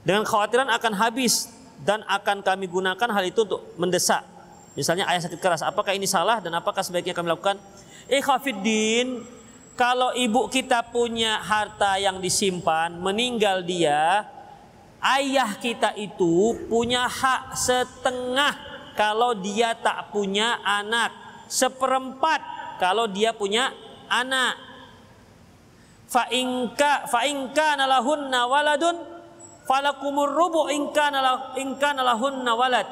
Dengan 0.00 0.24
khawatiran 0.24 0.72
akan 0.72 0.96
habis 0.96 1.52
dan 1.84 2.00
akan 2.08 2.40
kami 2.40 2.72
gunakan 2.72 3.04
hal 3.04 3.24
itu 3.28 3.44
untuk 3.44 3.68
mendesak. 3.76 4.24
Misalnya 4.80 5.12
ayah 5.12 5.28
sakit 5.28 5.44
keras, 5.44 5.60
apakah 5.60 5.92
ini 5.92 6.08
salah 6.08 6.40
dan 6.40 6.56
apakah 6.56 6.80
sebaiknya 6.80 7.12
kami 7.12 7.36
lakukan? 7.36 7.60
Ikhafiddin, 8.08 9.20
kalau 9.76 10.16
ibu 10.16 10.48
kita 10.48 10.80
punya 10.88 11.36
harta 11.44 12.00
yang 12.00 12.16
disimpan, 12.16 12.96
meninggal 12.96 13.60
dia, 13.60 14.24
ayah 15.04 15.52
kita 15.52 15.92
itu 16.00 16.64
punya 16.64 17.04
hak 17.04 17.60
setengah 17.60 18.56
kalau 18.96 19.36
dia 19.36 19.76
tak 19.76 20.08
punya 20.08 20.64
anak, 20.64 21.29
seperempat 21.50 22.40
kalau 22.78 23.10
dia 23.10 23.34
punya 23.34 23.74
anak. 24.06 24.54
Fa 26.06 26.26
inka 26.30 27.06
fa 27.10 27.26
inka 27.26 27.78
nalahunna 27.78 28.46
waladun 28.50 28.96
falakumur 29.66 30.30
rubu 30.30 30.66
inka 30.70 31.10
nalah 31.10 31.54
inka 31.58 31.90
nalahunna 31.94 32.52
walad. 32.54 32.86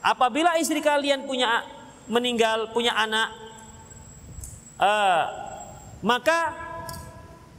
Apabila 0.00 0.56
istri 0.56 0.78
kalian 0.80 1.28
punya 1.28 1.64
meninggal 2.08 2.72
punya 2.72 2.96
anak, 2.96 3.28
uh, 4.80 5.24
maka 6.00 6.54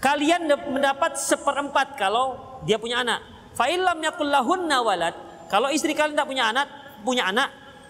kalian 0.02 0.48
mendapat 0.72 1.20
seperempat 1.20 2.00
kalau 2.00 2.58
dia 2.66 2.82
punya 2.82 3.04
anak. 3.04 3.22
Fa'ilam 3.54 4.00
yakul 4.00 4.32
lahunna 4.32 4.82
walad. 4.82 5.14
Kalau 5.52 5.68
istri 5.70 5.94
kalian 5.94 6.16
tidak 6.16 6.30
punya 6.32 6.46
anak, 6.50 6.68
punya 7.04 7.28
anak, 7.28 7.50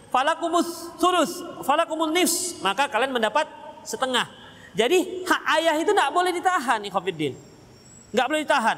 falakumus 0.09 0.93
sulus, 0.97 1.41
falakumun 1.63 2.13
nifs, 2.13 2.59
maka 2.61 2.89
kalian 2.89 3.13
mendapat 3.13 3.45
setengah. 3.85 4.25
Jadi 4.77 5.25
hak 5.25 5.41
ayah 5.57 5.75
itu 5.81 5.89
tidak 5.93 6.11
boleh 6.13 6.29
ditahan, 6.29 6.79
Ikhwafiddin. 6.85 7.33
Nggak 8.13 8.25
boleh 8.29 8.41
ditahan. 8.45 8.77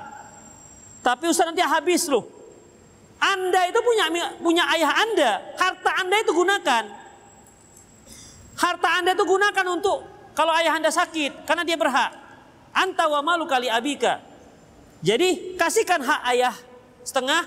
Tapi 1.02 1.24
Ustaz 1.28 1.50
nanti 1.50 1.64
habis 1.64 2.08
loh. 2.08 2.24
Anda 3.22 3.70
itu 3.70 3.80
punya 3.86 4.06
punya 4.42 4.64
ayah 4.78 4.92
Anda, 4.98 5.32
harta 5.58 5.92
Anda 6.00 6.16
itu 6.22 6.32
gunakan. 6.34 6.84
Harta 8.58 8.90
Anda 8.98 9.12
itu 9.14 9.26
gunakan 9.26 9.66
untuk 9.74 10.06
kalau 10.38 10.54
ayah 10.58 10.78
Anda 10.78 10.90
sakit 10.94 11.46
karena 11.46 11.66
dia 11.66 11.78
berhak. 11.78 12.18
Anta 12.72 13.06
wa 13.12 13.20
malu 13.20 13.46
kali 13.46 13.68
abika. 13.68 14.24
Jadi 15.02 15.58
kasihkan 15.58 16.02
hak 16.02 16.22
ayah 16.34 16.56
setengah, 17.02 17.44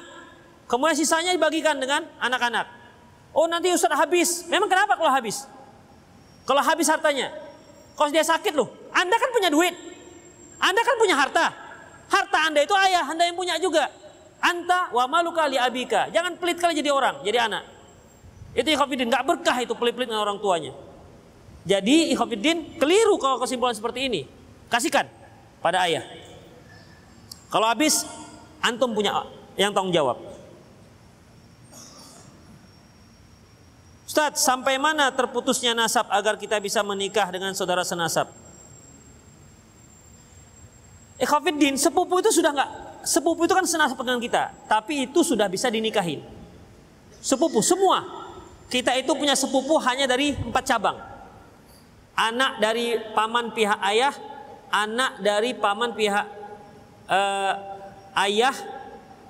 kemudian 0.66 0.98
sisanya 0.98 1.30
dibagikan 1.32 1.78
dengan 1.78 2.04
anak-anak. 2.18 2.83
Oh 3.34 3.50
nanti 3.50 3.74
Ustaz 3.74 3.90
habis. 3.90 4.46
Memang 4.46 4.70
kenapa 4.70 4.94
kalau 4.94 5.10
habis? 5.10 5.44
Kalau 6.46 6.62
habis 6.62 6.86
hartanya, 6.86 7.34
kalau 7.98 8.12
dia 8.14 8.22
sakit 8.22 8.54
loh, 8.54 8.70
Anda 8.94 9.16
kan 9.18 9.30
punya 9.34 9.50
duit. 9.50 9.74
Anda 10.62 10.80
kan 10.86 10.94
punya 11.00 11.16
harta. 11.18 11.46
Harta 12.06 12.38
Anda 12.46 12.62
itu 12.62 12.72
ayah, 12.78 13.02
Anda 13.02 13.26
yang 13.26 13.34
punya 13.34 13.58
juga. 13.58 13.90
Anta 14.38 14.92
wa 14.92 15.08
malu 15.08 15.32
kali 15.32 15.56
abika. 15.56 16.12
Jangan 16.12 16.36
pelit 16.36 16.60
kali 16.60 16.76
jadi 16.78 16.92
orang, 16.92 17.24
jadi 17.24 17.48
anak. 17.48 17.64
Itu 18.54 18.70
ikhafidin, 18.70 19.10
nggak 19.10 19.24
berkah 19.24 19.56
itu 19.58 19.74
pelit-pelit 19.74 20.06
dengan 20.12 20.22
orang 20.22 20.38
tuanya. 20.38 20.76
Jadi 21.64 22.12
ikhafidin 22.12 22.76
keliru 22.76 23.16
kalau 23.16 23.40
kesimpulan 23.40 23.74
seperti 23.74 24.06
ini. 24.06 24.28
Kasihkan 24.68 25.08
pada 25.64 25.88
ayah. 25.88 26.04
Kalau 27.48 27.66
habis, 27.66 28.04
antum 28.60 28.92
punya 28.92 29.24
yang 29.56 29.72
tanggung 29.72 29.96
jawab. 29.96 30.33
Ustaz, 34.14 34.46
sampai 34.46 34.78
mana 34.78 35.10
terputusnya 35.10 35.74
nasab 35.74 36.06
agar 36.06 36.38
kita 36.38 36.62
bisa 36.62 36.86
menikah 36.86 37.34
dengan 37.34 37.50
saudara 37.50 37.82
senasab? 37.82 38.30
Ikhwafiddin, 41.18 41.74
sepupu 41.74 42.22
itu 42.22 42.30
sudah 42.30 42.54
nggak, 42.54 42.70
sepupu 43.02 43.42
itu 43.42 43.50
kan 43.58 43.66
senasab 43.66 43.98
dengan 44.06 44.22
kita, 44.22 44.54
tapi 44.70 45.10
itu 45.10 45.18
sudah 45.26 45.50
bisa 45.50 45.66
dinikahin. 45.66 46.22
Sepupu 47.18 47.58
semua, 47.58 48.06
kita 48.70 48.94
itu 48.94 49.10
punya 49.18 49.34
sepupu 49.34 49.82
hanya 49.82 50.06
dari 50.06 50.38
empat 50.38 50.62
cabang. 50.62 50.94
Anak 52.14 52.62
dari 52.62 52.94
paman 53.18 53.50
pihak 53.50 53.82
ayah, 53.82 54.14
anak 54.70 55.26
dari 55.26 55.58
paman 55.58 55.90
pihak 55.90 56.26
uh, 57.10 57.52
ayah, 58.30 58.54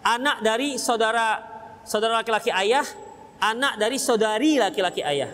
anak 0.05 0.45
dari 0.45 0.77
saudara 0.77 1.41
saudara 1.89 2.21
laki-laki 2.21 2.53
ayah, 2.53 2.85
anak 3.41 3.81
dari 3.81 3.97
saudari 3.99 4.59
laki-laki 4.59 5.01
ayah. 5.01 5.31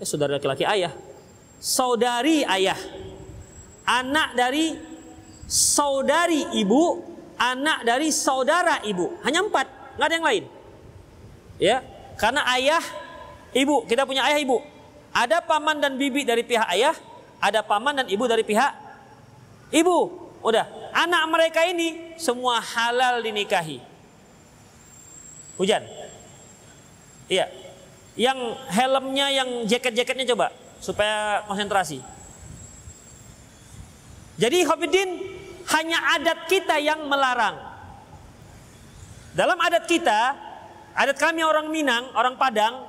Eh, 0.00 0.06
saudara 0.06 0.36
laki-laki 0.36 0.66
ayah. 0.66 0.92
Saudari 1.62 2.42
ayah. 2.42 2.78
Anak 3.82 4.34
dari 4.38 4.74
saudari 5.46 6.48
ibu, 6.58 7.02
anak 7.38 7.84
dari 7.86 8.08
saudara 8.14 8.82
ibu. 8.86 9.18
Hanya 9.26 9.42
empat, 9.42 9.66
nggak 9.98 10.06
ada 10.06 10.14
yang 10.14 10.26
lain. 10.26 10.44
Ya, 11.62 11.76
karena 12.18 12.42
ayah, 12.58 12.82
ibu, 13.54 13.84
kita 13.86 14.06
punya 14.06 14.26
ayah 14.26 14.38
ibu. 14.42 14.58
Ada 15.12 15.44
paman 15.44 15.78
dan 15.78 16.00
bibi 16.00 16.24
dari 16.24 16.40
pihak 16.42 16.66
ayah, 16.72 16.96
ada 17.42 17.60
paman 17.60 18.00
dan 18.02 18.06
ibu 18.08 18.24
dari 18.24 18.42
pihak 18.42 18.72
ibu. 19.70 20.30
Udah, 20.42 20.66
anak 20.90 21.22
mereka 21.30 21.62
ini 21.62 22.18
semua 22.18 22.58
halal 22.58 23.22
dinikahi. 23.22 23.78
Hujan. 25.60 26.01
Iya. 27.30 27.46
Yang 28.18 28.38
helmnya, 28.72 29.26
yang 29.32 29.48
jaket-jaketnya 29.66 30.26
coba 30.36 30.52
supaya 30.82 31.46
konsentrasi. 31.48 32.02
Jadi 34.36 34.64
Khafidin 34.66 35.10
hanya 35.70 35.98
adat 36.18 36.50
kita 36.50 36.76
yang 36.82 37.06
melarang. 37.06 37.56
Dalam 39.32 39.56
adat 39.56 39.88
kita, 39.88 40.36
adat 40.92 41.16
kami 41.16 41.40
orang 41.40 41.72
Minang, 41.72 42.10
orang 42.12 42.36
Padang, 42.36 42.84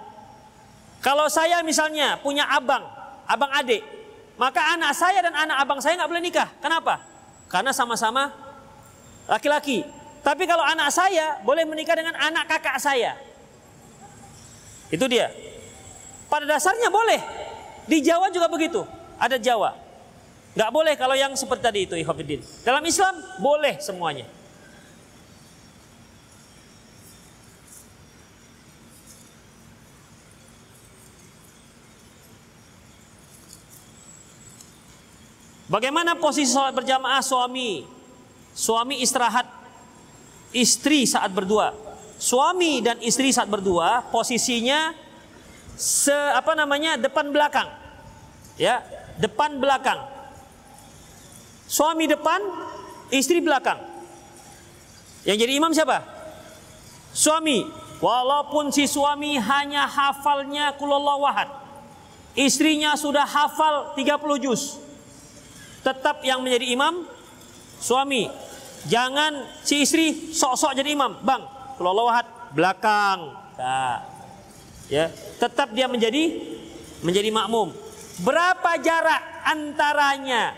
kalau 0.99 1.27
saya 1.27 1.59
misalnya 1.63 2.19
punya 2.19 2.47
abang, 2.47 2.83
abang 3.27 3.51
adik, 3.55 3.83
maka 4.35 4.75
anak 4.75 4.91
saya 4.95 5.19
dan 5.23 5.35
anak 5.35 5.61
abang 5.61 5.79
saya 5.79 5.99
nggak 5.99 6.09
boleh 6.11 6.23
nikah. 6.23 6.49
Kenapa? 6.59 6.99
Karena 7.47 7.71
sama-sama 7.71 8.31
laki-laki. 9.27 9.83
Tapi 10.23 10.47
kalau 10.47 10.63
anak 10.63 10.89
saya 10.89 11.43
boleh 11.43 11.67
menikah 11.67 11.95
dengan 11.99 12.15
anak 12.15 12.47
kakak 12.47 12.79
saya. 12.79 13.19
Itu 14.93 15.09
dia. 15.09 15.33
Pada 16.29 16.45
dasarnya 16.45 16.93
boleh. 16.93 17.17
Di 17.89 17.97
Jawa 18.05 18.29
juga 18.29 18.45
begitu. 18.45 18.85
Ada 19.17 19.41
Jawa. 19.41 19.73
Gak 20.53 20.69
boleh 20.69 20.93
kalau 20.93 21.17
yang 21.17 21.33
seperti 21.33 21.65
tadi 21.65 21.79
itu 21.89 21.97
Ikhwafiddin. 21.97 22.45
Dalam 22.61 22.85
Islam 22.85 23.17
boleh 23.41 23.81
semuanya. 23.81 24.29
Bagaimana 35.73 36.13
posisi 36.21 36.53
sholat 36.53 36.77
berjamaah 36.77 37.25
suami? 37.25 37.81
Suami 38.53 39.01
istirahat, 39.01 39.49
istri 40.53 41.09
saat 41.09 41.33
berdua 41.33 41.82
suami 42.23 42.79
dan 42.79 43.03
istri 43.03 43.35
saat 43.35 43.51
berdua 43.51 44.07
posisinya 44.07 44.95
se 45.75 46.15
apa 46.31 46.55
namanya 46.55 46.95
depan 46.95 47.27
belakang. 47.35 47.67
Ya, 48.55 48.79
depan 49.19 49.59
belakang. 49.59 49.99
Suami 51.67 52.07
depan, 52.07 52.39
istri 53.11 53.43
belakang. 53.43 53.81
Yang 55.27 55.37
jadi 55.43 55.53
imam 55.59 55.71
siapa? 55.75 55.99
Suami. 57.11 57.83
Walaupun 58.03 58.67
si 58.71 58.83
suami 58.83 59.39
hanya 59.39 59.87
hafalnya 59.87 60.75
kulallah 60.75 61.17
wahad. 61.23 61.49
Istrinya 62.35 62.99
sudah 62.99 63.23
hafal 63.23 63.95
30 63.95 64.43
juz. 64.43 64.75
Tetap 65.81 66.19
yang 66.27 66.43
menjadi 66.43 66.67
imam 66.75 67.07
suami. 67.79 68.27
Jangan 68.91 69.47
si 69.63 69.87
istri 69.87 70.35
sok-sok 70.35 70.75
jadi 70.75 70.91
imam. 70.93 71.15
Bang, 71.23 71.47
Kulalawahat 71.77 72.53
belakang. 72.53 73.33
Nah, 73.57 74.01
ya, 74.89 75.09
tetap 75.41 75.73
dia 75.73 75.89
menjadi 75.89 76.37
menjadi 77.01 77.29
makmum. 77.33 77.73
Berapa 78.21 78.77
jarak 78.79 79.21
antaranya? 79.45 80.53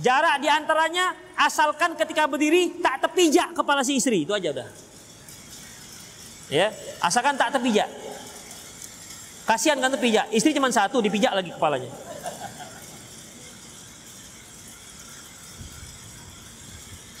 Jarak 0.00 0.40
di 0.40 0.48
antaranya 0.48 1.12
asalkan 1.36 1.92
ketika 1.94 2.24
berdiri 2.24 2.80
tak 2.80 3.04
terpijak 3.04 3.52
kepala 3.52 3.84
si 3.84 4.00
istri, 4.00 4.24
itu 4.24 4.32
aja 4.32 4.50
udah. 4.50 4.68
Ya, 6.50 6.74
asalkan 7.04 7.38
tak 7.38 7.54
terpijak. 7.54 7.86
Kasihan 9.46 9.78
kan 9.78 9.90
terpijak, 9.94 10.30
istri 10.34 10.54
cuma 10.54 10.70
satu 10.70 11.02
dipijak 11.02 11.30
lagi 11.34 11.50
kepalanya. 11.54 12.09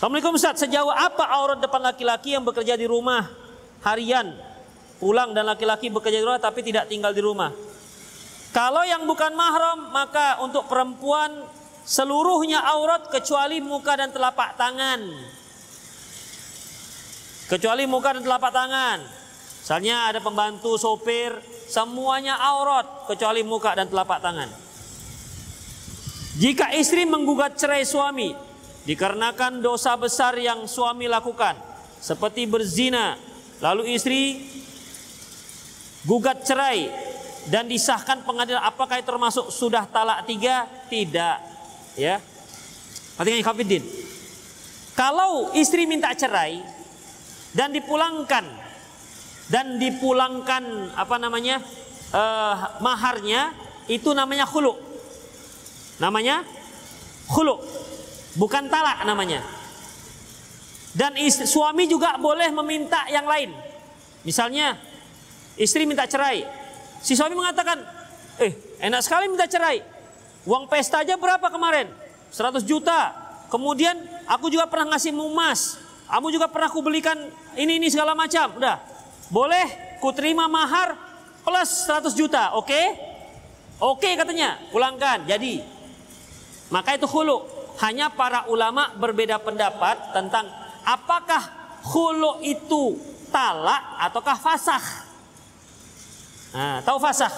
Assalamualaikum 0.00 0.40
Ustaz, 0.40 0.64
sejauh 0.64 0.88
apa 0.88 1.28
aurat 1.28 1.60
depan 1.60 1.76
laki-laki 1.84 2.32
yang 2.32 2.40
bekerja 2.40 2.72
di 2.72 2.88
rumah 2.88 3.20
harian 3.84 4.32
pulang 4.96 5.36
dan 5.36 5.44
laki-laki 5.44 5.92
bekerja 5.92 6.16
di 6.16 6.24
rumah 6.24 6.40
tapi 6.40 6.64
tidak 6.64 6.88
tinggal 6.88 7.12
di 7.12 7.20
rumah? 7.20 7.52
Kalau 8.48 8.80
yang 8.80 9.04
bukan 9.04 9.36
mahram 9.36 9.92
maka 9.92 10.40
untuk 10.40 10.64
perempuan 10.72 11.44
seluruhnya 11.84 12.64
aurat 12.64 13.12
kecuali 13.12 13.60
muka 13.60 13.92
dan 14.00 14.08
telapak 14.08 14.56
tangan. 14.56 15.04
Kecuali 17.52 17.84
muka 17.84 18.16
dan 18.16 18.24
telapak 18.24 18.56
tangan. 18.56 19.04
Misalnya 19.04 20.16
ada 20.16 20.24
pembantu, 20.24 20.80
sopir, 20.80 21.36
semuanya 21.68 22.40
aurat 22.40 23.04
kecuali 23.04 23.44
muka 23.44 23.76
dan 23.76 23.84
telapak 23.84 24.24
tangan. 24.24 24.48
Jika 26.40 26.72
istri 26.72 27.04
menggugat 27.04 27.60
cerai 27.60 27.84
suami 27.84 28.48
dikarenakan 28.90 29.62
dosa 29.62 29.94
besar 29.94 30.34
yang 30.34 30.66
suami 30.66 31.06
lakukan 31.06 31.54
seperti 32.02 32.50
berzina, 32.50 33.14
lalu 33.62 33.94
istri 33.94 34.50
gugat 36.02 36.42
cerai 36.42 36.90
dan 37.46 37.70
disahkan 37.70 38.26
pengadilan 38.26 38.58
apakah 38.66 38.98
itu 38.98 39.06
termasuk 39.06 39.46
sudah 39.54 39.86
talak 39.86 40.26
tiga? 40.26 40.66
Tidak. 40.90 41.36
Ya. 41.94 42.18
Perhatikan 43.14 43.46
Khafidin. 43.46 43.84
Kalau 44.98 45.54
istri 45.54 45.86
minta 45.86 46.10
cerai 46.10 46.58
dan 47.54 47.70
dipulangkan 47.70 48.42
dan 49.54 49.78
dipulangkan 49.78 50.98
apa 50.98 51.14
namanya 51.14 51.62
uh, 52.10 52.82
maharnya 52.82 53.54
itu 53.86 54.10
namanya 54.18 54.50
khulu. 54.50 54.74
Namanya 56.02 56.42
khulu. 57.30 57.60
Bukan 58.38 58.70
talak 58.70 59.02
namanya. 59.02 59.42
Dan 60.90 61.14
istri, 61.18 61.46
suami 61.46 61.86
juga 61.86 62.18
boleh 62.18 62.50
meminta 62.50 63.06
yang 63.10 63.26
lain. 63.26 63.54
Misalnya 64.26 64.74
istri 65.54 65.86
minta 65.86 66.06
cerai. 66.06 66.42
Si 67.00 67.14
suami 67.14 67.34
mengatakan, 67.38 67.78
"Eh, 68.42 68.52
enak 68.82 69.02
sekali 69.02 69.30
minta 69.30 69.46
cerai. 69.46 69.82
Uang 70.46 70.66
pesta 70.66 71.02
aja 71.02 71.14
berapa 71.14 71.46
kemarin? 71.46 71.90
100 72.30 72.62
juta. 72.66 73.12
Kemudian 73.50 73.98
aku 74.30 74.46
juga 74.50 74.70
pernah 74.70 74.94
ngasih 74.94 75.10
emas. 75.10 75.78
Kamu 76.10 76.30
juga 76.34 76.50
pernah 76.50 76.70
aku 76.70 76.82
belikan 76.82 77.18
ini 77.54 77.78
ini 77.78 77.86
segala 77.90 78.14
macam. 78.14 78.58
Udah, 78.58 78.82
boleh 79.30 79.98
ku 80.02 80.10
terima 80.10 80.50
mahar 80.50 80.98
plus 81.46 81.86
100 81.86 82.14
juta, 82.14 82.54
oke? 82.58 82.66
Okay? 82.66 82.86
Oke 83.80 84.12
okay, 84.12 84.12
katanya, 84.18 84.60
pulangkan. 84.68 85.24
Jadi, 85.24 85.64
maka 86.68 86.98
itu 86.98 87.08
hulu. 87.08 87.59
Hanya 87.80 88.12
para 88.12 88.44
ulama 88.52 88.92
berbeda 89.00 89.40
pendapat 89.40 90.12
tentang 90.12 90.44
apakah 90.84 91.40
hulu 91.88 92.44
itu 92.44 93.00
talak 93.32 93.80
ataukah 94.04 94.36
fasah. 94.36 94.84
Nah, 96.52 96.84
tahu 96.84 97.00
fasah? 97.00 97.32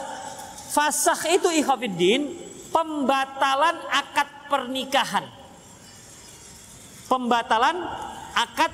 Fasah 0.72 1.20
itu 1.30 1.46
ikhafiddin 1.62 2.32
pembatalan 2.72 3.76
akad 3.92 4.28
pernikahan. 4.50 5.28
Pembatalan 7.06 7.76
akad 8.34 8.72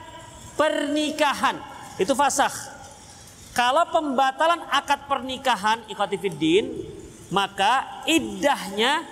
pernikahan. 0.54 1.58
Itu 1.98 2.14
fasah. 2.14 2.54
Kalau 3.52 3.90
pembatalan 3.90 4.62
akad 4.70 5.10
pernikahan 5.10 5.82
ikhwatifiddin, 5.90 6.70
maka 7.34 8.06
idahnya 8.06 9.02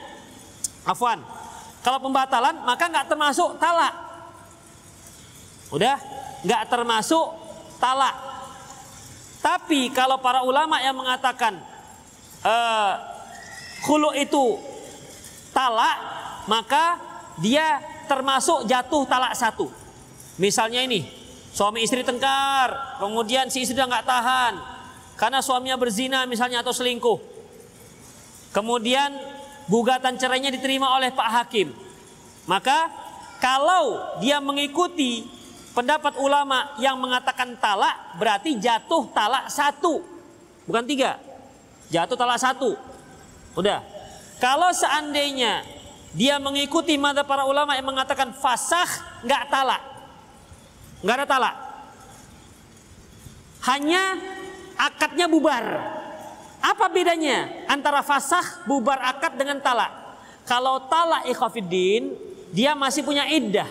afwan. 0.86 1.35
Kalau 1.86 2.02
pembatalan 2.02 2.66
maka 2.66 2.90
nggak 2.90 3.06
termasuk 3.06 3.62
talak. 3.62 3.94
Udah, 5.70 6.02
nggak 6.42 6.62
termasuk 6.66 7.26
talak. 7.78 8.14
Tapi 9.38 9.94
kalau 9.94 10.18
para 10.18 10.42
ulama 10.42 10.82
yang 10.82 10.98
mengatakan 10.98 11.62
uh, 12.42 12.94
itu 14.18 14.58
talak, 15.54 15.96
maka 16.50 16.98
dia 17.38 17.78
termasuk 18.10 18.66
jatuh 18.66 19.06
talak 19.06 19.38
satu. 19.38 19.70
Misalnya 20.42 20.82
ini, 20.82 21.06
Suami 21.56 21.80
istri 21.88 22.04
tengkar, 22.04 23.00
kemudian 23.00 23.48
si 23.48 23.64
istri 23.64 23.80
nggak 23.80 24.04
tahan 24.04 24.60
karena 25.16 25.40
suaminya 25.40 25.80
berzina 25.80 26.28
misalnya 26.28 26.60
atau 26.60 26.68
selingkuh. 26.68 27.16
Kemudian 28.52 29.16
gugatan 29.66 30.18
cerainya 30.18 30.50
diterima 30.50 30.94
oleh 30.94 31.10
Pak 31.10 31.28
Hakim. 31.30 31.74
Maka 32.46 32.88
kalau 33.42 34.18
dia 34.22 34.38
mengikuti 34.38 35.26
pendapat 35.76 36.16
ulama 36.16 36.72
yang 36.80 36.96
mengatakan 36.96 37.58
talak 37.60 38.16
berarti 38.16 38.56
jatuh 38.56 39.12
talak 39.12 39.52
satu 39.52 40.00
bukan 40.64 40.88
tiga 40.88 41.20
jatuh 41.92 42.16
talak 42.16 42.40
satu 42.40 42.72
udah 43.60 43.84
kalau 44.40 44.72
seandainya 44.72 45.68
dia 46.16 46.40
mengikuti 46.40 46.96
mata 46.96 47.28
para 47.28 47.44
ulama 47.44 47.76
yang 47.76 47.84
mengatakan 47.84 48.32
fasah 48.32 48.88
nggak 49.20 49.52
talak 49.52 49.96
nggak 51.06 51.22
ada 51.22 51.26
talak. 51.28 51.54
Hanya 53.66 54.02
akadnya 54.78 55.26
bubar. 55.26 55.64
Apa 56.66 56.90
bedanya 56.90 57.46
antara 57.70 58.02
fasah 58.02 58.66
bubar 58.66 58.98
akad 58.98 59.38
dengan 59.38 59.62
talak? 59.62 59.94
Kalau 60.42 60.90
talak 60.90 61.22
ikhafiddin, 61.30 62.10
dia 62.50 62.74
masih 62.74 63.06
punya 63.06 63.22
iddah. 63.30 63.70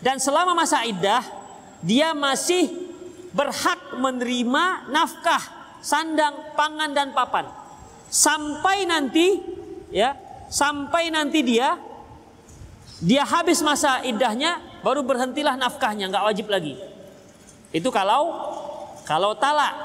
Dan 0.00 0.16
selama 0.16 0.56
masa 0.56 0.80
iddah, 0.88 1.20
dia 1.84 2.16
masih 2.16 2.72
berhak 3.36 4.00
menerima 4.00 4.88
nafkah, 4.88 5.44
sandang, 5.84 6.56
pangan 6.56 6.96
dan 6.96 7.12
papan. 7.12 7.44
Sampai 8.08 8.88
nanti 8.88 9.40
ya, 9.92 10.16
sampai 10.48 11.12
nanti 11.12 11.44
dia 11.44 11.76
dia 13.02 13.28
habis 13.28 13.60
masa 13.60 14.00
iddahnya 14.08 14.80
baru 14.80 15.04
berhentilah 15.04 15.56
nafkahnya, 15.60 16.08
nggak 16.08 16.24
wajib 16.32 16.48
lagi. 16.48 16.80
Itu 17.76 17.92
kalau 17.92 18.52
kalau 19.04 19.36
talak. 19.36 19.76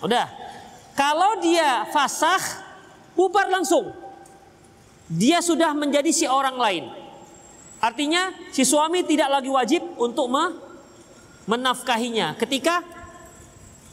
Udah. 0.00 0.47
Kalau 0.98 1.38
dia 1.38 1.86
fasah, 1.94 2.42
bubar 3.14 3.46
langsung. 3.46 3.94
Dia 5.06 5.38
sudah 5.38 5.70
menjadi 5.70 6.10
si 6.10 6.26
orang 6.26 6.58
lain. 6.58 6.90
Artinya 7.78 8.34
si 8.50 8.66
suami 8.66 9.06
tidak 9.06 9.30
lagi 9.30 9.46
wajib 9.46 9.94
untuk 9.94 10.26
me 10.26 10.58
menafkahinya 11.46 12.34
ketika 12.36 12.82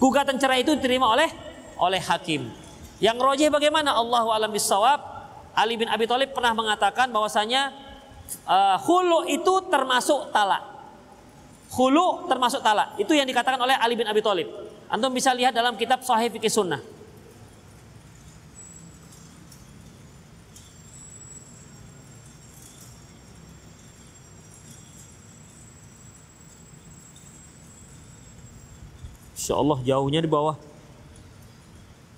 gugatan 0.01 0.41
cerai 0.41 0.65
itu 0.65 0.73
diterima 0.73 1.05
oleh 1.13 1.29
oleh 1.77 2.01
hakim. 2.01 2.49
Yang 2.97 3.17
rojih 3.21 3.49
bagaimana? 3.53 3.93
Allahu 3.93 4.33
alam 4.33 4.49
bisawab. 4.49 5.13
Ali 5.53 5.77
bin 5.77 5.87
Abi 5.87 6.09
Thalib 6.09 6.33
pernah 6.33 6.57
mengatakan 6.57 7.13
bahwasanya 7.13 7.69
uh, 8.49 8.81
hulu 8.81 9.29
itu 9.29 9.53
termasuk 9.69 10.33
talak. 10.33 10.65
Hulu 11.69 12.25
termasuk 12.25 12.65
talak. 12.65 12.97
Itu 12.97 13.13
yang 13.13 13.29
dikatakan 13.29 13.61
oleh 13.61 13.77
Ali 13.77 13.93
bin 13.93 14.09
Abi 14.09 14.25
Thalib. 14.25 14.49
Antum 14.89 15.13
bisa 15.13 15.31
lihat 15.37 15.53
dalam 15.53 15.77
kitab 15.77 16.01
Sahih 16.01 16.33
Fikih 16.33 16.49
Sunnah. 16.49 16.94
Insya 29.45 29.61
Allah 29.61 29.77
jauhnya 29.85 30.25
di 30.25 30.25
bawah. 30.25 30.57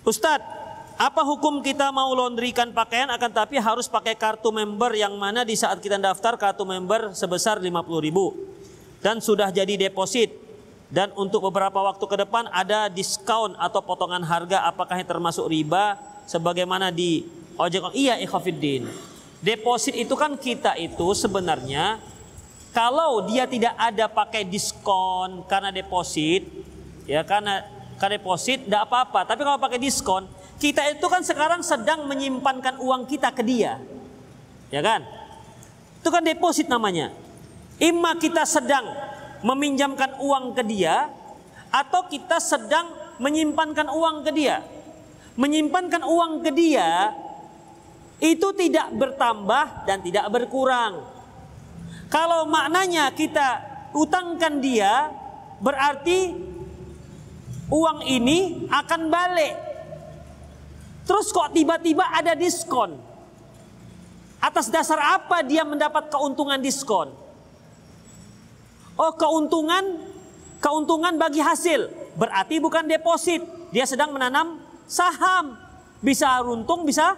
Ustadz, 0.08 0.48
apa 0.96 1.28
hukum 1.28 1.60
kita 1.60 1.92
mau 1.92 2.08
laundrykan 2.16 2.72
pakaian 2.72 3.12
akan 3.12 3.36
tapi 3.36 3.60
harus 3.60 3.92
pakai 3.92 4.16
kartu 4.16 4.48
member 4.48 4.96
yang 4.96 5.12
mana 5.20 5.44
di 5.44 5.52
saat 5.60 5.84
kita 5.84 6.00
daftar 6.00 6.40
kartu 6.40 6.64
member 6.64 7.12
sebesar 7.12 7.60
50 7.60 7.68
ribu. 8.00 8.32
Dan 9.04 9.20
sudah 9.20 9.52
jadi 9.52 9.76
deposit. 9.76 10.32
Dan 10.88 11.12
untuk 11.20 11.44
beberapa 11.52 11.84
waktu 11.84 12.00
ke 12.08 12.16
depan 12.24 12.48
ada 12.48 12.88
diskon 12.88 13.60
atau 13.60 13.84
potongan 13.84 14.24
harga 14.24 14.64
apakah 14.64 14.96
yang 14.96 15.12
termasuk 15.12 15.52
riba 15.52 16.00
sebagaimana 16.32 16.96
di 16.96 17.28
ojek 17.60 17.92
iya 17.92 18.16
ikhafiddin 18.24 18.88
deposit 19.44 20.00
itu 20.00 20.16
kan 20.16 20.40
kita 20.40 20.80
itu 20.80 21.12
sebenarnya 21.12 22.00
kalau 22.72 23.20
dia 23.28 23.44
tidak 23.44 23.76
ada 23.76 24.08
pakai 24.08 24.48
diskon 24.48 25.44
karena 25.44 25.76
deposit 25.76 26.48
ya 27.08 27.24
karena 27.24 27.64
karena 27.98 28.20
deposit 28.20 28.68
tidak 28.68 28.86
apa-apa 28.86 29.26
tapi 29.26 29.42
kalau 29.42 29.58
pakai 29.58 29.80
diskon 29.82 30.28
kita 30.58 30.90
itu 30.90 31.06
kan 31.06 31.22
sekarang 31.22 31.62
sedang 31.62 32.10
menyimpankan 32.10 32.82
uang 32.82 33.06
kita 33.06 33.30
ke 33.30 33.46
dia. 33.46 33.78
Ya 34.74 34.82
kan? 34.82 35.06
Itu 36.02 36.10
kan 36.10 36.26
deposit 36.26 36.66
namanya. 36.66 37.14
Ima 37.78 38.18
kita 38.18 38.42
sedang 38.42 38.90
meminjamkan 39.46 40.18
uang 40.18 40.58
ke 40.58 40.66
dia 40.66 41.14
atau 41.70 42.10
kita 42.10 42.42
sedang 42.42 42.90
menyimpankan 43.22 43.86
uang 43.86 44.26
ke 44.26 44.32
dia. 44.34 44.66
Menyimpankan 45.38 46.02
uang 46.02 46.42
ke 46.42 46.50
dia 46.50 47.14
itu 48.18 48.50
tidak 48.58 48.90
bertambah 48.98 49.86
dan 49.86 50.02
tidak 50.02 50.26
berkurang. 50.34 51.06
Kalau 52.10 52.50
maknanya 52.50 53.14
kita 53.14 53.62
utangkan 53.94 54.58
dia 54.58 55.14
berarti 55.62 56.34
uang 57.68 58.06
ini 58.08 58.70
akan 58.72 59.02
balik 59.12 59.68
Terus 61.08 61.32
kok 61.32 61.56
tiba-tiba 61.56 62.04
ada 62.04 62.36
diskon? 62.36 63.00
Atas 64.44 64.68
dasar 64.68 65.00
apa 65.00 65.40
dia 65.42 65.64
mendapat 65.64 66.12
keuntungan 66.12 66.60
diskon? 66.60 67.16
Oh, 69.00 69.16
keuntungan 69.16 70.04
keuntungan 70.60 71.16
bagi 71.16 71.40
hasil. 71.40 71.88
berarti 72.20 72.60
bukan 72.60 72.84
deposit. 72.92 73.40
Dia 73.72 73.88
sedang 73.88 74.12
menanam 74.12 74.60
saham. 74.84 75.56
Bisa 76.04 76.44
untung, 76.44 76.84
bisa 76.84 77.16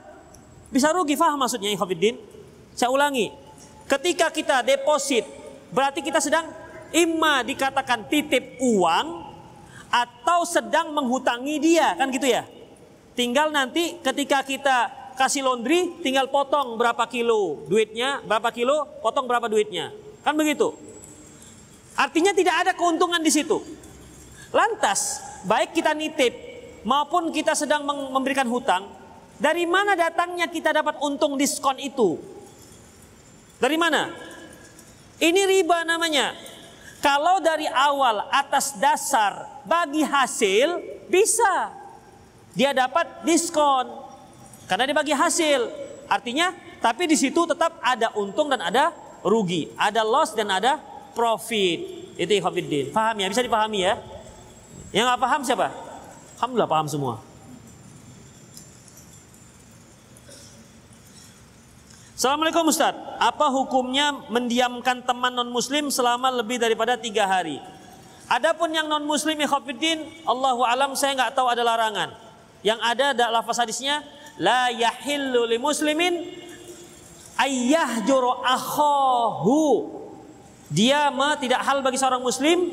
bisa 0.69 0.93
rugi. 0.93 1.17
Faham 1.17 1.41
maksudnya 1.41 1.73
Ikhwanuddin? 1.73 2.19
Saya 2.77 2.93
ulangi. 2.93 3.33
Ketika 3.89 4.29
kita 4.29 4.61
deposit, 4.61 5.25
berarti 5.73 6.05
kita 6.05 6.21
sedang 6.21 6.45
imma 6.93 7.41
dikatakan 7.41 8.05
titip 8.05 8.61
uang 8.61 9.07
atau 9.89 10.18
sedang 10.47 10.91
menghutangi 10.91 11.57
dia, 11.61 11.93
kan 11.97 12.09
gitu 12.09 12.27
ya? 12.29 12.45
Tinggal 13.17 13.51
nanti 13.51 13.99
ketika 13.99 14.45
kita 14.45 14.77
kasih 15.19 15.43
laundry, 15.43 15.99
tinggal 15.99 16.31
potong 16.31 16.79
berapa 16.79 17.03
kilo 17.11 17.67
duitnya, 17.67 18.23
berapa 18.23 18.47
kilo, 18.55 18.87
potong 19.03 19.27
berapa 19.27 19.51
duitnya. 19.51 19.91
Kan 20.23 20.39
begitu. 20.39 20.71
Artinya 21.99 22.31
tidak 22.31 22.55
ada 22.63 22.71
keuntungan 22.71 23.19
di 23.19 23.27
situ. 23.27 23.59
Lantas, 24.55 25.19
baik 25.43 25.75
kita 25.75 25.91
nitip 25.91 26.31
maupun 26.87 27.35
kita 27.35 27.51
sedang 27.59 27.83
memberikan 27.83 28.47
hutang, 28.47 28.87
dari 29.35 29.67
mana 29.67 29.99
datangnya 29.99 30.47
kita 30.47 30.71
dapat 30.71 30.95
untung 31.03 31.35
diskon 31.35 31.75
itu? 31.75 32.15
Dari 33.59 33.75
mana? 33.75 34.07
Ini 35.19 35.41
riba 35.43 35.83
namanya. 35.83 36.31
Kalau 37.03 37.43
dari 37.43 37.67
awal 37.67 38.27
atas 38.31 38.79
dasar 38.79 39.58
bagi 39.69 40.01
hasil 40.01 40.81
bisa 41.05 41.69
dia 42.57 42.73
dapat 42.73 43.21
diskon 43.21 43.85
karena 44.65 44.89
dia 44.89 44.97
bagi 44.97 45.13
hasil. 45.13 45.69
Artinya 46.09 46.49
tapi 46.81 47.05
di 47.05 47.13
situ 47.13 47.45
tetap 47.45 47.77
ada 47.85 48.09
untung 48.17 48.49
dan 48.49 48.65
ada 48.65 48.89
rugi, 49.21 49.69
ada 49.77 50.01
loss 50.01 50.33
dan 50.33 50.49
ada 50.49 50.81
profit. 51.13 52.01
Itu 52.17 52.33
ikhwatiddin. 52.35 52.91
Paham 52.91 53.21
ya? 53.21 53.27
Bisa 53.29 53.45
dipahami 53.45 53.85
ya? 53.85 53.95
Yang 54.89 55.05
nggak 55.05 55.21
paham 55.21 55.41
siapa? 55.45 55.67
Alhamdulillah 56.41 56.71
paham 56.71 56.87
semua. 56.89 57.15
Assalamualaikum 62.19 62.67
Ustaz. 62.67 62.91
Apa 63.15 63.47
hukumnya 63.47 64.11
mendiamkan 64.27 64.99
teman 65.07 65.31
non 65.31 65.47
muslim 65.47 65.87
selama 65.87 66.27
lebih 66.27 66.59
daripada 66.59 66.99
tiga 66.99 67.23
hari? 67.23 67.63
Adapun 68.29 68.69
yang 68.69 68.85
non 68.85 69.09
muslim 69.09 69.41
ikhwatiddin, 69.41 70.05
Allahu 70.29 70.61
alam 70.61 70.93
saya 70.93 71.17
nggak 71.17 71.33
tahu 71.33 71.49
ada 71.49 71.65
larangan. 71.65 72.13
Yang 72.61 72.79
ada 72.85 73.05
adalah 73.17 73.41
lafaz 73.41 73.57
hadisnya 73.65 74.05
la 74.37 74.69
yahillu 74.69 75.49
li 75.49 75.57
muslimin 75.57 76.13
ayyah 77.39 78.03
juru 78.03 78.37
akhahu 78.43 79.99
dia 80.69 81.09
mah 81.09 81.41
tidak 81.41 81.65
hal 81.65 81.81
bagi 81.81 81.97
seorang 81.97 82.21
muslim 82.21 82.69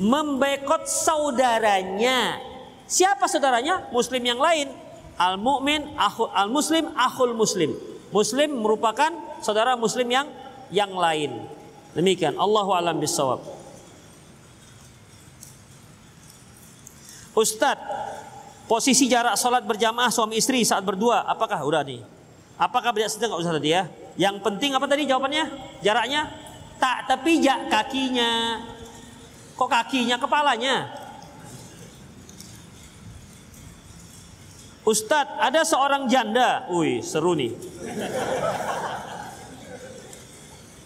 membekot 0.00 0.88
saudaranya. 0.88 2.40
Siapa 2.88 3.28
saudaranya? 3.28 3.92
Muslim 3.92 4.24
yang 4.24 4.40
lain. 4.40 4.72
Al 5.20 5.38
mukmin 5.38 5.94
al 6.00 6.50
muslim 6.50 6.90
akhul 6.96 7.36
muslim. 7.36 7.76
Muslim 8.10 8.50
merupakan 8.58 9.12
saudara 9.44 9.76
muslim 9.76 10.08
yang 10.08 10.26
yang 10.72 10.90
lain. 10.96 11.44
Demikian. 11.92 12.34
Allahu 12.40 12.72
alam 12.74 12.98
bisawab. 12.98 13.53
Ustadz, 17.34 17.82
posisi 18.70 19.10
jarak 19.10 19.34
sholat 19.34 19.66
berjamaah 19.66 20.08
suami 20.08 20.38
istri 20.38 20.62
saat 20.62 20.86
berdua, 20.86 21.26
apakah 21.26 21.58
udah 21.66 21.82
nih? 21.82 22.00
Apakah 22.54 22.94
beda 22.94 23.10
sedang 23.10 23.34
nggak 23.34 23.42
usah 23.42 23.54
tadi 23.58 23.70
ya? 23.74 23.82
Yang 24.14 24.46
penting 24.46 24.70
apa 24.78 24.86
tadi 24.86 25.10
jawabannya? 25.10 25.44
Jaraknya 25.82 26.30
tak 26.78 27.10
terpijak 27.10 27.66
kakinya. 27.66 28.62
Kok 29.58 29.70
kakinya 29.70 30.16
kepalanya? 30.22 30.76
Ustadz, 34.86 35.40
ada 35.40 35.66
seorang 35.66 36.06
janda. 36.06 36.68
Wih, 36.70 37.02
seru 37.02 37.34
nih. 37.34 37.50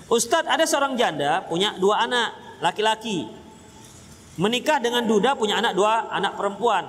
Ustadz, 0.09 0.49
ada 0.49 0.64
seorang 0.64 0.96
janda 0.96 1.44
punya 1.44 1.76
dua 1.76 2.09
anak 2.09 2.32
laki-laki. 2.64 3.38
Menikah 4.39 4.78
dengan 4.78 5.03
duda 5.03 5.34
punya 5.34 5.59
anak 5.59 5.74
dua 5.74 6.07
anak 6.14 6.39
perempuan. 6.39 6.86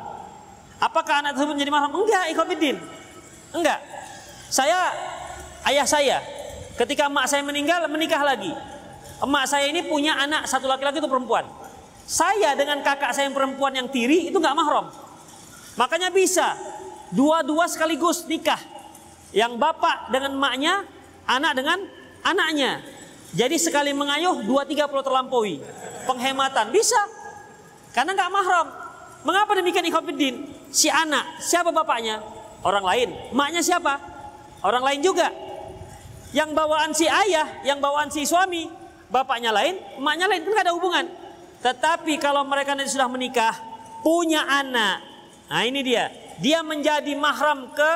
Apakah 0.78 1.26
anak 1.26 1.34
tersebut 1.34 1.58
menjadi 1.58 1.74
mahram? 1.74 1.92
Enggak, 1.92 2.30
ikhwatiddin. 2.30 2.78
Enggak. 3.52 3.82
Saya, 4.54 4.94
ayah 5.66 5.84
saya, 5.90 6.18
ketika 6.78 7.10
emak 7.10 7.26
saya 7.26 7.42
meninggal, 7.42 7.90
menikah 7.90 8.22
lagi. 8.22 8.54
Emak 9.20 9.50
saya 9.50 9.66
ini 9.68 9.84
punya 9.84 10.16
anak 10.16 10.46
satu 10.46 10.70
laki-laki 10.70 11.02
itu 11.02 11.10
perempuan. 11.10 11.44
Saya 12.06 12.54
dengan 12.54 12.86
kakak 12.86 13.12
saya 13.12 13.28
yang 13.28 13.36
perempuan 13.36 13.74
yang 13.74 13.90
tiri 13.90 14.30
itu 14.30 14.38
nggak 14.38 14.56
mahram. 14.56 14.88
Makanya 15.76 16.14
bisa 16.14 16.54
dua-dua 17.12 17.66
sekaligus 17.66 18.30
nikah. 18.30 18.62
Yang 19.34 19.58
bapak 19.58 20.14
dengan 20.14 20.38
emaknya, 20.38 20.86
anak 21.26 21.54
dengan 21.58 21.78
anaknya. 22.24 22.82
Jadi 23.34 23.58
sekali 23.58 23.94
mengayuh 23.94 24.46
dua 24.46 24.66
tiga 24.70 24.86
puluh 24.86 25.02
terlampaui. 25.02 25.62
Penghematan 26.06 26.70
bisa. 26.72 26.98
Karena 28.00 28.16
nggak 28.16 28.32
mahram. 28.32 28.68
Mengapa 29.28 29.60
demikian 29.60 29.84
ikhwatiddin? 29.92 30.48
Si 30.72 30.88
anak, 30.88 31.44
siapa 31.44 31.68
bapaknya? 31.76 32.24
Orang 32.64 32.88
lain. 32.88 33.12
Emaknya 33.36 33.60
siapa? 33.60 34.00
Orang 34.64 34.88
lain 34.88 35.04
juga. 35.04 35.28
Yang 36.32 36.56
bawaan 36.56 36.96
si 36.96 37.12
ayah, 37.12 37.60
yang 37.68 37.84
bawaan 37.84 38.08
si 38.08 38.24
suami, 38.24 38.72
bapaknya 39.12 39.52
lain, 39.52 39.76
emaknya 40.00 40.32
lain, 40.32 40.48
itu 40.48 40.48
nggak 40.48 40.64
ada 40.72 40.76
hubungan. 40.80 41.12
Tetapi 41.60 42.16
kalau 42.24 42.48
mereka 42.48 42.72
nanti 42.72 42.96
sudah 42.96 43.12
menikah, 43.12 43.52
punya 44.00 44.48
anak, 44.48 45.04
nah 45.52 45.68
ini 45.68 45.84
dia, 45.84 46.08
dia 46.40 46.64
menjadi 46.64 47.12
mahram 47.20 47.68
ke 47.76 47.92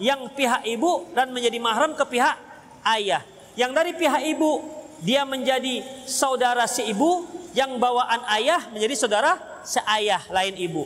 yang 0.00 0.32
pihak 0.32 0.64
ibu 0.64 1.12
dan 1.12 1.28
menjadi 1.28 1.60
mahram 1.60 1.92
ke 1.92 2.08
pihak 2.08 2.40
ayah. 2.88 3.20
Yang 3.52 3.72
dari 3.76 3.92
pihak 4.00 4.22
ibu 4.32 4.64
dia 5.04 5.28
menjadi 5.28 5.84
saudara 6.08 6.64
si 6.64 6.88
ibu, 6.88 7.41
yang 7.52 7.76
bawaan 7.76 8.24
ayah 8.40 8.68
menjadi 8.72 8.94
saudara 8.96 9.36
seayah 9.64 10.20
lain 10.32 10.56
ibu. 10.56 10.84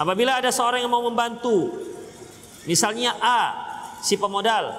Apabila 0.00 0.40
ada 0.40 0.48
seorang 0.48 0.80
yang 0.80 0.88
mau 0.88 1.04
membantu, 1.04 1.76
misalnya 2.64 3.12
A, 3.20 3.40
si 4.00 4.16
pemodal, 4.16 4.72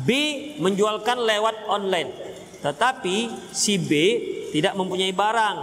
B 0.00 0.08
menjualkan 0.56 1.20
lewat 1.20 1.68
online, 1.68 2.08
tetapi 2.64 3.28
si 3.52 3.76
B 3.76 3.92
tidak 4.48 4.72
mempunyai 4.72 5.12
barang. 5.12 5.56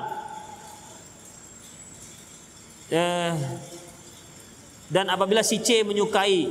Eh, 2.89 3.33
dan 4.93 5.05
apabila 5.09 5.41
si 5.41 5.57
C 5.61 5.81
menyukai 5.81 6.49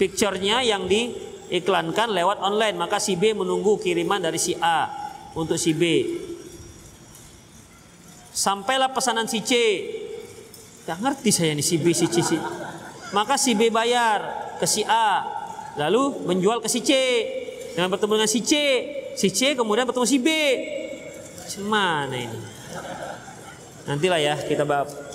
picture-nya 0.00 0.64
yang 0.64 0.88
diiklankan 0.88 2.08
lewat 2.16 2.40
online, 2.40 2.80
maka 2.80 2.96
si 2.96 3.20
B 3.20 3.36
menunggu 3.36 3.76
kiriman 3.76 4.24
dari 4.24 4.40
si 4.40 4.56
A 4.56 4.88
untuk 5.36 5.60
si 5.60 5.76
B. 5.76 5.84
Sampailah 8.32 8.88
pesanan 8.96 9.28
si 9.28 9.44
C 9.44 9.52
Gak 10.90 10.98
ngerti 11.06 11.30
saya 11.30 11.52
nih 11.54 11.62
si 11.62 11.76
B, 11.78 11.92
si 11.92 12.10
C, 12.10 12.18
si. 12.18 12.34
Maka 13.12 13.36
si 13.36 13.54
B 13.54 13.68
bayar 13.68 14.26
ke 14.58 14.66
si 14.66 14.82
A, 14.82 15.22
lalu 15.76 16.24
menjual 16.26 16.58
ke 16.58 16.66
si 16.66 16.80
C. 16.80 16.90
Dengan 17.78 17.94
bertemu 17.94 18.18
dengan 18.18 18.30
si 18.30 18.40
C, 18.42 18.52
si 19.14 19.28
C 19.30 19.54
kemudian 19.54 19.86
bertemu 19.86 20.06
si 20.08 20.18
B. 20.18 20.28
Mana 21.62 22.16
ini? 22.16 22.40
Nantilah 23.86 24.18
ya 24.18 24.34
kita 24.42 24.66
bab. 24.66 25.09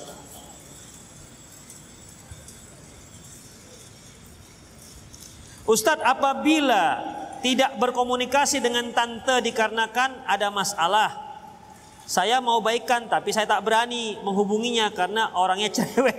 Ustadz 5.65 6.05
apabila 6.05 7.01
tidak 7.41 7.77
berkomunikasi 7.81 8.61
dengan 8.61 8.89
tante 8.93 9.41
dikarenakan 9.41 10.25
ada 10.25 10.49
masalah 10.53 11.25
saya 12.05 12.37
mau 12.37 12.61
baikkan 12.61 13.09
tapi 13.09 13.33
saya 13.33 13.49
tak 13.49 13.65
berani 13.65 14.21
menghubunginya 14.21 14.93
karena 14.93 15.33
orangnya 15.33 15.73
cewek. 15.81 16.17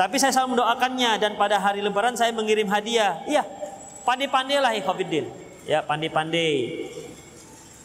tapi 0.00 0.16
saya 0.16 0.32
selalu 0.32 0.56
mendoakannya 0.56 1.20
dan 1.20 1.36
pada 1.36 1.60
hari 1.60 1.84
lebaran 1.84 2.16
saya 2.16 2.32
mengirim 2.32 2.64
hadiah. 2.72 3.20
Iya, 3.28 3.44
pandai-pandailah 4.08 4.72
ikhwatiddin. 4.80 5.28
Ya, 5.68 5.84
pandai-pandai. 5.84 6.88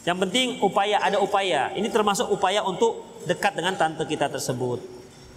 Yang 0.07 0.17
penting 0.23 0.47
upaya 0.63 1.03
ada 1.03 1.19
upaya. 1.19 1.75
Ini 1.75 1.91
termasuk 1.91 2.31
upaya 2.31 2.63
untuk 2.63 3.03
dekat 3.27 3.51
dengan 3.59 3.75
tante 3.75 4.07
kita 4.07 4.31
tersebut. 4.31 4.79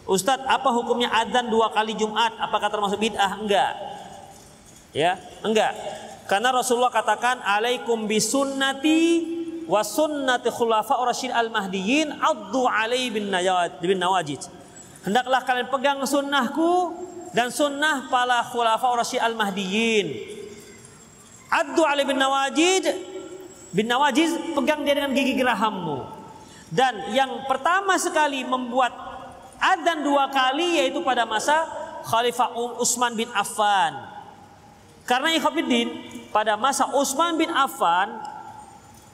Ustadz, 0.06 0.46
apa 0.46 0.70
hukumnya 0.70 1.10
adzan 1.10 1.50
dua 1.50 1.74
kali 1.74 1.98
Jumat? 1.98 2.38
Apakah 2.38 2.70
termasuk 2.70 3.02
bid'ah? 3.02 3.42
Enggak. 3.42 3.74
Ya, 4.96 5.20
enggak. 5.44 5.76
Karena 6.24 6.56
Rasulullah 6.56 6.88
katakan, 6.88 7.44
"Alaikum 7.44 8.08
bisunnati 8.08 9.36
wa 9.68 9.84
sunnati 9.84 10.48
khulafa 10.48 10.96
rasyid 11.04 11.34
al 11.34 11.52
mahdiyin 11.52 12.16
addu 12.22 12.70
alai 12.70 13.10
bin 13.10 13.28
nawajid 13.98 14.46
hendaklah 15.02 15.42
kalian 15.42 15.66
pegang 15.66 15.98
sunnahku 16.06 16.94
dan 17.34 17.50
sunnah 17.50 18.06
para 18.06 18.46
khulafa 18.46 18.86
rasyid 18.94 19.18
al 19.18 19.34
mahdiyin 19.34 20.36
Addu 21.46 21.82
Ali 21.86 22.02
bin 22.02 22.18
Nawajid 22.18 22.84
bin 23.70 23.86
Nawajiz 23.86 24.34
pegang 24.56 24.82
dia 24.82 24.98
dengan 24.98 25.14
gigi 25.14 25.38
gerahammu. 25.38 26.02
Dan 26.66 27.14
yang 27.14 27.46
pertama 27.46 27.94
sekali 27.94 28.42
membuat 28.42 28.90
adzan 29.62 30.02
dua 30.02 30.26
kali 30.34 30.82
yaitu 30.82 30.98
pada 31.06 31.22
masa 31.22 31.62
Khalifah 32.02 32.50
Utsman 32.82 33.14
bin 33.14 33.30
Affan. 33.30 34.15
Karena 35.06 35.30
ikhwatiddin 35.38 35.88
pada 36.34 36.58
masa 36.58 36.90
Utsman 36.92 37.38
bin 37.38 37.48
Affan 37.48 38.10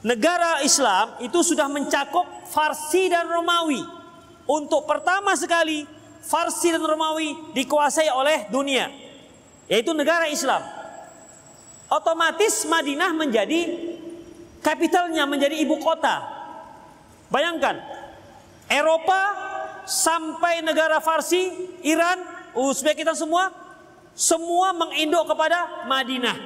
negara 0.01 0.65
Islam 0.65 1.21
itu 1.21 1.39
sudah 1.45 1.69
mencakup 1.69 2.25
Farsi 2.49 3.07
dan 3.13 3.29
Romawi. 3.29 3.79
Untuk 4.43 4.83
pertama 4.89 5.37
sekali 5.37 5.85
Farsi 6.25 6.73
dan 6.73 6.83
Romawi 6.83 7.53
dikuasai 7.55 8.09
oleh 8.11 8.49
dunia 8.49 8.89
yaitu 9.71 9.95
negara 9.95 10.27
Islam 10.27 10.59
otomatis 11.93 12.65
Madinah 12.65 13.13
menjadi 13.13 13.93
kapitalnya, 14.65 15.29
menjadi 15.29 15.61
ibu 15.61 15.77
kota. 15.77 16.25
Bayangkan, 17.29 17.77
Eropa 18.69 19.21
sampai 19.85 20.65
negara 20.65 20.97
Farsi, 21.03 21.49
Iran, 21.85 22.17
Uzbekistan 22.53 23.17
semua, 23.17 23.49
semua 24.13 24.71
menginduk 24.77 25.25
kepada 25.25 25.85
Madinah. 25.89 26.37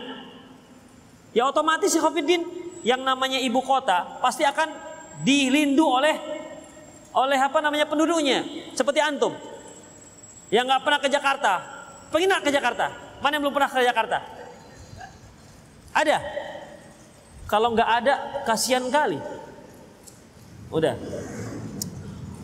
Ya 1.36 1.46
otomatis 1.46 1.92
si 1.92 2.00
Khofiddin 2.00 2.44
yang 2.82 3.04
namanya 3.04 3.38
ibu 3.38 3.60
kota 3.62 4.20
pasti 4.24 4.48
akan 4.48 4.72
dilindu 5.22 5.84
oleh 5.84 6.16
oleh 7.12 7.40
apa 7.42 7.60
namanya 7.60 7.90
penduduknya 7.90 8.46
seperti 8.78 9.02
antum 9.02 9.34
yang 10.54 10.70
nggak 10.70 10.86
pernah 10.86 11.00
ke 11.02 11.10
Jakarta 11.10 11.54
pengen 12.14 12.38
ke 12.40 12.54
Jakarta 12.54 12.94
mana 13.20 13.36
yang 13.36 13.44
belum 13.50 13.56
pernah 13.58 13.70
ke 13.74 13.82
Jakarta 13.82 14.38
ada? 15.98 16.18
Kalau 17.48 17.74
nggak 17.74 17.90
ada, 18.04 18.14
kasihan 18.46 18.86
kali. 18.92 19.18
Udah. 20.70 20.94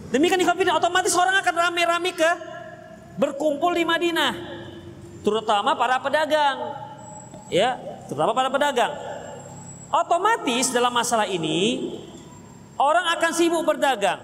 Demikian 0.09 0.41
ikhwan 0.41 0.73
otomatis 0.73 1.13
orang 1.17 1.37
akan 1.43 1.55
rame-rame 1.69 2.11
ke 2.15 2.31
berkumpul 3.19 3.75
di 3.75 3.83
Madinah. 3.83 4.62
Terutama 5.23 5.73
para 5.79 5.97
pedagang. 6.03 6.57
Ya, 7.47 7.79
terutama 8.11 8.35
para 8.35 8.51
pedagang. 8.51 8.91
Otomatis 9.93 10.73
dalam 10.73 10.91
masalah 10.91 11.29
ini 11.29 11.95
orang 12.75 13.15
akan 13.17 13.31
sibuk 13.31 13.63
berdagang. 13.63 14.19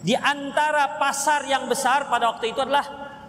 Di 0.00 0.16
antara 0.16 0.96
pasar 0.96 1.44
yang 1.44 1.68
besar 1.68 2.08
pada 2.08 2.32
waktu 2.32 2.56
itu 2.56 2.60
adalah 2.64 2.86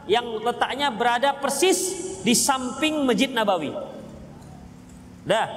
yang 0.08 0.24
letaknya 0.40 0.88
berada 0.88 1.36
persis 1.36 2.00
di 2.24 2.32
samping 2.32 3.04
Masjid 3.04 3.28
Nabawi. 3.28 3.76
Dah. 5.28 5.48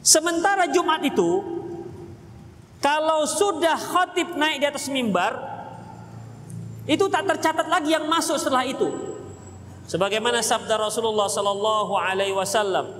Sementara 0.00 0.70
Jumat 0.70 1.02
itu 1.02 1.42
kalau 2.78 3.26
sudah 3.26 3.74
khatib 3.74 4.38
naik 4.38 4.62
di 4.62 4.66
atas 4.70 4.86
mimbar 4.86 5.34
itu 6.86 7.10
tak 7.10 7.26
tercatat 7.26 7.66
lagi 7.66 7.90
yang 7.90 8.06
masuk 8.06 8.38
setelah 8.38 8.62
itu. 8.62 9.15
Sebagaimana 9.86 10.42
sabda 10.42 10.74
Rasulullah 10.78 11.30
sallallahu 11.30 11.94
alaihi 11.94 12.34
wasallam, 12.34 12.90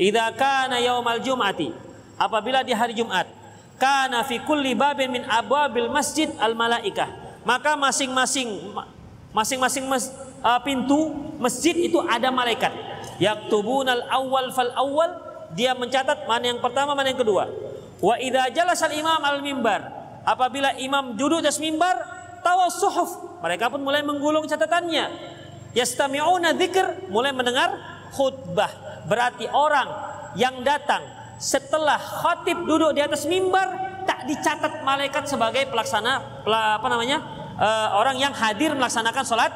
"Idza 0.00 0.32
kana 0.36 0.80
yaumal 0.80 1.20
jum'ati" 1.20 1.68
apabila 2.16 2.64
di 2.64 2.72
hari 2.72 2.96
Jumat, 2.96 3.28
kana 3.76 4.24
fi 4.24 4.40
kulli 4.40 4.72
babin 4.72 5.12
min 5.12 5.22
abwabil 5.28 5.92
masjid 5.92 6.32
al 6.40 6.56
malaikah. 6.56 7.08
Maka 7.44 7.76
masing-masing 7.76 8.72
masing-masing 9.34 9.84
mas, 9.84 10.08
uh, 10.40 10.60
pintu 10.62 11.10
masjid 11.42 11.74
itu 11.74 11.98
ada 12.06 12.30
malaikat 12.30 12.70
yaktubunal 13.18 14.06
awal 14.06 14.54
fal 14.54 14.70
awal 14.78 15.10
dia 15.58 15.74
mencatat 15.74 16.28
mana 16.30 16.54
yang 16.54 16.62
pertama 16.62 16.94
mana 16.94 17.10
yang 17.10 17.18
kedua 17.18 17.50
wa 17.98 18.14
idza 18.14 18.46
jalasal 18.54 18.94
imam 18.94 19.18
al 19.18 19.42
mimbar 19.42 19.90
apabila 20.22 20.78
imam 20.78 21.18
duduk 21.18 21.42
di 21.42 21.50
atas 21.50 21.58
mimbar 21.58 21.98
tawassuhuf 22.46 23.42
mereka 23.42 23.66
pun 23.74 23.82
mulai 23.82 24.06
menggulung 24.06 24.46
catatannya 24.46 25.33
yastami'una 25.74 26.54
dzikr 26.54 27.10
mulai 27.10 27.34
mendengar 27.34 27.74
khutbah 28.14 29.04
berarti 29.04 29.50
orang 29.50 29.90
yang 30.38 30.62
datang 30.62 31.02
setelah 31.38 31.98
khatib 31.98 32.64
duduk 32.64 32.94
di 32.94 33.02
atas 33.02 33.26
mimbar 33.26 33.68
tak 34.08 34.24
dicatat 34.24 34.80
malaikat 34.86 35.26
sebagai 35.26 35.66
pelaksana 35.68 36.44
apa 36.46 36.86
namanya 36.86 37.18
uh, 37.58 37.88
orang 37.98 38.16
yang 38.20 38.32
hadir 38.32 38.72
melaksanakan 38.72 39.24
sholat 39.26 39.52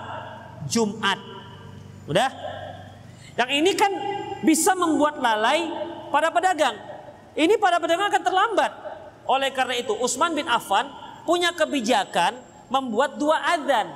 Jumat. 0.69 1.17
Udah? 2.09 2.29
Yang 3.39 3.51
ini 3.63 3.73
kan 3.73 3.93
bisa 4.45 4.77
membuat 4.77 5.21
lalai 5.23 5.71
para 6.13 6.29
pedagang. 6.29 6.77
Ini 7.39 7.55
para 7.57 7.79
pedagang 7.79 8.11
akan 8.11 8.23
terlambat. 8.25 8.73
Oleh 9.29 9.53
karena 9.53 9.77
itu 9.77 9.95
Utsman 9.97 10.35
bin 10.35 10.49
Affan 10.49 10.89
punya 11.29 11.53
kebijakan 11.53 12.37
membuat 12.73 13.21
dua 13.21 13.39
adzan. 13.57 13.87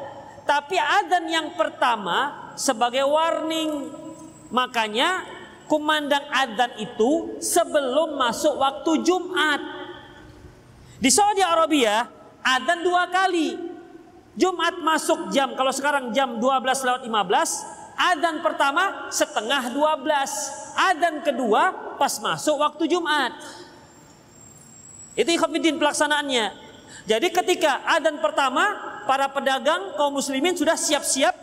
Tapi 0.42 0.76
adzan 0.76 1.26
yang 1.30 1.48
pertama 1.54 2.50
sebagai 2.58 3.06
warning. 3.06 3.90
Makanya 4.52 5.24
kumandang 5.70 6.26
adzan 6.28 6.76
itu 6.82 7.38
sebelum 7.40 8.18
masuk 8.18 8.58
waktu 8.58 9.06
Jumat. 9.06 9.60
Di 10.98 11.10
Saudi 11.10 11.42
Arabia 11.42 12.06
adzan 12.42 12.82
dua 12.82 13.06
kali. 13.08 13.70
Jumat 14.32 14.80
masuk 14.80 15.28
jam 15.28 15.52
kalau 15.52 15.68
sekarang 15.68 16.08
jam 16.16 16.40
12 16.40 16.40
lewat 16.88 17.04
15 17.04 17.82
Adan 18.02 18.40
pertama 18.40 19.12
setengah 19.12 19.70
12. 19.70 20.74
Adan 20.74 21.20
kedua 21.20 21.94
pas 22.00 22.18
masuk 22.18 22.58
waktu 22.58 22.90
Jumat. 22.90 23.30
Itu 25.12 25.28
ikhwatiddin 25.28 25.76
pelaksanaannya. 25.76 26.46
Jadi 27.04 27.28
ketika 27.30 27.84
adan 27.84 28.18
pertama 28.18 28.64
para 29.04 29.30
pedagang 29.30 29.96
kaum 29.98 30.14
muslimin 30.14 30.54
sudah 30.56 30.74
siap-siap 30.78 31.34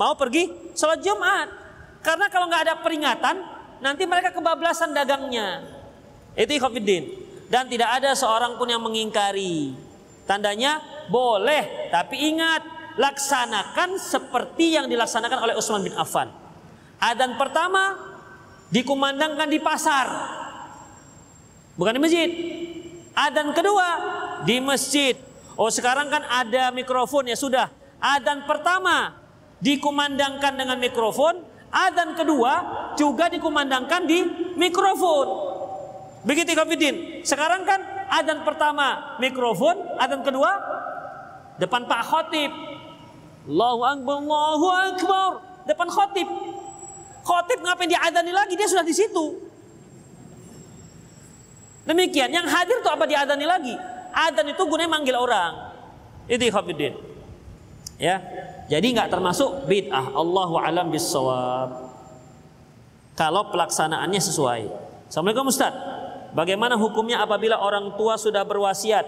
mau 0.00 0.14
pergi 0.18 0.50
sholat 0.74 1.00
Jumat. 1.00 1.48
Karena 2.04 2.28
kalau 2.28 2.46
nggak 2.50 2.62
ada 2.68 2.74
peringatan 2.84 3.36
nanti 3.80 4.04
mereka 4.04 4.34
kebablasan 4.34 4.92
dagangnya. 4.92 5.64
Itu 6.34 6.50
ikhwatiddin. 6.54 7.24
Dan 7.48 7.70
tidak 7.70 8.02
ada 8.02 8.12
seorang 8.16 8.58
pun 8.58 8.66
yang 8.66 8.82
mengingkari. 8.82 9.76
Tandanya 10.24 10.80
boleh, 11.12 11.92
tapi 11.92 12.32
ingat 12.32 12.64
laksanakan 12.96 14.00
seperti 14.00 14.74
yang 14.74 14.88
dilaksanakan 14.88 15.38
oleh 15.44 15.54
Utsman 15.54 15.84
bin 15.84 15.94
Affan. 15.94 16.32
Adan 16.98 17.36
pertama 17.36 17.94
dikumandangkan 18.72 19.48
di 19.50 19.60
pasar. 19.60 20.06
Bukan 21.76 21.94
di 21.94 22.00
masjid. 22.00 22.30
Adan 23.14 23.52
kedua 23.52 23.88
di 24.48 24.56
masjid. 24.58 25.14
Oh 25.54 25.70
sekarang 25.70 26.10
kan 26.10 26.22
ada 26.26 26.74
mikrofon 26.74 27.30
ya 27.30 27.38
sudah. 27.38 27.70
Adan 28.02 28.44
pertama 28.44 29.14
dikumandangkan 29.62 30.58
dengan 30.58 30.78
mikrofon. 30.82 31.46
Adan 31.74 32.14
kedua 32.14 32.52
juga 32.94 33.26
dikumandangkan 33.30 34.06
di 34.06 34.22
mikrofon. 34.54 35.26
Begitu 36.22 36.54
Kafidin. 36.54 37.26
Sekarang 37.26 37.66
kan 37.66 37.82
adan 38.08 38.46
pertama 38.46 39.18
mikrofon, 39.18 39.74
adan 39.98 40.22
kedua 40.22 40.54
depan 41.58 41.84
Pak 41.84 42.02
Khotib. 42.06 42.50
Allahu 43.44 43.82
Akbar, 43.84 44.16
Allahu 44.24 44.66
Akbar. 44.72 45.30
Depan 45.64 45.88
khotib. 45.88 46.28
Khotib 47.24 47.58
ngapain 47.64 47.88
diadani 47.88 48.32
lagi? 48.32 48.52
Dia 48.56 48.68
sudah 48.68 48.84
di 48.84 48.92
situ. 48.92 49.36
Demikian, 51.84 52.32
yang 52.32 52.48
hadir 52.48 52.80
tuh 52.80 52.92
apa 52.92 53.04
diadani 53.04 53.44
lagi? 53.44 53.76
Adan 54.14 54.54
itu 54.54 54.62
gunanya 54.62 54.90
manggil 54.94 55.18
orang. 55.18 55.74
Itu 56.30 56.46
khafidin. 56.48 56.94
Ya. 57.98 58.22
Jadi 58.70 58.94
nggak 58.94 59.10
termasuk 59.10 59.66
bid'ah. 59.66 60.14
Allahu 60.14 60.54
alam 60.56 60.88
bisawab. 60.88 61.92
Kalau 63.18 63.50
pelaksanaannya 63.50 64.22
sesuai. 64.22 64.62
Assalamualaikum 65.10 65.50
Ustaz. 65.50 65.74
Bagaimana 66.34 66.74
hukumnya 66.74 67.22
apabila 67.22 67.58
orang 67.62 67.94
tua 67.94 68.18
sudah 68.18 68.42
berwasiat 68.42 69.06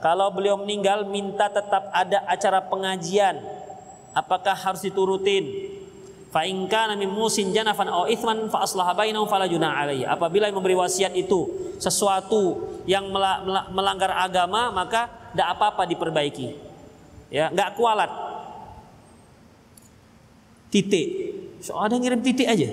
kalau 0.00 0.32
beliau 0.32 0.58
meninggal 0.58 1.04
minta 1.04 1.46
tetap 1.52 1.92
ada 1.92 2.24
acara 2.24 2.64
pengajian 2.64 3.38
apakah 4.16 4.56
harus 4.56 4.82
diturutin 4.82 5.71
fa 6.32 6.48
in 6.48 6.64
kana 6.64 6.96
min 6.96 7.12
musin 7.12 7.52
janafan 7.52 7.92
aw 7.92 8.08
ithman 8.08 8.48
fa 8.48 8.64
aslaha 8.64 8.96
bainahum 8.96 9.28
fala 9.28 9.44
junah 9.44 9.84
alaihi. 9.84 10.08
Apabila 10.08 10.48
yang 10.48 10.56
memberi 10.56 10.72
wasiat 10.72 11.12
itu 11.12 11.44
sesuatu 11.76 12.72
yang 12.88 13.12
melanggar 13.70 14.16
agama 14.16 14.72
maka 14.72 15.12
tidak 15.36 15.48
apa-apa 15.52 15.84
diperbaiki. 15.84 16.56
Ya 17.28 17.52
nggak 17.52 17.76
kualat. 17.76 18.08
Titik. 20.72 21.08
So 21.60 21.76
ada 21.76 21.92
yang 21.92 22.08
ngirim 22.08 22.24
titik 22.24 22.48
aja? 22.48 22.72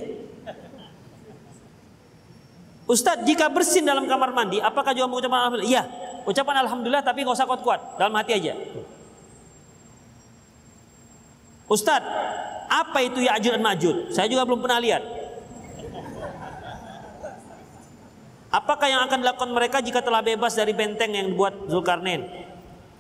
Ustadz 2.90 3.28
jika 3.28 3.52
bersin 3.52 3.84
dalam 3.84 4.08
kamar 4.08 4.32
mandi 4.32 4.64
apakah 4.64 4.96
juga 4.96 5.12
mengucapkan 5.12 5.46
alhamdulillah? 5.46 5.68
Iya. 5.68 5.84
Ucapan 6.24 6.64
alhamdulillah 6.64 7.04
tapi 7.04 7.28
nggak 7.28 7.36
usah 7.36 7.48
kuat-kuat. 7.48 8.00
Dalam 8.00 8.16
hati 8.16 8.40
aja 8.40 8.56
Ustadz, 11.70 12.10
apa 12.66 13.00
itu 13.06 13.22
Ya'jud 13.22 13.54
dan 13.54 13.62
Ma'jud? 13.62 13.98
Saya 14.10 14.26
juga 14.26 14.42
belum 14.46 14.66
pernah 14.66 14.82
lihat. 14.82 15.06
Apakah 18.50 18.90
yang 18.90 19.06
akan 19.06 19.22
dilakukan 19.22 19.52
mereka 19.54 19.78
jika 19.78 20.02
telah 20.02 20.26
bebas 20.26 20.58
dari 20.58 20.74
benteng 20.74 21.14
yang 21.14 21.30
dibuat 21.30 21.70
Zulkarnain? 21.70 22.26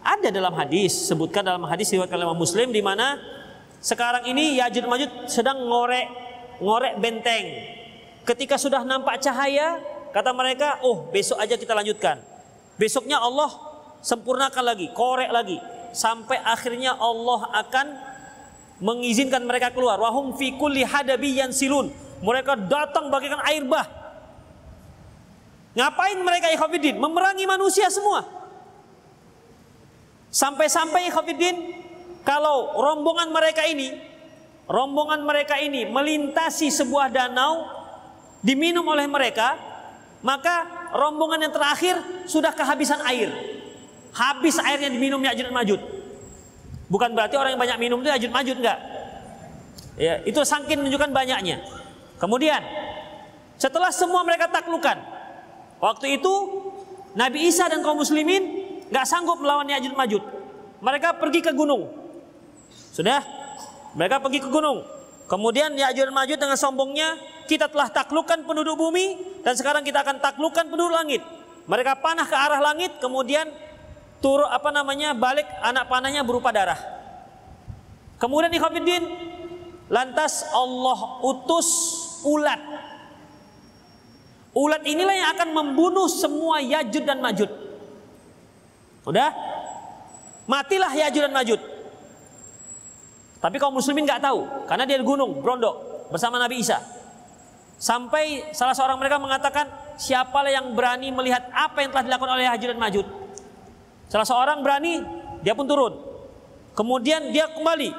Ada 0.06 0.30
dalam 0.30 0.54
hadis, 0.54 0.94
sebutkan 1.10 1.42
dalam 1.42 1.66
hadis 1.66 1.90
riwayat 1.90 2.14
oleh 2.14 2.30
Muslim 2.38 2.70
di 2.70 2.86
mana 2.86 3.18
sekarang 3.82 4.30
ini 4.30 4.62
Yajud 4.62 4.86
Majud 4.86 5.12
sedang 5.26 5.66
ngorek 5.66 6.08
ngorek 6.62 7.02
benteng. 7.02 7.46
Ketika 8.30 8.62
sudah 8.62 8.86
nampak 8.86 9.18
cahaya, 9.26 9.82
kata 10.14 10.30
mereka, 10.38 10.78
"Oh, 10.86 11.10
besok 11.10 11.42
aja 11.42 11.58
kita 11.58 11.74
lanjutkan." 11.74 12.22
Besoknya 12.78 13.18
Allah 13.18 13.50
sempurnakan 14.06 14.64
lagi, 14.64 14.94
korek 14.94 15.34
lagi 15.34 15.58
sampai 15.92 16.38
akhirnya 16.46 16.94
Allah 16.96 17.50
akan 17.66 18.09
mengizinkan 18.80 19.44
mereka 19.44 19.72
keluar. 19.72 20.00
Wahum 20.00 20.36
fi 20.36 20.56
kulli 20.56 20.84
hadabi 20.84 21.40
silun. 21.52 21.92
Mereka 22.20 22.68
datang 22.68 23.08
bagaikan 23.08 23.40
air 23.48 23.64
bah 23.64 24.00
Ngapain 25.78 26.18
mereka 26.20 26.50
ikhafidin? 26.50 26.98
Memerangi 26.98 27.46
manusia 27.46 27.88
semua. 27.88 28.26
Sampai-sampai 30.28 31.10
ikhafidin, 31.10 31.56
kalau 32.28 32.76
rombongan 32.78 33.32
mereka 33.32 33.66
ini, 33.66 33.96
rombongan 34.68 35.24
mereka 35.26 35.58
ini 35.62 35.88
melintasi 35.88 36.70
sebuah 36.74 37.14
danau, 37.14 37.66
diminum 38.42 38.86
oleh 38.86 39.06
mereka, 39.10 39.58
maka 40.26 40.90
rombongan 40.94 41.48
yang 41.48 41.54
terakhir 41.54 41.96
sudah 42.28 42.54
kehabisan 42.54 43.02
air. 43.08 43.30
Habis 44.10 44.58
airnya 44.58 44.90
diminum 44.90 45.22
Ya'jud 45.22 45.48
dan 45.48 45.56
Majud. 45.56 45.82
Bukan 46.90 47.14
berarti 47.14 47.38
orang 47.38 47.54
yang 47.54 47.62
banyak 47.62 47.78
minum 47.78 48.02
itu 48.02 48.10
Ya'jud 48.10 48.34
Majud 48.34 48.58
enggak. 48.60 48.80
Ya, 50.00 50.20
itu 50.26 50.42
sangkin 50.42 50.82
menunjukkan 50.82 51.14
banyaknya. 51.14 51.62
Kemudian 52.18 52.66
setelah 53.62 53.94
semua 53.94 54.26
mereka 54.26 54.50
taklukan, 54.50 54.98
Waktu 55.80 56.20
itu 56.20 56.34
Nabi 57.16 57.48
Isa 57.48 57.72
dan 57.72 57.80
kaum 57.82 58.04
muslimin 58.04 58.68
nggak 58.92 59.06
sanggup 59.08 59.40
melawan 59.40 59.66
Ya'juj 59.66 59.96
Majud. 59.96 60.24
Mereka 60.84 61.20
pergi 61.20 61.40
ke 61.40 61.52
gunung. 61.56 61.88
Sudah? 62.92 63.24
Mereka 63.96 64.20
pergi 64.20 64.44
ke 64.44 64.50
gunung. 64.52 64.84
Kemudian 65.32 65.72
Ya'juj 65.74 66.12
Majud 66.12 66.36
dengan 66.36 66.60
sombongnya, 66.60 67.16
kita 67.48 67.72
telah 67.72 67.88
taklukkan 67.88 68.44
penduduk 68.44 68.76
bumi 68.76 69.40
dan 69.42 69.56
sekarang 69.56 69.88
kita 69.88 70.04
akan 70.04 70.20
taklukkan 70.20 70.68
penduduk 70.68 70.94
langit. 70.94 71.24
Mereka 71.70 72.04
panah 72.04 72.28
ke 72.28 72.36
arah 72.36 72.60
langit, 72.60 73.00
kemudian 73.00 73.48
turun 74.20 74.48
apa 74.48 74.70
namanya 74.72 75.16
balik 75.16 75.48
anak 75.64 75.88
panahnya 75.88 76.22
berupa 76.24 76.52
darah. 76.52 76.80
Kemudian 78.20 78.52
di 78.52 78.60
lantas 79.90 80.46
Allah 80.54 81.24
utus 81.24 81.70
ulat 82.28 82.62
Ulat 84.58 84.82
inilah 84.82 85.14
yang 85.14 85.30
akan 85.38 85.50
membunuh 85.54 86.10
semua 86.10 86.58
Yajud 86.58 87.06
dan 87.06 87.22
Majud. 87.22 87.50
Udah? 89.06 89.30
Matilah 90.50 90.90
Yajud 90.90 91.30
dan 91.30 91.34
Majud. 91.34 91.62
Tapi 93.40 93.56
kaum 93.62 93.72
muslimin 93.72 94.04
nggak 94.10 94.20
tahu 94.26 94.44
karena 94.68 94.84
dia 94.90 94.98
di 95.00 95.06
gunung 95.06 95.40
Brondok 95.40 96.10
bersama 96.10 96.42
Nabi 96.42 96.60
Isa. 96.60 96.82
Sampai 97.80 98.52
salah 98.52 98.76
seorang 98.76 99.00
mereka 99.00 99.16
mengatakan, 99.22 99.96
siapalah 99.96 100.52
yang 100.52 100.76
berani 100.76 101.16
melihat 101.16 101.48
apa 101.56 101.80
yang 101.80 101.96
telah 101.96 102.04
dilakukan 102.04 102.34
oleh 102.36 102.46
Yajud 102.52 102.68
dan 102.76 102.80
Majud? 102.82 103.06
Salah 104.10 104.28
seorang 104.28 104.66
berani, 104.66 105.06
dia 105.46 105.54
pun 105.54 105.70
turun. 105.70 105.94
Kemudian 106.74 107.30
dia 107.30 107.48
kembali 107.54 107.94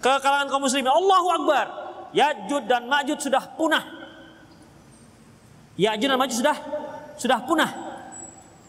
ke 0.00 0.12
kalangan 0.24 0.48
kaum 0.48 0.64
muslimin. 0.64 0.90
Allahu 0.90 1.28
Akbar. 1.42 1.66
Yajud 2.10 2.66
dan 2.66 2.90
Majud 2.90 3.22
sudah 3.22 3.54
punah 3.54 4.00
Ya'juj 5.80 6.12
dan 6.12 6.20
Ma'juj 6.20 6.36
sudah 6.44 6.56
sudah 7.16 7.40
punah. 7.48 7.72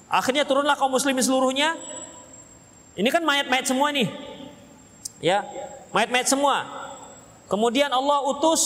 Akhirnya 0.08 0.48
turunlah 0.48 0.80
kaum 0.80 0.96
muslimin 0.96 1.20
seluruhnya. 1.20 1.76
Ini 2.96 3.08
kan 3.12 3.24
mayat-mayat 3.24 3.68
semua 3.68 3.92
nih. 3.92 4.08
Ya, 5.20 5.44
mayat-mayat 5.92 6.32
semua. 6.32 6.64
Kemudian 7.52 7.92
Allah 7.92 8.24
utus 8.32 8.64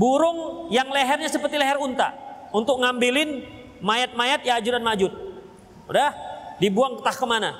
burung 0.00 0.72
yang 0.72 0.88
lehernya 0.88 1.28
seperti 1.28 1.60
leher 1.60 1.76
unta 1.76 2.16
untuk 2.56 2.80
ngambilin 2.80 3.44
mayat-mayat 3.84 4.48
Ya'juj 4.48 4.72
dan 4.72 4.84
Ma'juj. 4.84 5.12
Udah, 5.92 6.08
dibuang 6.58 7.00
entah 7.00 7.14
ke 7.14 7.26
mana. 7.28 7.56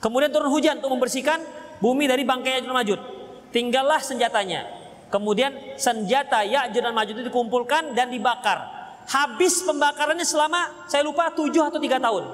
Kemudian 0.00 0.32
turun 0.32 0.50
hujan 0.50 0.78
untuk 0.80 0.94
membersihkan 0.94 1.40
bumi 1.78 2.08
dari 2.08 2.22
bangkai 2.26 2.60
Ya'juj 2.60 2.66
dan 2.66 2.74
Ma'juj. 2.74 3.00
Tinggallah 3.54 4.00
senjatanya. 4.02 4.66
Kemudian 5.12 5.78
senjata 5.78 6.42
Ya'juj 6.42 6.80
dan 6.82 6.94
Ma'juj 6.94 7.14
itu 7.20 7.24
dikumpulkan 7.30 7.94
dan 7.94 8.10
dibakar 8.10 8.74
habis 9.08 9.60
pembakarannya 9.60 10.24
selama 10.24 10.88
saya 10.88 11.04
lupa 11.04 11.28
7 11.32 11.52
atau 11.52 11.80
3 11.80 12.00
tahun. 12.00 12.24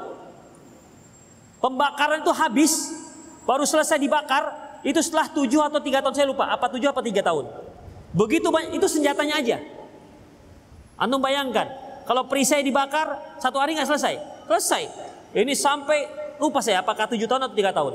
Pembakaran 1.61 2.25
itu 2.25 2.33
habis, 2.33 2.73
baru 3.45 3.69
selesai 3.69 4.01
dibakar, 4.01 4.55
itu 4.81 4.97
setelah 5.05 5.29
7 5.29 5.45
atau 5.61 5.81
3 5.83 6.01
tahun 6.01 6.15
saya 6.17 6.27
lupa, 6.31 6.49
apa 6.49 6.73
7 6.73 6.89
apa 6.89 7.03
3 7.05 7.21
tahun. 7.21 7.45
Begitu 8.17 8.49
itu 8.73 8.87
senjatanya 8.89 9.39
aja. 9.39 9.59
Anda 10.97 11.21
bayangkan, 11.21 11.69
kalau 12.09 12.27
perisai 12.27 12.65
dibakar, 12.65 13.39
satu 13.43 13.61
hari 13.61 13.77
nggak 13.77 13.89
selesai. 13.89 14.15
Selesai. 14.49 14.83
Ini 15.31 15.55
sampai, 15.55 16.11
lupa 16.43 16.59
saya 16.59 16.83
apakah 16.83 17.07
7 17.07 17.23
tahun 17.27 17.47
atau 17.47 17.55
3 17.55 17.71
tahun. 17.71 17.95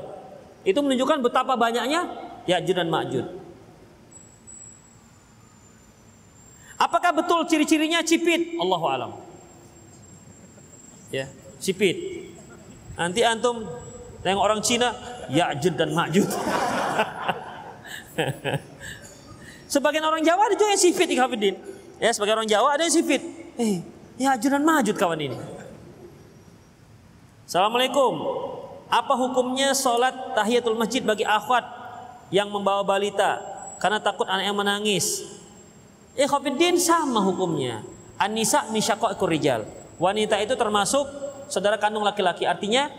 Itu 0.65 0.79
menunjukkan 0.81 1.19
betapa 1.21 1.53
banyaknya 1.59 2.07
Ya'jud 2.49 2.75
dan 2.77 2.89
Ma'jud. 2.89 3.25
Apakah 6.75 7.15
betul 7.15 7.47
ciri-cirinya 7.47 8.03
cipit? 8.03 8.59
Allahu 8.59 8.85
alam. 8.87 9.11
Ya, 11.13 11.29
cipit. 11.61 11.95
Nanti 12.95 13.23
antum 13.23 13.63
tengok 14.23 14.43
orang 14.43 14.59
Cina, 14.63 14.91
Ya'jud 15.31 15.75
dan 15.75 15.93
Ma'jud. 15.93 16.27
sebagian 19.75 20.05
orang 20.07 20.23
Jawa 20.23 20.47
ada 20.47 20.55
juga 20.55 20.71
yang 20.71 20.81
sifit. 20.81 21.09
Ya, 21.99 22.11
sebagai 22.11 22.33
orang 22.35 22.47
Jawa 22.47 22.75
ada 22.79 22.83
yang 22.87 22.95
sifit. 22.95 23.21
Eh, 23.59 23.83
Ya'jud 24.19 24.51
dan 24.51 24.63
Ma'jud 24.63 24.95
kawan 24.95 25.19
ini. 25.19 25.54
Assalamualaikum. 27.45 28.13
Apa 28.89 29.13
hukumnya 29.13 29.77
sholat 29.77 30.33
tahiyatul 30.33 30.73
masjid 30.73 31.05
bagi 31.05 31.21
akhwat 31.21 31.61
yang 32.33 32.49
membawa 32.49 32.81
balita 32.81 33.37
karena 33.77 34.01
takut 34.01 34.25
anaknya 34.25 34.49
menangis? 34.49 35.21
Ikhwafiddin 36.17 36.81
sama 36.81 37.21
hukumnya. 37.21 37.85
Anisa 38.17 38.65
misyaqaiqur 38.73 39.29
rijal. 39.29 39.61
Wanita 40.01 40.41
itu 40.41 40.57
termasuk 40.57 41.05
saudara 41.45 41.77
kandung 41.77 42.01
laki-laki. 42.01 42.49
Artinya 42.49 42.89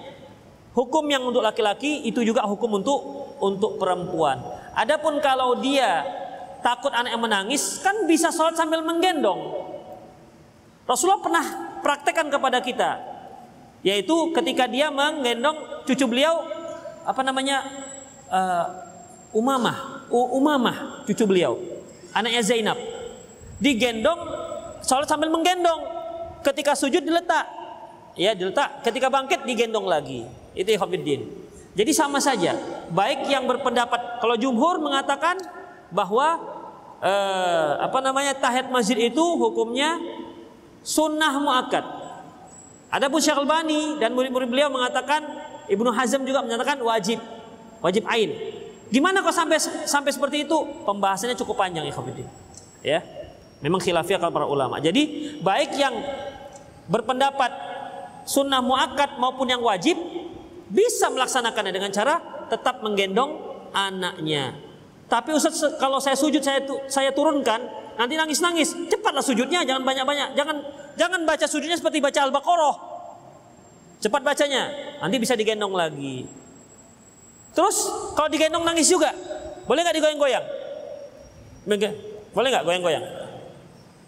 hukum 0.79 1.03
yang 1.11 1.27
untuk 1.27 1.43
laki-laki 1.43 2.07
itu 2.07 2.23
juga 2.23 2.47
hukum 2.47 2.79
untuk 2.79 2.99
untuk 3.43 3.83
perempuan. 3.83 4.39
Adapun 4.79 5.19
kalau 5.19 5.59
dia 5.59 6.07
takut 6.63 6.95
anak 6.95 7.19
yang 7.19 7.25
menangis 7.27 7.83
kan 7.83 8.07
bisa 8.07 8.31
sholat 8.31 8.55
sambil 8.55 8.79
menggendong. 8.87 9.59
Rasulullah 10.87 11.19
pernah 11.19 11.47
praktekkan 11.83 12.31
kepada 12.31 12.63
kita 12.63 13.16
yaitu 13.87 14.35
ketika 14.35 14.67
dia 14.67 14.91
menggendong 14.91 15.87
cucu 15.87 16.11
beliau 16.11 16.43
apa 17.07 17.23
namanya 17.23 17.63
uh, 18.27 18.67
Umamah, 19.31 20.09
Umamah 20.11 21.05
cucu 21.05 21.29
beliau, 21.29 21.61
anaknya 22.11 22.41
Zainab. 22.41 22.79
Digendong 23.61 24.17
sholat 24.81 25.05
sambil 25.05 25.29
menggendong. 25.29 25.85
Ketika 26.41 26.73
sujud 26.73 27.05
diletak. 27.05 27.45
Ya 28.17 28.33
diletak. 28.33 28.81
Ketika 28.81 29.13
bangkit 29.13 29.45
digendong 29.45 29.85
lagi. 29.85 30.25
Itu 30.57 30.73
ikhwatiddin 30.73 31.47
jadi 31.77 31.93
sama 31.93 32.19
saja. 32.25 32.57
Baik 32.89 33.29
yang 33.29 33.45
berpendapat 33.45 34.25
kalau 34.25 34.33
jumhur 34.41 34.81
mengatakan 34.81 35.37
bahwa 35.93 36.41
eh, 37.05 37.73
apa 37.85 38.01
namanya 38.01 38.33
tahiyat 38.33 38.73
masjid 38.73 39.13
itu 39.13 39.21
hukumnya 39.37 40.01
sunnah 40.81 41.37
muakkad 41.37 41.85
Adapun 42.97 43.21
Syekh 43.21 43.37
Albani 43.37 44.01
dan 44.01 44.17
murid-murid 44.17 44.49
beliau 44.49 44.73
mengatakan 44.73 45.21
Ibnu 45.69 45.93
Hazm 45.93 46.25
juga 46.25 46.41
menyatakan 46.41 46.81
wajib 46.81 47.21
wajib 47.85 48.09
ain. 48.09 48.33
Gimana 48.89 49.21
kok 49.21 49.37
sampai 49.37 49.61
sampai 49.61 50.11
seperti 50.17 50.49
itu? 50.49 50.57
Pembahasannya 50.89 51.37
cukup 51.37 51.61
panjang 51.61 51.85
ya 51.85 51.93
Ya. 52.81 53.01
Memang 53.61 53.85
khilafiyah 53.85 54.17
kalau 54.17 54.33
para 54.33 54.47
ulama. 54.49 54.81
Jadi 54.81 55.37
baik 55.45 55.77
yang 55.77 55.93
berpendapat 56.89 57.51
sunnah 58.25 58.65
muakkad 58.65 59.21
maupun 59.21 59.49
yang 59.51 59.61
wajib 59.61 59.99
bisa 60.73 61.13
melaksanakannya 61.13 61.73
dengan 61.75 61.91
cara 61.93 62.47
tetap 62.49 62.81
menggendong 62.81 63.61
anaknya. 63.75 64.55
Tapi 65.07 65.35
Ustaz 65.35 65.63
kalau 65.79 66.03
saya 66.03 66.19
sujud 66.19 66.43
saya 66.43 66.63
saya 66.87 67.11
turunkan 67.15 67.59
nanti 67.99 68.15
nangis-nangis. 68.15 68.75
Cepatlah 68.87 69.23
sujudnya 69.23 69.63
jangan 69.67 69.83
banyak-banyak. 69.83 70.35
Jangan 70.39 70.57
jangan 70.95 71.21
baca 71.27 71.47
sujudnya 71.47 71.79
seperti 71.79 71.99
baca 71.99 72.21
Al-Baqarah. 72.27 72.77
Cepat 73.97 74.23
bacanya, 74.23 74.69
nanti 75.01 75.17
bisa 75.17 75.33
digendong 75.33 75.73
lagi. 75.73 76.29
Terus 77.57 77.89
kalau 78.13 78.29
digendong 78.29 78.63
nangis 78.63 78.93
juga, 78.93 79.17
boleh 79.65 79.81
nggak 79.81 79.97
digoyang-goyang? 79.97 80.45
Boleh 82.37 82.49
nggak 82.53 82.65
goyang-goyang? 82.69 83.05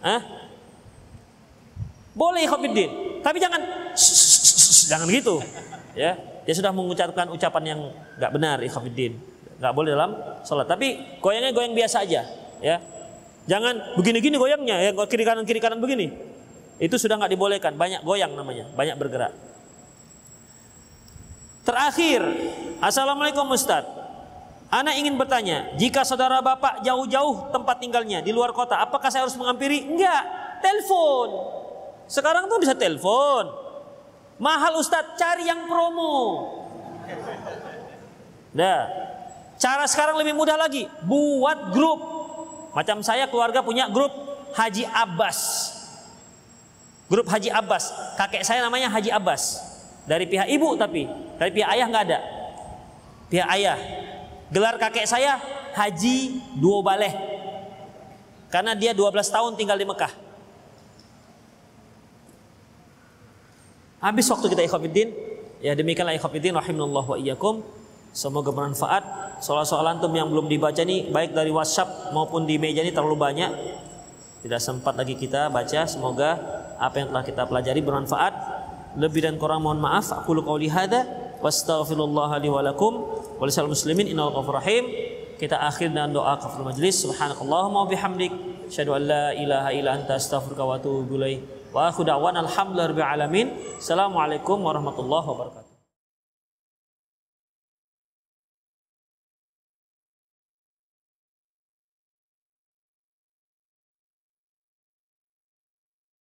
Hah? 0.04 0.20
Boleh 2.12 2.44
ikhwatiddin, 2.44 3.22
tapi 3.24 3.40
jangan 3.40 3.62
jangan 4.88 5.06
gitu. 5.08 5.40
Ya, 5.96 6.14
dia 6.44 6.54
sudah 6.54 6.70
mengucapkan 6.70 7.26
ucapan 7.32 7.64
yang 7.64 7.80
nggak 8.20 8.30
benar 8.30 8.56
ikhwatiddin. 8.62 9.16
Nggak 9.58 9.72
boleh 9.74 9.90
dalam 9.96 10.10
sholat. 10.46 10.68
Tapi 10.70 11.18
goyangnya 11.18 11.50
goyang 11.50 11.74
biasa 11.74 12.04
aja, 12.04 12.22
ya. 12.60 12.76
Jangan 13.48 13.96
begini-gini 13.96 14.36
goyangnya, 14.36 14.76
ya 14.84 14.90
kiri 15.08 15.24
kanan 15.24 15.48
kiri 15.48 15.58
kanan 15.58 15.80
begini. 15.80 16.12
Itu 16.76 17.00
sudah 17.00 17.16
nggak 17.16 17.32
dibolehkan. 17.32 17.74
Banyak 17.80 18.04
goyang 18.04 18.36
namanya, 18.36 18.68
banyak 18.76 18.94
bergerak. 19.00 19.32
Terakhir, 21.68 22.24
Assalamualaikum 22.80 23.44
Ustaz. 23.52 23.84
Anak 24.72 24.96
ingin 24.96 25.20
bertanya, 25.20 25.76
jika 25.76 26.00
saudara 26.00 26.40
bapak 26.40 26.80
jauh-jauh 26.80 27.52
tempat 27.52 27.76
tinggalnya 27.76 28.24
di 28.24 28.32
luar 28.32 28.56
kota, 28.56 28.80
apakah 28.80 29.12
saya 29.12 29.28
harus 29.28 29.36
mengampiri? 29.36 29.84
Enggak, 29.84 30.24
telepon. 30.64 31.28
Sekarang 32.08 32.48
tuh 32.48 32.56
bisa 32.56 32.72
telepon. 32.72 33.52
Mahal 34.40 34.80
Ustadz, 34.80 35.20
cari 35.20 35.44
yang 35.44 35.68
promo. 35.68 36.16
Nah, 38.56 38.88
cara 39.60 39.84
sekarang 39.84 40.16
lebih 40.24 40.32
mudah 40.32 40.56
lagi. 40.56 40.88
Buat 41.04 41.76
grup. 41.76 42.00
Macam 42.72 43.04
saya 43.04 43.28
keluarga 43.28 43.60
punya 43.60 43.92
grup 43.92 44.12
Haji 44.56 44.88
Abbas. 44.88 45.38
Grup 47.12 47.28
Haji 47.28 47.52
Abbas. 47.52 48.16
Kakek 48.16 48.40
saya 48.40 48.64
namanya 48.64 48.88
Haji 48.88 49.12
Abbas. 49.12 49.60
Dari 50.08 50.24
pihak 50.24 50.48
ibu 50.48 50.72
tapi. 50.80 51.27
Dari 51.38 51.50
pihak 51.54 51.70
ayah 51.70 51.86
nggak 51.86 52.04
ada. 52.10 52.18
Pihak 53.30 53.48
ayah. 53.54 53.78
Gelar 54.50 54.74
kakek 54.76 55.06
saya 55.06 55.38
Haji 55.78 56.42
Duo 56.58 56.82
Baleh. 56.82 57.14
Karena 58.50 58.74
dia 58.74 58.90
12 58.90 59.14
tahun 59.30 59.54
tinggal 59.54 59.78
di 59.78 59.86
Mekah. 59.86 60.12
Habis 64.02 64.26
waktu 64.34 64.46
kita 64.50 64.62
ikhwatiddin. 64.66 65.08
Ya 65.62 65.74
demikianlah 65.78 66.18
ikhwatiddin 66.18 66.58
rahimanallah 66.58 67.04
wa 67.06 67.16
iyyakum. 67.18 67.62
Semoga 68.10 68.50
bermanfaat. 68.50 69.38
Soal-soal 69.38 69.86
antum 69.86 70.10
yang 70.10 70.26
belum 70.26 70.50
dibaca 70.50 70.82
nih 70.82 71.14
baik 71.14 71.30
dari 71.36 71.54
WhatsApp 71.54 72.10
maupun 72.10 72.42
di 72.48 72.58
meja 72.58 72.82
ini 72.82 72.90
terlalu 72.90 73.14
banyak. 73.14 73.50
Tidak 74.42 74.58
sempat 74.58 74.98
lagi 74.98 75.14
kita 75.14 75.52
baca. 75.52 75.86
Semoga 75.86 76.30
apa 76.80 76.98
yang 76.98 77.14
telah 77.14 77.24
kita 77.26 77.42
pelajari 77.46 77.84
bermanfaat. 77.84 78.32
Lebih 78.96 79.28
dan 79.28 79.34
kurang 79.36 79.62
mohon 79.62 79.78
maaf. 79.78 80.10
Aku 80.10 80.32
lu 80.32 80.42
qauli 80.42 80.72
hada 80.72 81.27
wastaghfirullah 81.42 82.38
li 82.42 82.48
wa 82.50 82.62
lakum 82.62 83.06
wa 83.38 83.44
muslimin 83.46 84.10
innal 84.10 84.34
rahim. 84.34 84.84
Kita 85.38 85.54
akhir 85.54 85.94
dengan 85.94 86.10
doa 86.10 86.34
kafir 86.34 86.66
majlis. 86.66 87.06
Subhanakallahumma 87.06 87.86
wa 87.86 87.88
bihamdik 87.88 88.34
asyhadu 88.66 88.98
an 88.98 89.02
la 89.06 89.26
ilaha 89.38 89.70
illa 89.70 89.90
anta 89.94 90.18
astaghfiruka 90.18 90.66
wa 90.66 90.74
atubu 90.74 91.14
ilaik. 91.14 91.46
Wa 91.70 91.94
akhu 91.94 92.02
da'wan 92.02 92.34
alhamdulillahi 92.42 93.06
alamin. 93.06 93.46
Assalamualaikum 93.78 94.58
warahmatullahi 94.58 95.26
wabarakatuh. 95.30 95.67